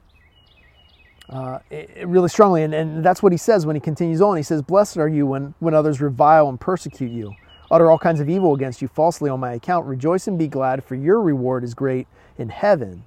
uh, 1.28 1.58
really 2.04 2.28
strongly. 2.28 2.62
And, 2.62 2.74
and 2.74 3.04
that's 3.04 3.22
what 3.22 3.32
he 3.32 3.38
says 3.38 3.66
when 3.66 3.76
he 3.76 3.80
continues 3.80 4.20
on. 4.20 4.36
He 4.36 4.42
says, 4.42 4.62
Blessed 4.62 4.96
are 4.98 5.08
you 5.08 5.26
when, 5.26 5.54
when 5.58 5.74
others 5.74 6.00
revile 6.00 6.48
and 6.48 6.60
persecute 6.60 7.10
you, 7.10 7.34
utter 7.70 7.90
all 7.90 7.98
kinds 7.98 8.20
of 8.20 8.28
evil 8.28 8.54
against 8.54 8.80
you 8.80 8.88
falsely 8.88 9.28
on 9.28 9.40
my 9.40 9.54
account. 9.54 9.86
Rejoice 9.86 10.26
and 10.28 10.38
be 10.38 10.48
glad, 10.48 10.84
for 10.84 10.94
your 10.94 11.20
reward 11.20 11.64
is 11.64 11.74
great 11.74 12.06
in 12.38 12.48
heaven. 12.48 13.04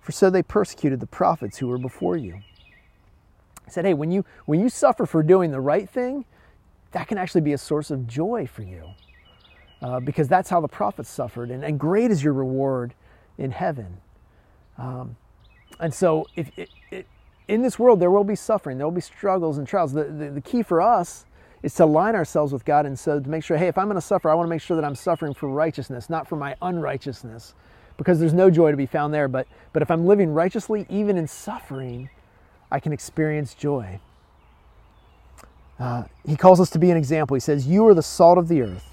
For 0.00 0.12
so 0.12 0.30
they 0.30 0.42
persecuted 0.42 1.00
the 1.00 1.06
prophets 1.06 1.58
who 1.58 1.68
were 1.68 1.78
before 1.78 2.16
you. 2.16 2.40
He 3.64 3.70
said, 3.70 3.84
Hey, 3.84 3.94
when 3.94 4.10
you, 4.10 4.24
when 4.46 4.60
you 4.60 4.68
suffer 4.68 5.06
for 5.06 5.22
doing 5.22 5.50
the 5.50 5.60
right 5.60 5.88
thing, 5.88 6.24
that 6.92 7.08
can 7.08 7.18
actually 7.18 7.40
be 7.40 7.52
a 7.52 7.58
source 7.58 7.90
of 7.90 8.06
joy 8.06 8.46
for 8.46 8.62
you 8.62 8.90
uh, 9.82 10.00
because 10.00 10.28
that's 10.28 10.50
how 10.50 10.60
the 10.60 10.68
prophets 10.68 11.10
suffered. 11.10 11.50
And, 11.50 11.64
and 11.64 11.78
great 11.78 12.10
is 12.10 12.22
your 12.22 12.32
reward 12.32 12.94
in 13.38 13.50
heaven. 13.50 13.98
Um, 14.78 15.16
and 15.80 15.92
so, 15.92 16.26
if, 16.36 16.56
it, 16.56 16.70
it, 16.90 17.06
in 17.48 17.62
this 17.62 17.78
world, 17.78 18.00
there 18.00 18.10
will 18.10 18.24
be 18.24 18.36
suffering, 18.36 18.78
there 18.78 18.86
will 18.86 18.92
be 18.92 19.00
struggles 19.00 19.58
and 19.58 19.66
trials. 19.66 19.92
The, 19.92 20.04
the, 20.04 20.30
the 20.30 20.40
key 20.40 20.62
for 20.62 20.80
us 20.80 21.26
is 21.62 21.74
to 21.74 21.84
align 21.84 22.14
ourselves 22.14 22.52
with 22.52 22.64
God 22.64 22.86
and 22.86 22.98
so 22.98 23.20
to 23.20 23.28
make 23.28 23.44
sure, 23.44 23.56
hey, 23.56 23.68
if 23.68 23.78
I'm 23.78 23.86
going 23.86 23.96
to 23.96 24.00
suffer, 24.00 24.30
I 24.30 24.34
want 24.34 24.46
to 24.46 24.50
make 24.50 24.62
sure 24.62 24.76
that 24.76 24.84
I'm 24.84 24.94
suffering 24.94 25.34
for 25.34 25.48
righteousness, 25.48 26.10
not 26.10 26.28
for 26.28 26.36
my 26.36 26.56
unrighteousness, 26.62 27.54
because 27.96 28.18
there's 28.18 28.34
no 28.34 28.50
joy 28.50 28.70
to 28.70 28.76
be 28.76 28.86
found 28.86 29.14
there. 29.14 29.28
But, 29.28 29.46
but 29.72 29.82
if 29.82 29.90
I'm 29.90 30.06
living 30.06 30.32
righteously, 30.32 30.86
even 30.88 31.16
in 31.16 31.26
suffering, 31.26 32.10
I 32.70 32.80
can 32.80 32.92
experience 32.92 33.54
joy. 33.54 34.00
Uh, 35.78 36.04
he 36.26 36.36
calls 36.36 36.60
us 36.60 36.70
to 36.70 36.78
be 36.78 36.90
an 36.90 36.96
example. 36.96 37.34
He 37.34 37.40
says, 37.40 37.66
You 37.66 37.86
are 37.86 37.94
the 37.94 38.02
salt 38.02 38.38
of 38.38 38.48
the 38.48 38.62
earth. 38.62 38.90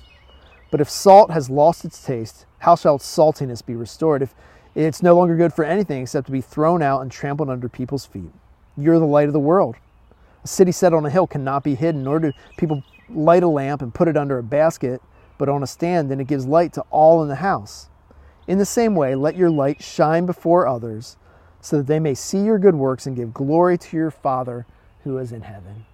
But 0.72 0.82
if 0.82 0.90
salt 0.90 1.32
has 1.32 1.50
lost 1.50 1.84
its 1.84 2.04
taste, 2.04 2.46
how 2.60 2.76
shall 2.76 2.96
its 2.96 3.06
saltiness 3.06 3.66
be 3.66 3.76
restored? 3.76 4.22
If 4.22 4.34
it's 4.76 5.04
no 5.04 5.16
longer 5.16 5.36
good 5.36 5.54
for 5.54 5.66
anything 5.66 6.02
except 6.02 6.28
to 6.28 6.32
be 6.32 6.42
thrown 6.42 6.82
out 6.82 7.02
and 7.02 7.12
trampled 7.12 7.50
under 7.50 7.68
people's 7.68 8.06
feet. 8.06 8.32
You're 8.78 9.00
the 9.00 9.06
light 9.06 9.28
of 9.28 9.34
the 9.34 9.40
world. 9.40 9.76
A 10.44 10.48
city 10.48 10.72
set 10.72 10.94
on 10.94 11.06
a 11.06 11.10
hill 11.10 11.28
cannot 11.28 11.64
be 11.64 11.76
hidden, 11.76 12.04
nor 12.04 12.20
do 12.20 12.32
people 12.58 12.84
light 13.10 13.44
a 13.44 13.48
lamp 13.48 13.82
and 13.82 13.94
put 13.94 14.08
it 14.08 14.18
under 14.18 14.38
a 14.38 14.44
basket, 14.44 15.02
but 15.38 15.50
on 15.50 15.64
a 15.64 15.68
stand, 15.68 16.12
and 16.12 16.22
it 16.22 16.28
gives 16.28 16.46
light 16.46 16.74
to 16.74 16.82
all 16.90 17.22
in 17.22 17.30
the 17.30 17.36
house. 17.36 17.90
In 18.48 18.58
the 18.58 18.66
same 18.66 18.96
way, 18.96 19.16
let 19.16 19.36
your 19.36 19.50
light 19.50 19.84
shine 19.84 20.26
before 20.26 20.68
others, 20.68 21.18
so 21.60 21.78
that 21.78 21.88
they 21.88 22.00
may 22.00 22.16
see 22.16 22.40
your 22.40 22.58
good 22.58 22.76
works 22.76 23.06
and 23.06 23.16
give 23.16 23.34
glory 23.34 23.78
to 23.78 23.98
your 23.98 24.12
Father 24.12 24.66
who 25.04 25.18
is 25.18 25.32
in 25.32 25.42
heaven. 25.42 25.86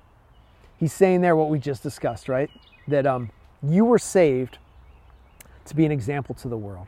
He's 0.77 0.93
saying 0.93 1.21
there 1.21 1.35
what 1.35 1.49
we 1.49 1.59
just 1.59 1.83
discussed, 1.83 2.29
right? 2.29 2.49
That 2.87 3.05
um, 3.05 3.31
you 3.61 3.83
were 3.83 3.99
saved 3.99 4.59
to 5.65 5.75
be 5.75 5.85
an 5.85 5.91
example 5.91 6.35
to 6.35 6.47
the 6.47 6.57
world. 6.57 6.87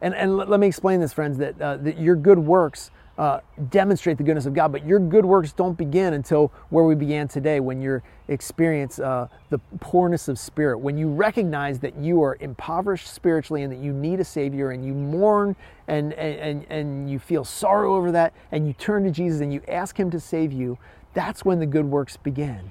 And, 0.00 0.14
and 0.14 0.36
let, 0.36 0.60
me 0.60 0.66
explain 0.66 1.00
this, 1.00 1.12
friends, 1.12 1.38
that, 1.38 1.60
uh, 1.60 1.76
that 1.78 1.98
your 1.98 2.14
good 2.14 2.38
works 2.38 2.90
uh, 3.18 3.40
demonstrate 3.70 4.16
the 4.16 4.22
goodness 4.22 4.46
of 4.46 4.54
God, 4.54 4.70
but 4.70 4.86
your 4.86 5.00
good 5.00 5.24
works 5.24 5.52
don't 5.52 5.76
begin 5.76 6.14
until 6.14 6.52
where 6.70 6.84
we 6.84 6.94
began 6.94 7.26
today, 7.26 7.58
when 7.58 7.82
you 7.82 8.00
experience 8.28 9.00
uh, 9.00 9.26
the 9.50 9.58
poorness 9.80 10.28
of 10.28 10.38
spirit, 10.38 10.78
when 10.78 10.96
you 10.96 11.08
recognize 11.08 11.80
that 11.80 11.96
you 11.96 12.22
are 12.22 12.36
impoverished 12.40 13.12
spiritually 13.12 13.64
and 13.64 13.72
that 13.72 13.80
you 13.80 13.92
need 13.92 14.20
a 14.20 14.24
Savior, 14.24 14.70
and 14.70 14.84
you 14.84 14.94
mourn 14.94 15.56
and, 15.88 16.12
and, 16.14 16.64
and 16.70 17.10
you 17.10 17.18
feel 17.18 17.44
sorrow 17.44 17.96
over 17.96 18.12
that, 18.12 18.32
and 18.52 18.68
you 18.68 18.72
turn 18.72 19.02
to 19.02 19.10
Jesus 19.10 19.40
and 19.40 19.52
you 19.52 19.62
ask 19.66 19.98
Him 19.98 20.10
to 20.12 20.20
save 20.20 20.52
you, 20.52 20.78
that's 21.12 21.44
when 21.44 21.58
the 21.58 21.66
good 21.66 21.86
works 21.86 22.16
begin 22.16 22.70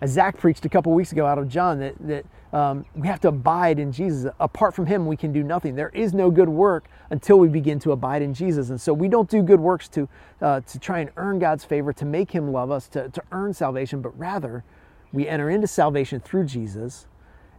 as 0.00 0.10
Zach 0.10 0.38
preached 0.38 0.64
a 0.64 0.68
couple 0.68 0.92
weeks 0.92 1.12
ago 1.12 1.26
out 1.26 1.38
of 1.38 1.48
John, 1.48 1.80
that, 1.80 1.94
that 2.00 2.24
um, 2.52 2.84
we 2.94 3.08
have 3.08 3.20
to 3.20 3.28
abide 3.28 3.78
in 3.78 3.90
Jesus. 3.90 4.30
Apart 4.38 4.74
from 4.74 4.86
Him, 4.86 5.06
we 5.06 5.16
can 5.16 5.32
do 5.32 5.42
nothing. 5.42 5.74
There 5.74 5.90
is 5.90 6.14
no 6.14 6.30
good 6.30 6.48
work 6.48 6.88
until 7.10 7.38
we 7.38 7.48
begin 7.48 7.78
to 7.80 7.92
abide 7.92 8.22
in 8.22 8.32
Jesus. 8.32 8.70
And 8.70 8.80
so 8.80 8.94
we 8.94 9.08
don't 9.08 9.28
do 9.28 9.42
good 9.42 9.60
works 9.60 9.88
to, 9.88 10.08
uh, 10.40 10.60
to 10.60 10.78
try 10.78 11.00
and 11.00 11.10
earn 11.16 11.38
God's 11.38 11.64
favor, 11.64 11.92
to 11.92 12.04
make 12.04 12.30
Him 12.30 12.52
love 12.52 12.70
us, 12.70 12.88
to, 12.88 13.08
to 13.08 13.22
earn 13.32 13.52
salvation, 13.52 14.00
but 14.00 14.16
rather 14.18 14.64
we 15.12 15.26
enter 15.26 15.50
into 15.50 15.66
salvation 15.66 16.20
through 16.20 16.44
Jesus. 16.44 17.06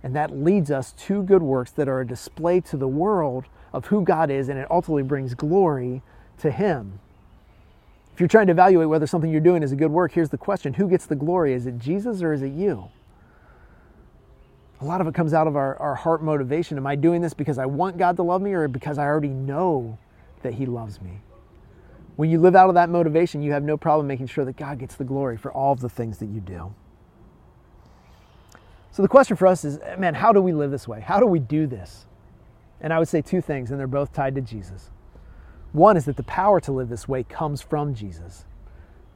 And 0.01 0.15
that 0.15 0.31
leads 0.31 0.71
us 0.71 0.93
to 0.93 1.23
good 1.23 1.41
works 1.41 1.71
that 1.71 1.89
are 1.89 1.99
a 1.99 2.07
display 2.07 2.61
to 2.61 2.77
the 2.77 2.87
world 2.87 3.45
of 3.73 3.87
who 3.87 4.01
God 4.01 4.31
is, 4.31 4.49
and 4.49 4.57
it 4.57 4.69
ultimately 4.71 5.03
brings 5.03 5.33
glory 5.33 6.01
to 6.37 6.51
Him. 6.51 6.99
If 8.19 8.21
you're 8.21 8.27
trying 8.27 8.47
to 8.47 8.51
evaluate 8.51 8.89
whether 8.89 9.07
something 9.07 9.31
you're 9.31 9.39
doing 9.39 9.63
is 9.63 9.71
a 9.71 9.77
good 9.77 9.91
work, 9.91 10.11
here's 10.11 10.27
the 10.27 10.37
question 10.37 10.73
Who 10.73 10.89
gets 10.89 11.05
the 11.05 11.15
glory? 11.15 11.53
Is 11.53 11.65
it 11.67 11.77
Jesus 11.77 12.21
or 12.21 12.33
is 12.33 12.41
it 12.41 12.51
you? 12.51 12.89
A 14.81 14.83
lot 14.83 14.99
of 14.99 15.07
it 15.07 15.13
comes 15.13 15.33
out 15.33 15.47
of 15.47 15.55
our, 15.55 15.77
our 15.77 15.95
heart 15.95 16.21
motivation. 16.21 16.75
Am 16.75 16.85
I 16.85 16.97
doing 16.97 17.21
this 17.21 17.33
because 17.33 17.57
I 17.57 17.65
want 17.65 17.97
God 17.97 18.17
to 18.17 18.23
love 18.23 18.41
me 18.41 18.51
or 18.51 18.67
because 18.67 18.97
I 18.97 19.05
already 19.05 19.29
know 19.29 19.97
that 20.41 20.53
He 20.53 20.65
loves 20.65 21.01
me? 21.01 21.21
When 22.17 22.29
you 22.29 22.41
live 22.41 22.57
out 22.57 22.67
of 22.67 22.75
that 22.75 22.89
motivation, 22.89 23.41
you 23.41 23.53
have 23.53 23.63
no 23.63 23.77
problem 23.77 24.05
making 24.05 24.27
sure 24.27 24.43
that 24.43 24.57
God 24.57 24.79
gets 24.79 24.95
the 24.95 25.05
glory 25.05 25.37
for 25.37 25.53
all 25.53 25.71
of 25.71 25.79
the 25.79 25.87
things 25.87 26.17
that 26.17 26.27
you 26.27 26.41
do. 26.41 26.75
So 28.91 29.01
the 29.01 29.07
question 29.07 29.37
for 29.37 29.47
us 29.47 29.63
is 29.63 29.79
man, 29.97 30.13
how 30.13 30.33
do 30.33 30.41
we 30.41 30.51
live 30.51 30.71
this 30.71 30.89
way? 30.89 30.99
How 30.99 31.21
do 31.21 31.25
we 31.25 31.39
do 31.39 31.67
this? 31.67 32.05
And 32.81 32.91
I 32.91 32.99
would 32.99 33.07
say 33.07 33.21
two 33.21 33.39
things, 33.39 33.71
and 33.71 33.79
they're 33.79 33.87
both 33.87 34.11
tied 34.11 34.35
to 34.35 34.41
Jesus. 34.41 34.89
One 35.71 35.97
is 35.97 36.05
that 36.05 36.17
the 36.17 36.23
power 36.23 36.59
to 36.61 36.71
live 36.71 36.89
this 36.89 37.07
way 37.07 37.23
comes 37.23 37.61
from 37.61 37.93
Jesus. 37.93 38.45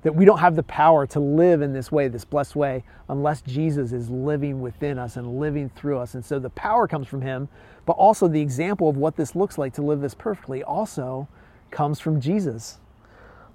That 0.04 0.16
we 0.16 0.26
don't 0.26 0.39
have 0.39 0.56
the 0.56 0.63
power 0.63 1.08
to 1.08 1.20
live 1.20 1.62
in 1.62 1.74
this 1.74 1.92
way, 1.92 2.08
this 2.08 2.26
blessed 2.26 2.56
way, 2.56 2.84
unless 3.08 3.42
Jesus 3.42 3.92
is 3.92 4.10
living 4.10 4.62
within 4.62 5.00
us 5.00 5.16
and 5.16 5.39
living 5.39 5.70
through 5.70 5.98
us. 5.98 6.13
And 6.13 6.24
so 6.24 6.39
the 6.39 6.50
power 6.50 6.88
comes 6.88 7.08
from 7.08 7.22
Him, 7.22 7.48
but 7.86 7.94
also 7.94 8.28
the 8.28 8.42
example 8.42 8.89
of 8.89 8.98
what 8.98 9.16
this 9.16 9.36
looks 9.36 9.58
like 9.58 9.74
to 9.76 9.82
live 9.82 10.02
this 10.02 10.13
perfectly 10.13 10.62
also 10.62 11.28
comes 11.72 12.00
from 12.00 12.20
Jesus. 12.20 12.80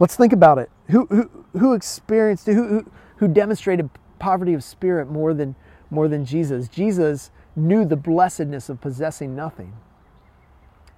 Let's 0.00 0.16
think 0.16 0.32
about 0.32 0.58
it. 0.58 0.70
Who, 0.88 1.06
who, 1.06 1.44
who 1.58 1.74
experienced, 1.74 2.46
who, 2.46 2.66
who, 2.66 2.90
who 3.16 3.28
demonstrated 3.28 3.90
poverty 4.18 4.54
of 4.54 4.64
spirit 4.64 5.08
more 5.08 5.34
than, 5.34 5.54
more 5.90 6.08
than 6.08 6.24
Jesus? 6.24 6.68
Jesus 6.68 7.30
knew 7.54 7.84
the 7.84 7.96
blessedness 7.96 8.68
of 8.68 8.80
possessing 8.80 9.36
nothing. 9.36 9.74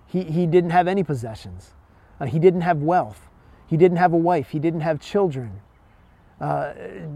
He, 0.06 0.24
he 0.24 0.46
didn't 0.46 0.70
have 0.70 0.86
any 0.86 1.02
possessions. 1.02 1.72
Uh, 2.20 2.26
he 2.26 2.38
didn't 2.38 2.60
have 2.60 2.82
wealth. 2.82 3.28
He 3.66 3.76
didn't 3.76 3.96
have 3.96 4.12
a 4.12 4.16
wife. 4.16 4.50
He 4.50 4.58
didn't 4.58 4.80
have 4.80 5.00
children. 5.00 5.60
Uh, 6.40 6.72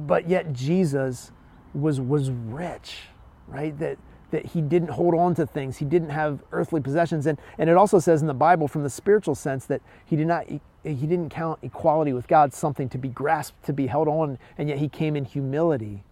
but 0.06 0.28
yet 0.28 0.52
Jesus 0.52 1.32
was, 1.74 2.00
was 2.00 2.30
rich, 2.30 3.08
right? 3.48 3.76
That, 3.78 3.98
that 4.30 4.46
he 4.46 4.60
didn't 4.60 4.90
hold 4.90 5.14
on 5.14 5.34
to 5.34 5.46
things. 5.46 5.78
He 5.78 5.84
didn't 5.84 6.10
have 6.10 6.42
earthly 6.52 6.80
possessions. 6.80 7.26
And, 7.26 7.38
and 7.58 7.68
it 7.68 7.76
also 7.76 7.98
says 7.98 8.20
in 8.20 8.28
the 8.28 8.34
Bible, 8.34 8.68
from 8.68 8.82
the 8.82 8.90
spiritual 8.90 9.34
sense, 9.34 9.66
that 9.66 9.82
he, 10.04 10.16
did 10.16 10.26
not, 10.26 10.46
he, 10.46 10.60
didn't 10.82 11.30
count 11.30 11.58
equality 11.62 12.12
with 12.12 12.28
God 12.28 12.54
something 12.54 12.88
to 12.90 12.98
be 12.98 13.08
grasped, 13.08 13.64
to 13.64 13.72
be 13.72 13.86
held 13.86 14.08
on, 14.08 14.38
and 14.58 14.68
yet 14.68 14.78
he 14.78 14.88
came 14.88 15.16
in 15.16 15.24
humility 15.24 16.04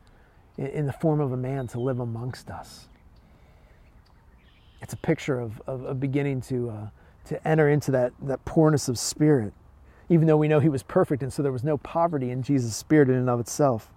in, 0.57 0.67
in 0.67 0.87
the 0.87 0.93
form 0.93 1.21
of 1.21 1.33
a 1.33 1.37
man 1.37 1.67
to 1.69 1.81
live 1.81 2.01
amongst 2.01 2.51
us. 2.51 2.89
It's 4.81 4.93
a 4.93 4.99
picture 4.99 5.39
of, 5.39 5.63
of, 5.67 5.85
of 5.85 6.01
beginning 6.01 6.41
to. 6.43 6.71
Uh, 6.71 6.87
to 7.27 7.47
enter 7.47 7.69
into 7.69 7.91
that, 7.91 8.13
that 8.23 8.45
poorness 8.45 8.89
of 8.89 8.99
spirit, 8.99 9.53
even 10.09 10.27
though 10.27 10.37
we 10.37 10.49
know 10.49 10.61
he 10.61 10.69
was 10.69 10.83
perfect, 10.83 11.23
and 11.23 11.33
so 11.33 11.43
there 11.43 11.53
was 11.53 11.65
no 11.65 11.79
poverty 11.79 12.31
in 12.31 12.43
Jesus' 12.43 12.77
spirit 12.77 13.09
in 13.09 13.15
and 13.15 13.31
of 13.31 13.41
itself. 13.41 13.91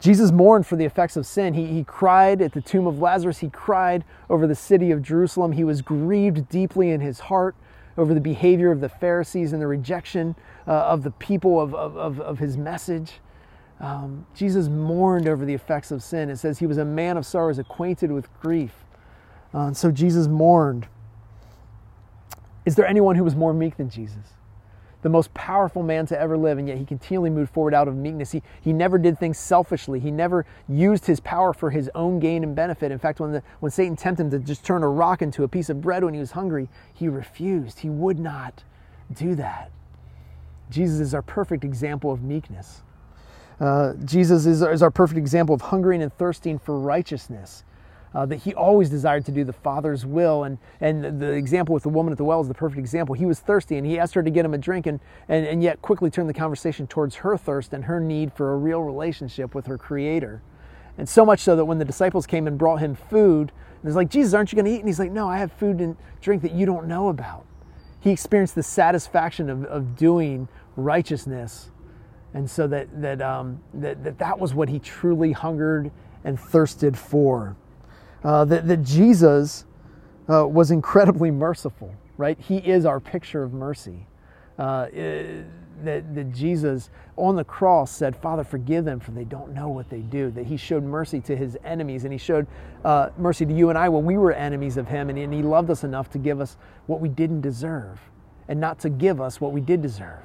Jesus 0.00 0.32
mourned 0.32 0.66
for 0.66 0.76
the 0.76 0.84
effects 0.84 1.16
of 1.16 1.24
sin. 1.24 1.54
He, 1.54 1.66
he 1.66 1.84
cried 1.84 2.42
at 2.42 2.52
the 2.52 2.60
tomb 2.60 2.86
of 2.86 3.00
Lazarus. 3.00 3.38
He 3.38 3.48
cried 3.48 4.04
over 4.28 4.46
the 4.46 4.54
city 4.54 4.90
of 4.90 5.02
Jerusalem. 5.02 5.52
He 5.52 5.64
was 5.64 5.80
grieved 5.80 6.48
deeply 6.48 6.90
in 6.90 7.00
his 7.00 7.20
heart 7.20 7.54
over 7.96 8.12
the 8.12 8.20
behavior 8.20 8.70
of 8.70 8.80
the 8.80 8.88
Pharisees 8.88 9.52
and 9.52 9.62
the 9.62 9.66
rejection 9.66 10.34
uh, 10.66 10.72
of 10.72 11.04
the 11.04 11.10
people 11.12 11.60
of, 11.60 11.74
of, 11.74 12.20
of 12.20 12.38
his 12.38 12.56
message. 12.56 13.12
Um, 13.80 14.26
Jesus 14.34 14.68
mourned 14.68 15.28
over 15.28 15.44
the 15.44 15.54
effects 15.54 15.90
of 15.90 16.02
sin. 16.02 16.28
It 16.28 16.36
says 16.36 16.58
he 16.58 16.66
was 16.66 16.78
a 16.78 16.84
man 16.84 17.16
of 17.16 17.24
sorrows, 17.24 17.58
acquainted 17.58 18.10
with 18.10 18.28
grief. 18.40 18.72
Uh, 19.54 19.66
and 19.66 19.76
so 19.76 19.90
Jesus 19.90 20.26
mourned. 20.26 20.86
Is 22.64 22.76
there 22.76 22.86
anyone 22.86 23.16
who 23.16 23.24
was 23.24 23.36
more 23.36 23.52
meek 23.52 23.76
than 23.76 23.90
Jesus? 23.90 24.34
The 25.02 25.10
most 25.10 25.34
powerful 25.34 25.82
man 25.82 26.06
to 26.06 26.18
ever 26.18 26.38
live, 26.38 26.56
and 26.56 26.66
yet 26.66 26.78
he 26.78 26.86
continually 26.86 27.28
moved 27.28 27.52
forward 27.52 27.74
out 27.74 27.88
of 27.88 27.94
meekness. 27.94 28.32
He, 28.32 28.42
he 28.62 28.72
never 28.72 28.96
did 28.96 29.18
things 29.18 29.36
selfishly. 29.36 30.00
He 30.00 30.10
never 30.10 30.46
used 30.66 31.04
his 31.04 31.20
power 31.20 31.52
for 31.52 31.70
his 31.70 31.90
own 31.94 32.20
gain 32.20 32.42
and 32.42 32.56
benefit. 32.56 32.90
In 32.90 32.98
fact, 32.98 33.20
when, 33.20 33.32
the, 33.32 33.42
when 33.60 33.70
Satan 33.70 33.96
tempted 33.96 34.24
him 34.24 34.30
to 34.30 34.38
just 34.38 34.64
turn 34.64 34.82
a 34.82 34.88
rock 34.88 35.20
into 35.20 35.42
a 35.44 35.48
piece 35.48 35.68
of 35.68 35.82
bread 35.82 36.04
when 36.04 36.14
he 36.14 36.20
was 36.20 36.30
hungry, 36.30 36.70
he 36.94 37.06
refused. 37.06 37.80
He 37.80 37.90
would 37.90 38.18
not 38.18 38.64
do 39.12 39.34
that. 39.34 39.70
Jesus 40.70 41.00
is 41.00 41.12
our 41.12 41.22
perfect 41.22 41.64
example 41.64 42.10
of 42.10 42.22
meekness. 42.22 42.82
Uh, 43.60 43.92
Jesus 44.04 44.46
is, 44.46 44.62
is 44.62 44.82
our 44.82 44.90
perfect 44.90 45.18
example 45.18 45.54
of 45.54 45.60
hungering 45.60 46.02
and 46.02 46.12
thirsting 46.16 46.58
for 46.58 46.78
righteousness 46.78 47.62
uh, 48.14 48.24
that 48.26 48.36
he 48.36 48.54
always 48.54 48.88
desired 48.88 49.24
to 49.26 49.32
do 49.32 49.44
the 49.44 49.52
Father's 49.52 50.06
will. 50.06 50.44
And, 50.44 50.58
and 50.80 51.20
the 51.20 51.32
example 51.32 51.72
with 51.72 51.82
the 51.82 51.88
woman 51.88 52.12
at 52.12 52.18
the 52.18 52.24
well 52.24 52.40
is 52.40 52.48
the 52.48 52.54
perfect 52.54 52.78
example. 52.78 53.14
He 53.14 53.26
was 53.26 53.40
thirsty 53.40 53.76
and 53.76 53.86
he 53.86 53.98
asked 53.98 54.14
her 54.14 54.22
to 54.22 54.30
get 54.30 54.44
him 54.44 54.54
a 54.54 54.58
drink 54.58 54.86
and, 54.86 55.00
and, 55.28 55.46
and 55.46 55.62
yet 55.62 55.82
quickly 55.82 56.10
turned 56.10 56.28
the 56.28 56.34
conversation 56.34 56.86
towards 56.86 57.16
her 57.16 57.36
thirst 57.36 57.72
and 57.72 57.84
her 57.84 57.98
need 57.98 58.32
for 58.32 58.52
a 58.52 58.56
real 58.56 58.82
relationship 58.82 59.54
with 59.54 59.66
her 59.66 59.76
Creator. 59.76 60.42
And 60.96 61.08
so 61.08 61.26
much 61.26 61.40
so 61.40 61.56
that 61.56 61.64
when 61.64 61.78
the 61.78 61.84
disciples 61.84 62.26
came 62.26 62.46
and 62.46 62.56
brought 62.56 62.76
him 62.76 62.94
food, 62.94 63.50
it's 63.82 63.96
like, 63.96 64.08
Jesus, 64.08 64.32
aren't 64.32 64.50
you 64.52 64.56
going 64.56 64.64
to 64.66 64.70
eat? 64.70 64.78
And 64.78 64.88
he's 64.88 64.98
like, 64.98 65.10
No, 65.10 65.28
I 65.28 65.36
have 65.38 65.52
food 65.52 65.80
and 65.80 65.96
drink 66.22 66.40
that 66.42 66.52
you 66.52 66.64
don't 66.64 66.86
know 66.86 67.08
about. 67.08 67.44
He 68.00 68.10
experienced 68.10 68.54
the 68.54 68.62
satisfaction 68.62 69.50
of, 69.50 69.64
of 69.64 69.96
doing 69.96 70.48
righteousness. 70.76 71.70
And 72.32 72.50
so 72.50 72.66
that, 72.68 73.02
that, 73.02 73.20
um, 73.20 73.60
that, 73.74 74.02
that 74.04 74.18
that 74.18 74.38
was 74.38 74.54
what 74.54 74.68
he 74.68 74.78
truly 74.78 75.32
hungered 75.32 75.90
and 76.24 76.40
thirsted 76.40 76.96
for 76.96 77.56
uh, 78.24 78.44
that, 78.46 78.66
that 78.66 78.82
Jesus 78.82 79.64
uh, 80.28 80.46
was 80.46 80.70
incredibly 80.70 81.30
merciful, 81.30 81.94
right? 82.16 82.38
He 82.38 82.56
is 82.56 82.86
our 82.86 83.00
picture 83.00 83.42
of 83.42 83.52
mercy. 83.52 84.06
Uh, 84.58 84.86
that, 85.82 86.14
that 86.14 86.32
Jesus 86.32 86.90
on 87.16 87.34
the 87.36 87.44
cross 87.44 87.90
said, 87.90 88.14
Father, 88.16 88.44
forgive 88.44 88.84
them, 88.84 89.00
for 89.00 89.10
they 89.10 89.24
don't 89.24 89.52
know 89.52 89.68
what 89.68 89.90
they 89.90 90.00
do. 90.00 90.30
That 90.30 90.46
he 90.46 90.56
showed 90.56 90.84
mercy 90.84 91.20
to 91.22 91.36
his 91.36 91.58
enemies, 91.64 92.04
and 92.04 92.12
he 92.12 92.18
showed 92.18 92.46
uh, 92.84 93.10
mercy 93.18 93.44
to 93.44 93.52
you 93.52 93.70
and 93.70 93.78
I 93.78 93.88
when 93.88 94.04
we 94.04 94.16
were 94.16 94.32
enemies 94.32 94.76
of 94.76 94.88
him, 94.88 95.10
and, 95.10 95.18
and 95.18 95.32
he 95.32 95.42
loved 95.42 95.70
us 95.70 95.84
enough 95.84 96.10
to 96.10 96.18
give 96.18 96.40
us 96.40 96.56
what 96.86 97.00
we 97.00 97.08
didn't 97.08 97.40
deserve 97.40 98.00
and 98.48 98.60
not 98.60 98.78
to 98.80 98.90
give 98.90 99.20
us 99.20 99.40
what 99.40 99.52
we 99.52 99.60
did 99.60 99.82
deserve. 99.82 100.24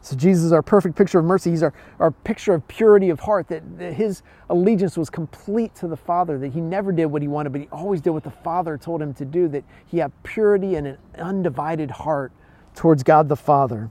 So 0.00 0.16
Jesus 0.16 0.44
is 0.44 0.52
our 0.52 0.62
perfect 0.62 0.96
picture 0.96 1.18
of 1.18 1.24
mercy. 1.24 1.50
He's 1.50 1.62
our, 1.62 1.74
our 1.98 2.10
picture 2.10 2.54
of 2.54 2.66
purity 2.68 3.10
of 3.10 3.20
heart, 3.20 3.48
that, 3.48 3.78
that 3.78 3.94
his 3.94 4.22
allegiance 4.48 4.96
was 4.96 5.10
complete 5.10 5.74
to 5.76 5.88
the 5.88 5.96
Father, 5.96 6.38
that 6.38 6.52
he 6.52 6.60
never 6.60 6.92
did 6.92 7.06
what 7.06 7.20
he 7.20 7.28
wanted, 7.28 7.50
but 7.50 7.60
he 7.60 7.68
always 7.68 8.00
did 8.00 8.10
what 8.10 8.24
the 8.24 8.30
Father 8.30 8.78
told 8.78 9.02
him 9.02 9.12
to 9.14 9.24
do, 9.24 9.48
that 9.48 9.64
he 9.86 9.98
had 9.98 10.12
purity 10.22 10.76
and 10.76 10.86
an 10.86 10.98
undivided 11.18 11.90
heart 11.90 12.32
towards 12.74 13.02
God 13.02 13.28
the 13.28 13.36
Father. 13.36 13.90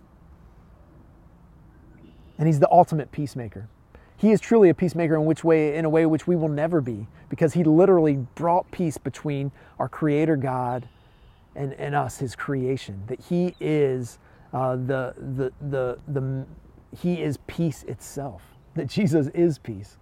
And 2.37 2.47
he's 2.47 2.59
the 2.59 2.71
ultimate 2.71 3.11
peacemaker. 3.11 3.67
He 4.15 4.31
is 4.31 4.39
truly 4.39 4.69
a 4.69 4.73
peacemaker 4.73 5.15
in 5.15 5.25
which 5.25 5.43
way 5.43 5.75
in 5.75 5.85
a 5.85 5.89
way 5.89 6.05
which 6.05 6.25
we 6.25 6.35
will 6.35 6.49
never 6.49 6.81
be, 6.81 7.07
because 7.29 7.53
he 7.53 7.63
literally 7.63 8.25
brought 8.33 8.71
peace 8.71 8.97
between 8.97 9.51
our 9.77 9.89
creator 9.89 10.35
God 10.37 10.87
and, 11.55 11.73
and 11.73 11.93
us, 11.93 12.17
his 12.17 12.35
creation. 12.35 13.03
That 13.07 13.19
he 13.19 13.55
is 13.59 14.17
uh, 14.53 14.75
the, 14.75 15.13
the, 15.17 15.51
the, 15.69 15.99
the, 16.07 16.45
he 17.01 17.21
is 17.21 17.37
peace 17.47 17.83
itself, 17.83 18.41
that 18.75 18.87
Jesus 18.87 19.27
is 19.27 19.57
peace. 19.57 19.97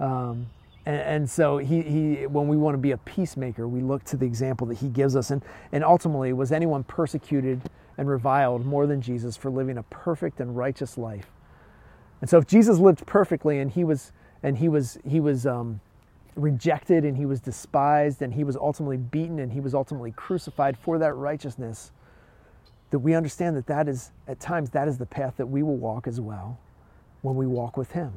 Um, 0.00 0.46
and, 0.86 0.96
and, 0.96 1.30
so 1.30 1.58
he, 1.58 1.82
he, 1.82 2.26
when 2.26 2.46
we 2.48 2.56
want 2.56 2.74
to 2.74 2.78
be 2.78 2.90
a 2.90 2.98
peacemaker, 2.98 3.66
we 3.66 3.80
look 3.80 4.04
to 4.04 4.16
the 4.16 4.26
example 4.26 4.66
that 4.66 4.78
he 4.78 4.88
gives 4.88 5.16
us. 5.16 5.30
And, 5.30 5.42
and 5.72 5.82
ultimately, 5.82 6.32
was 6.32 6.52
anyone 6.52 6.84
persecuted 6.84 7.62
and 7.96 8.08
reviled 8.08 8.66
more 8.66 8.86
than 8.86 9.00
Jesus 9.00 9.36
for 9.36 9.50
living 9.50 9.78
a 9.78 9.82
perfect 9.84 10.40
and 10.40 10.56
righteous 10.56 10.98
life? 10.98 11.30
And 12.20 12.28
so 12.28 12.38
if 12.38 12.46
Jesus 12.46 12.78
lived 12.78 13.06
perfectly 13.06 13.58
and 13.60 13.70
he 13.70 13.84
was, 13.84 14.12
and 14.42 14.58
he 14.58 14.68
was, 14.68 14.98
he 15.08 15.20
was 15.20 15.46
um, 15.46 15.80
rejected 16.36 17.04
and 17.04 17.16
he 17.16 17.26
was 17.26 17.40
despised 17.40 18.22
and 18.22 18.34
he 18.34 18.44
was 18.44 18.56
ultimately 18.56 18.96
beaten 18.96 19.38
and 19.38 19.52
he 19.52 19.60
was 19.60 19.74
ultimately 19.74 20.12
crucified 20.12 20.76
for 20.76 20.98
that 20.98 21.14
righteousness, 21.14 21.92
that 22.94 23.00
we 23.00 23.12
understand 23.12 23.56
that 23.56 23.66
that 23.66 23.88
is, 23.88 24.12
at 24.28 24.38
times, 24.38 24.70
that 24.70 24.86
is 24.86 24.98
the 24.98 25.04
path 25.04 25.34
that 25.36 25.46
we 25.46 25.64
will 25.64 25.76
walk 25.76 26.06
as 26.06 26.20
well 26.20 26.60
when 27.22 27.34
we 27.34 27.44
walk 27.44 27.76
with 27.76 27.90
Him. 27.90 28.12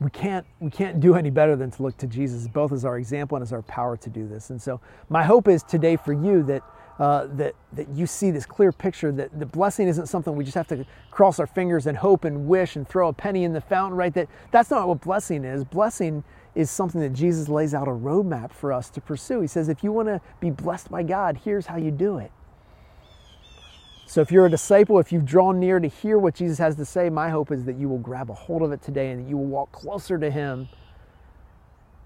We 0.00 0.08
can't, 0.08 0.46
we 0.58 0.70
can't 0.70 0.98
do 0.98 1.14
any 1.14 1.28
better 1.28 1.56
than 1.56 1.70
to 1.72 1.82
look 1.82 1.98
to 1.98 2.06
Jesus, 2.06 2.48
both 2.48 2.72
as 2.72 2.86
our 2.86 2.96
example 2.96 3.36
and 3.36 3.42
as 3.42 3.52
our 3.52 3.60
power 3.60 3.98
to 3.98 4.08
do 4.08 4.26
this. 4.26 4.48
And 4.48 4.62
so, 4.62 4.80
my 5.10 5.24
hope 5.24 5.46
is 5.46 5.62
today 5.62 5.96
for 5.96 6.14
you 6.14 6.42
that, 6.44 6.62
uh, 6.98 7.26
that, 7.32 7.54
that 7.74 7.90
you 7.90 8.06
see 8.06 8.30
this 8.30 8.46
clear 8.46 8.72
picture 8.72 9.12
that 9.12 9.38
the 9.38 9.44
blessing 9.44 9.86
isn't 9.86 10.06
something 10.06 10.34
we 10.34 10.42
just 10.42 10.56
have 10.56 10.68
to 10.68 10.86
cross 11.10 11.38
our 11.38 11.46
fingers 11.46 11.86
and 11.86 11.98
hope 11.98 12.24
and 12.24 12.48
wish 12.48 12.76
and 12.76 12.88
throw 12.88 13.08
a 13.08 13.12
penny 13.12 13.44
in 13.44 13.52
the 13.52 13.60
fountain, 13.60 13.94
right? 13.94 14.14
That, 14.14 14.26
that's 14.52 14.70
not 14.70 14.88
what 14.88 15.02
blessing 15.02 15.44
is. 15.44 15.64
Blessing 15.64 16.24
is 16.54 16.70
something 16.70 17.02
that 17.02 17.12
Jesus 17.12 17.50
lays 17.50 17.74
out 17.74 17.88
a 17.88 17.90
roadmap 17.90 18.52
for 18.52 18.72
us 18.72 18.88
to 18.88 19.02
pursue. 19.02 19.42
He 19.42 19.46
says, 19.48 19.68
if 19.68 19.84
you 19.84 19.92
want 19.92 20.08
to 20.08 20.22
be 20.40 20.48
blessed 20.48 20.90
by 20.90 21.02
God, 21.02 21.38
here's 21.44 21.66
how 21.66 21.76
you 21.76 21.90
do 21.90 22.16
it. 22.16 22.32
So, 24.08 24.22
if 24.22 24.32
you're 24.32 24.46
a 24.46 24.50
disciple, 24.50 24.98
if 24.98 25.12
you've 25.12 25.26
drawn 25.26 25.60
near 25.60 25.78
to 25.78 25.86
hear 25.86 26.18
what 26.18 26.34
Jesus 26.34 26.56
has 26.56 26.76
to 26.76 26.86
say, 26.86 27.10
my 27.10 27.28
hope 27.28 27.52
is 27.52 27.66
that 27.66 27.76
you 27.76 27.90
will 27.90 27.98
grab 27.98 28.30
a 28.30 28.34
hold 28.34 28.62
of 28.62 28.72
it 28.72 28.80
today 28.80 29.10
and 29.10 29.22
that 29.22 29.28
you 29.28 29.36
will 29.36 29.44
walk 29.44 29.70
closer 29.70 30.16
to 30.16 30.30
Him 30.30 30.70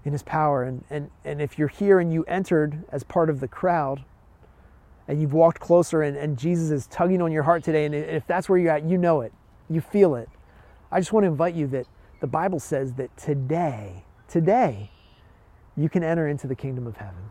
in 0.03 0.11
His 0.11 0.21
power. 0.21 0.63
And, 0.63 0.83
and, 0.89 1.09
and 1.23 1.41
if 1.41 1.57
you're 1.57 1.69
here 1.69 2.01
and 2.01 2.11
you 2.11 2.25
entered 2.25 2.83
as 2.91 3.03
part 3.05 3.29
of 3.29 3.39
the 3.39 3.47
crowd 3.47 4.03
and 5.07 5.21
you've 5.21 5.31
walked 5.31 5.61
closer 5.61 6.01
and, 6.01 6.17
and 6.17 6.37
Jesus 6.37 6.71
is 6.71 6.87
tugging 6.87 7.21
on 7.21 7.31
your 7.31 7.43
heart 7.43 7.63
today, 7.63 7.85
and 7.85 7.95
if 7.95 8.27
that's 8.27 8.49
where 8.49 8.59
you're 8.59 8.73
at, 8.73 8.83
you 8.83 8.97
know 8.97 9.21
it, 9.21 9.31
you 9.69 9.79
feel 9.79 10.15
it. 10.15 10.27
I 10.91 10.99
just 10.99 11.13
want 11.13 11.23
to 11.23 11.29
invite 11.29 11.55
you 11.55 11.67
that 11.67 11.87
the 12.19 12.27
Bible 12.27 12.59
says 12.59 12.91
that 12.95 13.15
today, 13.15 14.03
today, 14.27 14.91
you 15.77 15.87
can 15.87 16.03
enter 16.03 16.27
into 16.27 16.47
the 16.47 16.55
kingdom 16.55 16.85
of 16.85 16.97
heaven. 16.97 17.29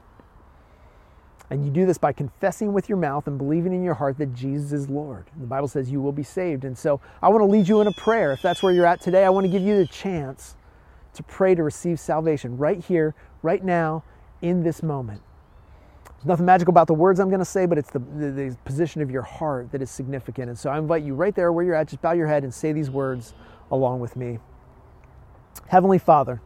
And 1.51 1.65
you 1.65 1.71
do 1.71 1.85
this 1.85 1.99
by 1.99 2.13
confessing 2.13 2.73
with 2.73 2.89
your 2.89 2.99
mouth 2.99 3.27
and 3.27 3.37
believing 3.37 3.75
in 3.75 3.83
your 3.83 3.95
heart 3.95 4.17
that 4.19 4.35
Jesus 4.35 4.73
is 4.73 4.89
Lord. 4.89 5.27
the 5.39 5.47
Bible 5.47 5.69
says 5.69 5.91
you 5.91 6.01
will 6.01 6.13
be 6.13 6.23
saved. 6.23 6.65
And 6.65 6.77
so 6.77 7.01
I 7.21 7.29
want 7.29 7.43
to 7.43 7.47
lead 7.47 7.69
you 7.69 7.81
in 7.81 7.87
a 7.87 7.93
prayer. 7.93 8.33
If 8.33 8.41
that's 8.41 8.63
where 8.63 8.73
you're 8.73 8.87
at 8.87 9.01
today, 9.01 9.25
I 9.25 9.31
want 9.31 9.45
to 9.45 9.51
give 9.51 9.63
you 9.63 9.77
the 9.77 9.87
chance 9.87 10.57
to 11.15 11.23
pray 11.23 11.55
to 11.55 11.63
receive 11.63 12.01
salvation 12.01 12.57
right 12.57 12.83
here, 12.83 13.15
right 13.43 13.63
now, 13.63 14.03
in 14.41 14.63
this 14.63 14.83
moment. 14.83 15.21
There's 16.05 16.25
nothing 16.27 16.47
magical 16.47 16.71
about 16.71 16.87
the 16.87 16.95
words 16.95 17.21
I'm 17.21 17.29
going 17.29 17.41
to 17.41 17.45
say, 17.45 17.67
but 17.67 17.79
it's 17.79 17.91
the, 17.91 17.99
the, 17.99 18.31
the 18.31 18.57
position 18.65 19.03
of 19.03 19.11
your 19.11 19.23
heart 19.23 19.73
that 19.73 19.83
is 19.83 19.91
significant. 19.91 20.49
And 20.49 20.59
so 20.59 20.71
I 20.71 20.79
invite 20.79 21.03
you 21.03 21.15
right 21.15 21.35
there 21.35 21.53
where 21.53 21.65
you're 21.65 21.75
at, 21.75 21.89
just 21.89 22.01
bow 22.01 22.13
your 22.13 22.29
head 22.29 22.45
and 22.45 22.55
say 22.55 22.73
these 22.73 22.91
words 22.91 23.35
along 23.71 24.01
with 24.01 24.17
me. 24.17 24.39
Heavenly 25.69 25.99
Father, 25.99 26.41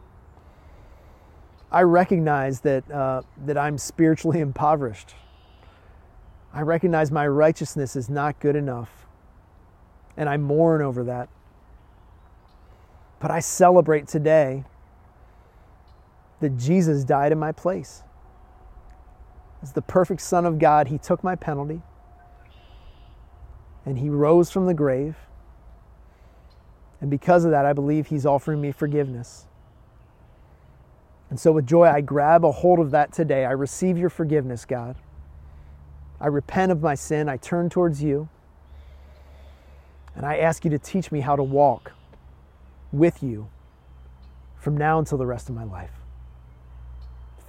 I 1.71 1.81
recognize 1.81 2.61
that, 2.61 2.89
uh, 2.89 3.21
that 3.45 3.57
I'm 3.57 3.77
spiritually 3.77 4.39
impoverished. 4.41 5.15
I 6.53 6.61
recognize 6.61 7.11
my 7.11 7.27
righteousness 7.27 7.95
is 7.95 8.09
not 8.09 8.39
good 8.39 8.55
enough. 8.55 9.05
And 10.15 10.27
I 10.27 10.37
mourn 10.37 10.81
over 10.81 11.03
that. 11.03 11.29
But 13.19 13.31
I 13.31 13.39
celebrate 13.39 14.07
today 14.07 14.63
that 16.39 16.57
Jesus 16.57 17.03
died 17.03 17.31
in 17.31 17.39
my 17.39 17.51
place. 17.51 18.03
As 19.61 19.73
the 19.73 19.81
perfect 19.81 20.21
Son 20.21 20.45
of 20.45 20.59
God, 20.59 20.87
He 20.87 20.97
took 20.97 21.23
my 21.23 21.35
penalty 21.35 21.81
and 23.85 23.99
He 23.99 24.09
rose 24.09 24.51
from 24.51 24.65
the 24.65 24.73
grave. 24.73 25.15
And 27.01 27.09
because 27.09 27.45
of 27.45 27.51
that, 27.51 27.65
I 27.65 27.73
believe 27.73 28.07
He's 28.07 28.25
offering 28.25 28.61
me 28.61 28.71
forgiveness. 28.71 29.45
And 31.29 31.39
so, 31.39 31.51
with 31.51 31.67
joy, 31.67 31.85
I 31.85 32.01
grab 32.01 32.45
a 32.45 32.51
hold 32.51 32.79
of 32.79 32.91
that 32.91 33.11
today. 33.11 33.45
I 33.45 33.51
receive 33.51 33.97
your 33.97 34.09
forgiveness, 34.09 34.65
God. 34.65 34.95
I 36.19 36.27
repent 36.27 36.71
of 36.71 36.81
my 36.81 36.95
sin. 36.95 37.27
I 37.29 37.37
turn 37.37 37.69
towards 37.69 38.01
you. 38.01 38.29
And 40.15 40.25
I 40.25 40.37
ask 40.37 40.63
you 40.63 40.71
to 40.71 40.79
teach 40.79 41.11
me 41.11 41.19
how 41.19 41.35
to 41.35 41.43
walk 41.43 41.91
with 42.91 43.21
you 43.21 43.49
from 44.57 44.75
now 44.77 44.99
until 44.99 45.17
the 45.17 45.25
rest 45.25 45.49
of 45.49 45.55
my 45.55 45.63
life. 45.63 45.91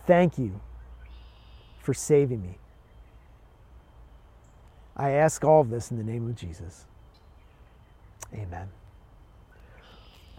Thank 0.07 0.39
you 0.39 0.61
for 1.79 1.95
saving 1.95 2.43
me. 2.43 2.59
I 4.97 5.11
ask 5.11 5.45
all 5.45 5.61
of 5.61 5.71
this 5.71 5.91
in 5.91 5.97
the 5.97 6.05
name 6.05 6.29
of 6.29 6.35
Jesus. 6.35 6.85
Amen. 8.35 8.69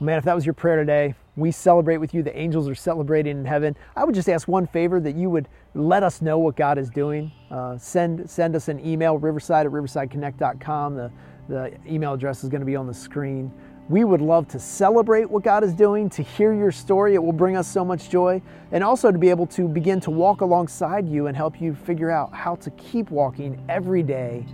Man, 0.02 0.18
if 0.18 0.24
that 0.24 0.36
was 0.36 0.46
your 0.46 0.54
prayer 0.54 0.78
today, 0.78 1.14
we 1.36 1.52
celebrate 1.52 1.98
with 1.98 2.14
you. 2.14 2.24
The 2.24 2.38
angels 2.38 2.70
are 2.70 2.76
celebrating 2.76 3.38
in 3.38 3.44
heaven. 3.44 3.76
I 3.98 4.06
would 4.06 4.16
just 4.16 4.30
ask 4.30 4.48
one 4.48 4.66
favor 4.66 5.02
that 5.02 5.14
you 5.16 5.30
would 5.30 5.50
let 5.74 6.04
us 6.04 6.22
know 6.22 6.40
what 6.40 6.56
God 6.56 6.78
is 6.78 6.90
doing. 6.90 7.30
Uh, 7.52 7.78
send, 7.78 8.30
send 8.30 8.56
us 8.56 8.70
an 8.70 8.86
email, 8.86 9.18
riverside 9.18 9.66
at 9.66 9.74
riversideconnect.com. 9.74 10.96
The, 10.96 11.12
the 11.50 11.74
email 11.86 12.14
address 12.14 12.46
is 12.46 12.50
going 12.50 12.62
to 12.62 12.66
be 12.66 12.78
on 12.78 12.88
the 12.88 12.94
screen. 12.94 13.52
We 13.90 14.06
would 14.06 14.22
love 14.22 14.48
to 14.50 14.60
celebrate 14.60 15.30
what 15.30 15.44
God 15.44 15.66
is 15.66 15.74
doing, 15.74 16.10
to 16.12 16.24
hear 16.24 16.54
your 16.54 16.72
story. 16.72 17.16
It 17.16 17.22
will 17.22 17.34
bring 17.34 17.58
us 17.58 17.68
so 17.68 17.84
much 17.84 18.10
joy. 18.10 18.42
And 18.72 18.86
also 18.86 19.12
to 19.12 19.18
be 19.18 19.30
able 19.30 19.48
to 19.48 19.68
begin 19.68 20.00
to 20.02 20.12
walk 20.12 20.40
alongside 20.40 21.10
you 21.10 21.28
and 21.28 21.36
help 21.36 21.60
you 21.60 21.76
figure 21.76 22.10
out 22.10 22.34
how 22.34 22.56
to 22.56 22.70
keep 22.72 23.12
walking 23.12 23.62
every 23.68 24.04
day 24.04 24.46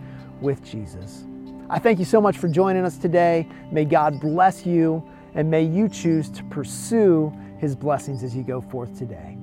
with 0.42 0.64
Jesus. 0.64 1.26
I 1.70 1.78
thank 1.78 2.00
you 2.00 2.06
so 2.06 2.20
much 2.20 2.38
for 2.38 2.48
joining 2.48 2.84
us 2.84 2.98
today. 2.98 3.48
May 3.72 3.86
God 3.86 4.20
bless 4.20 4.66
you 4.66 5.08
and 5.36 5.50
may 5.50 5.64
you 5.64 5.88
choose 5.88 6.30
to 6.32 6.44
pursue 6.46 7.32
his 7.58 7.76
blessings 7.76 8.24
as 8.24 8.36
you 8.36 8.44
go 8.44 8.62
forth 8.62 8.98
today. 8.98 9.35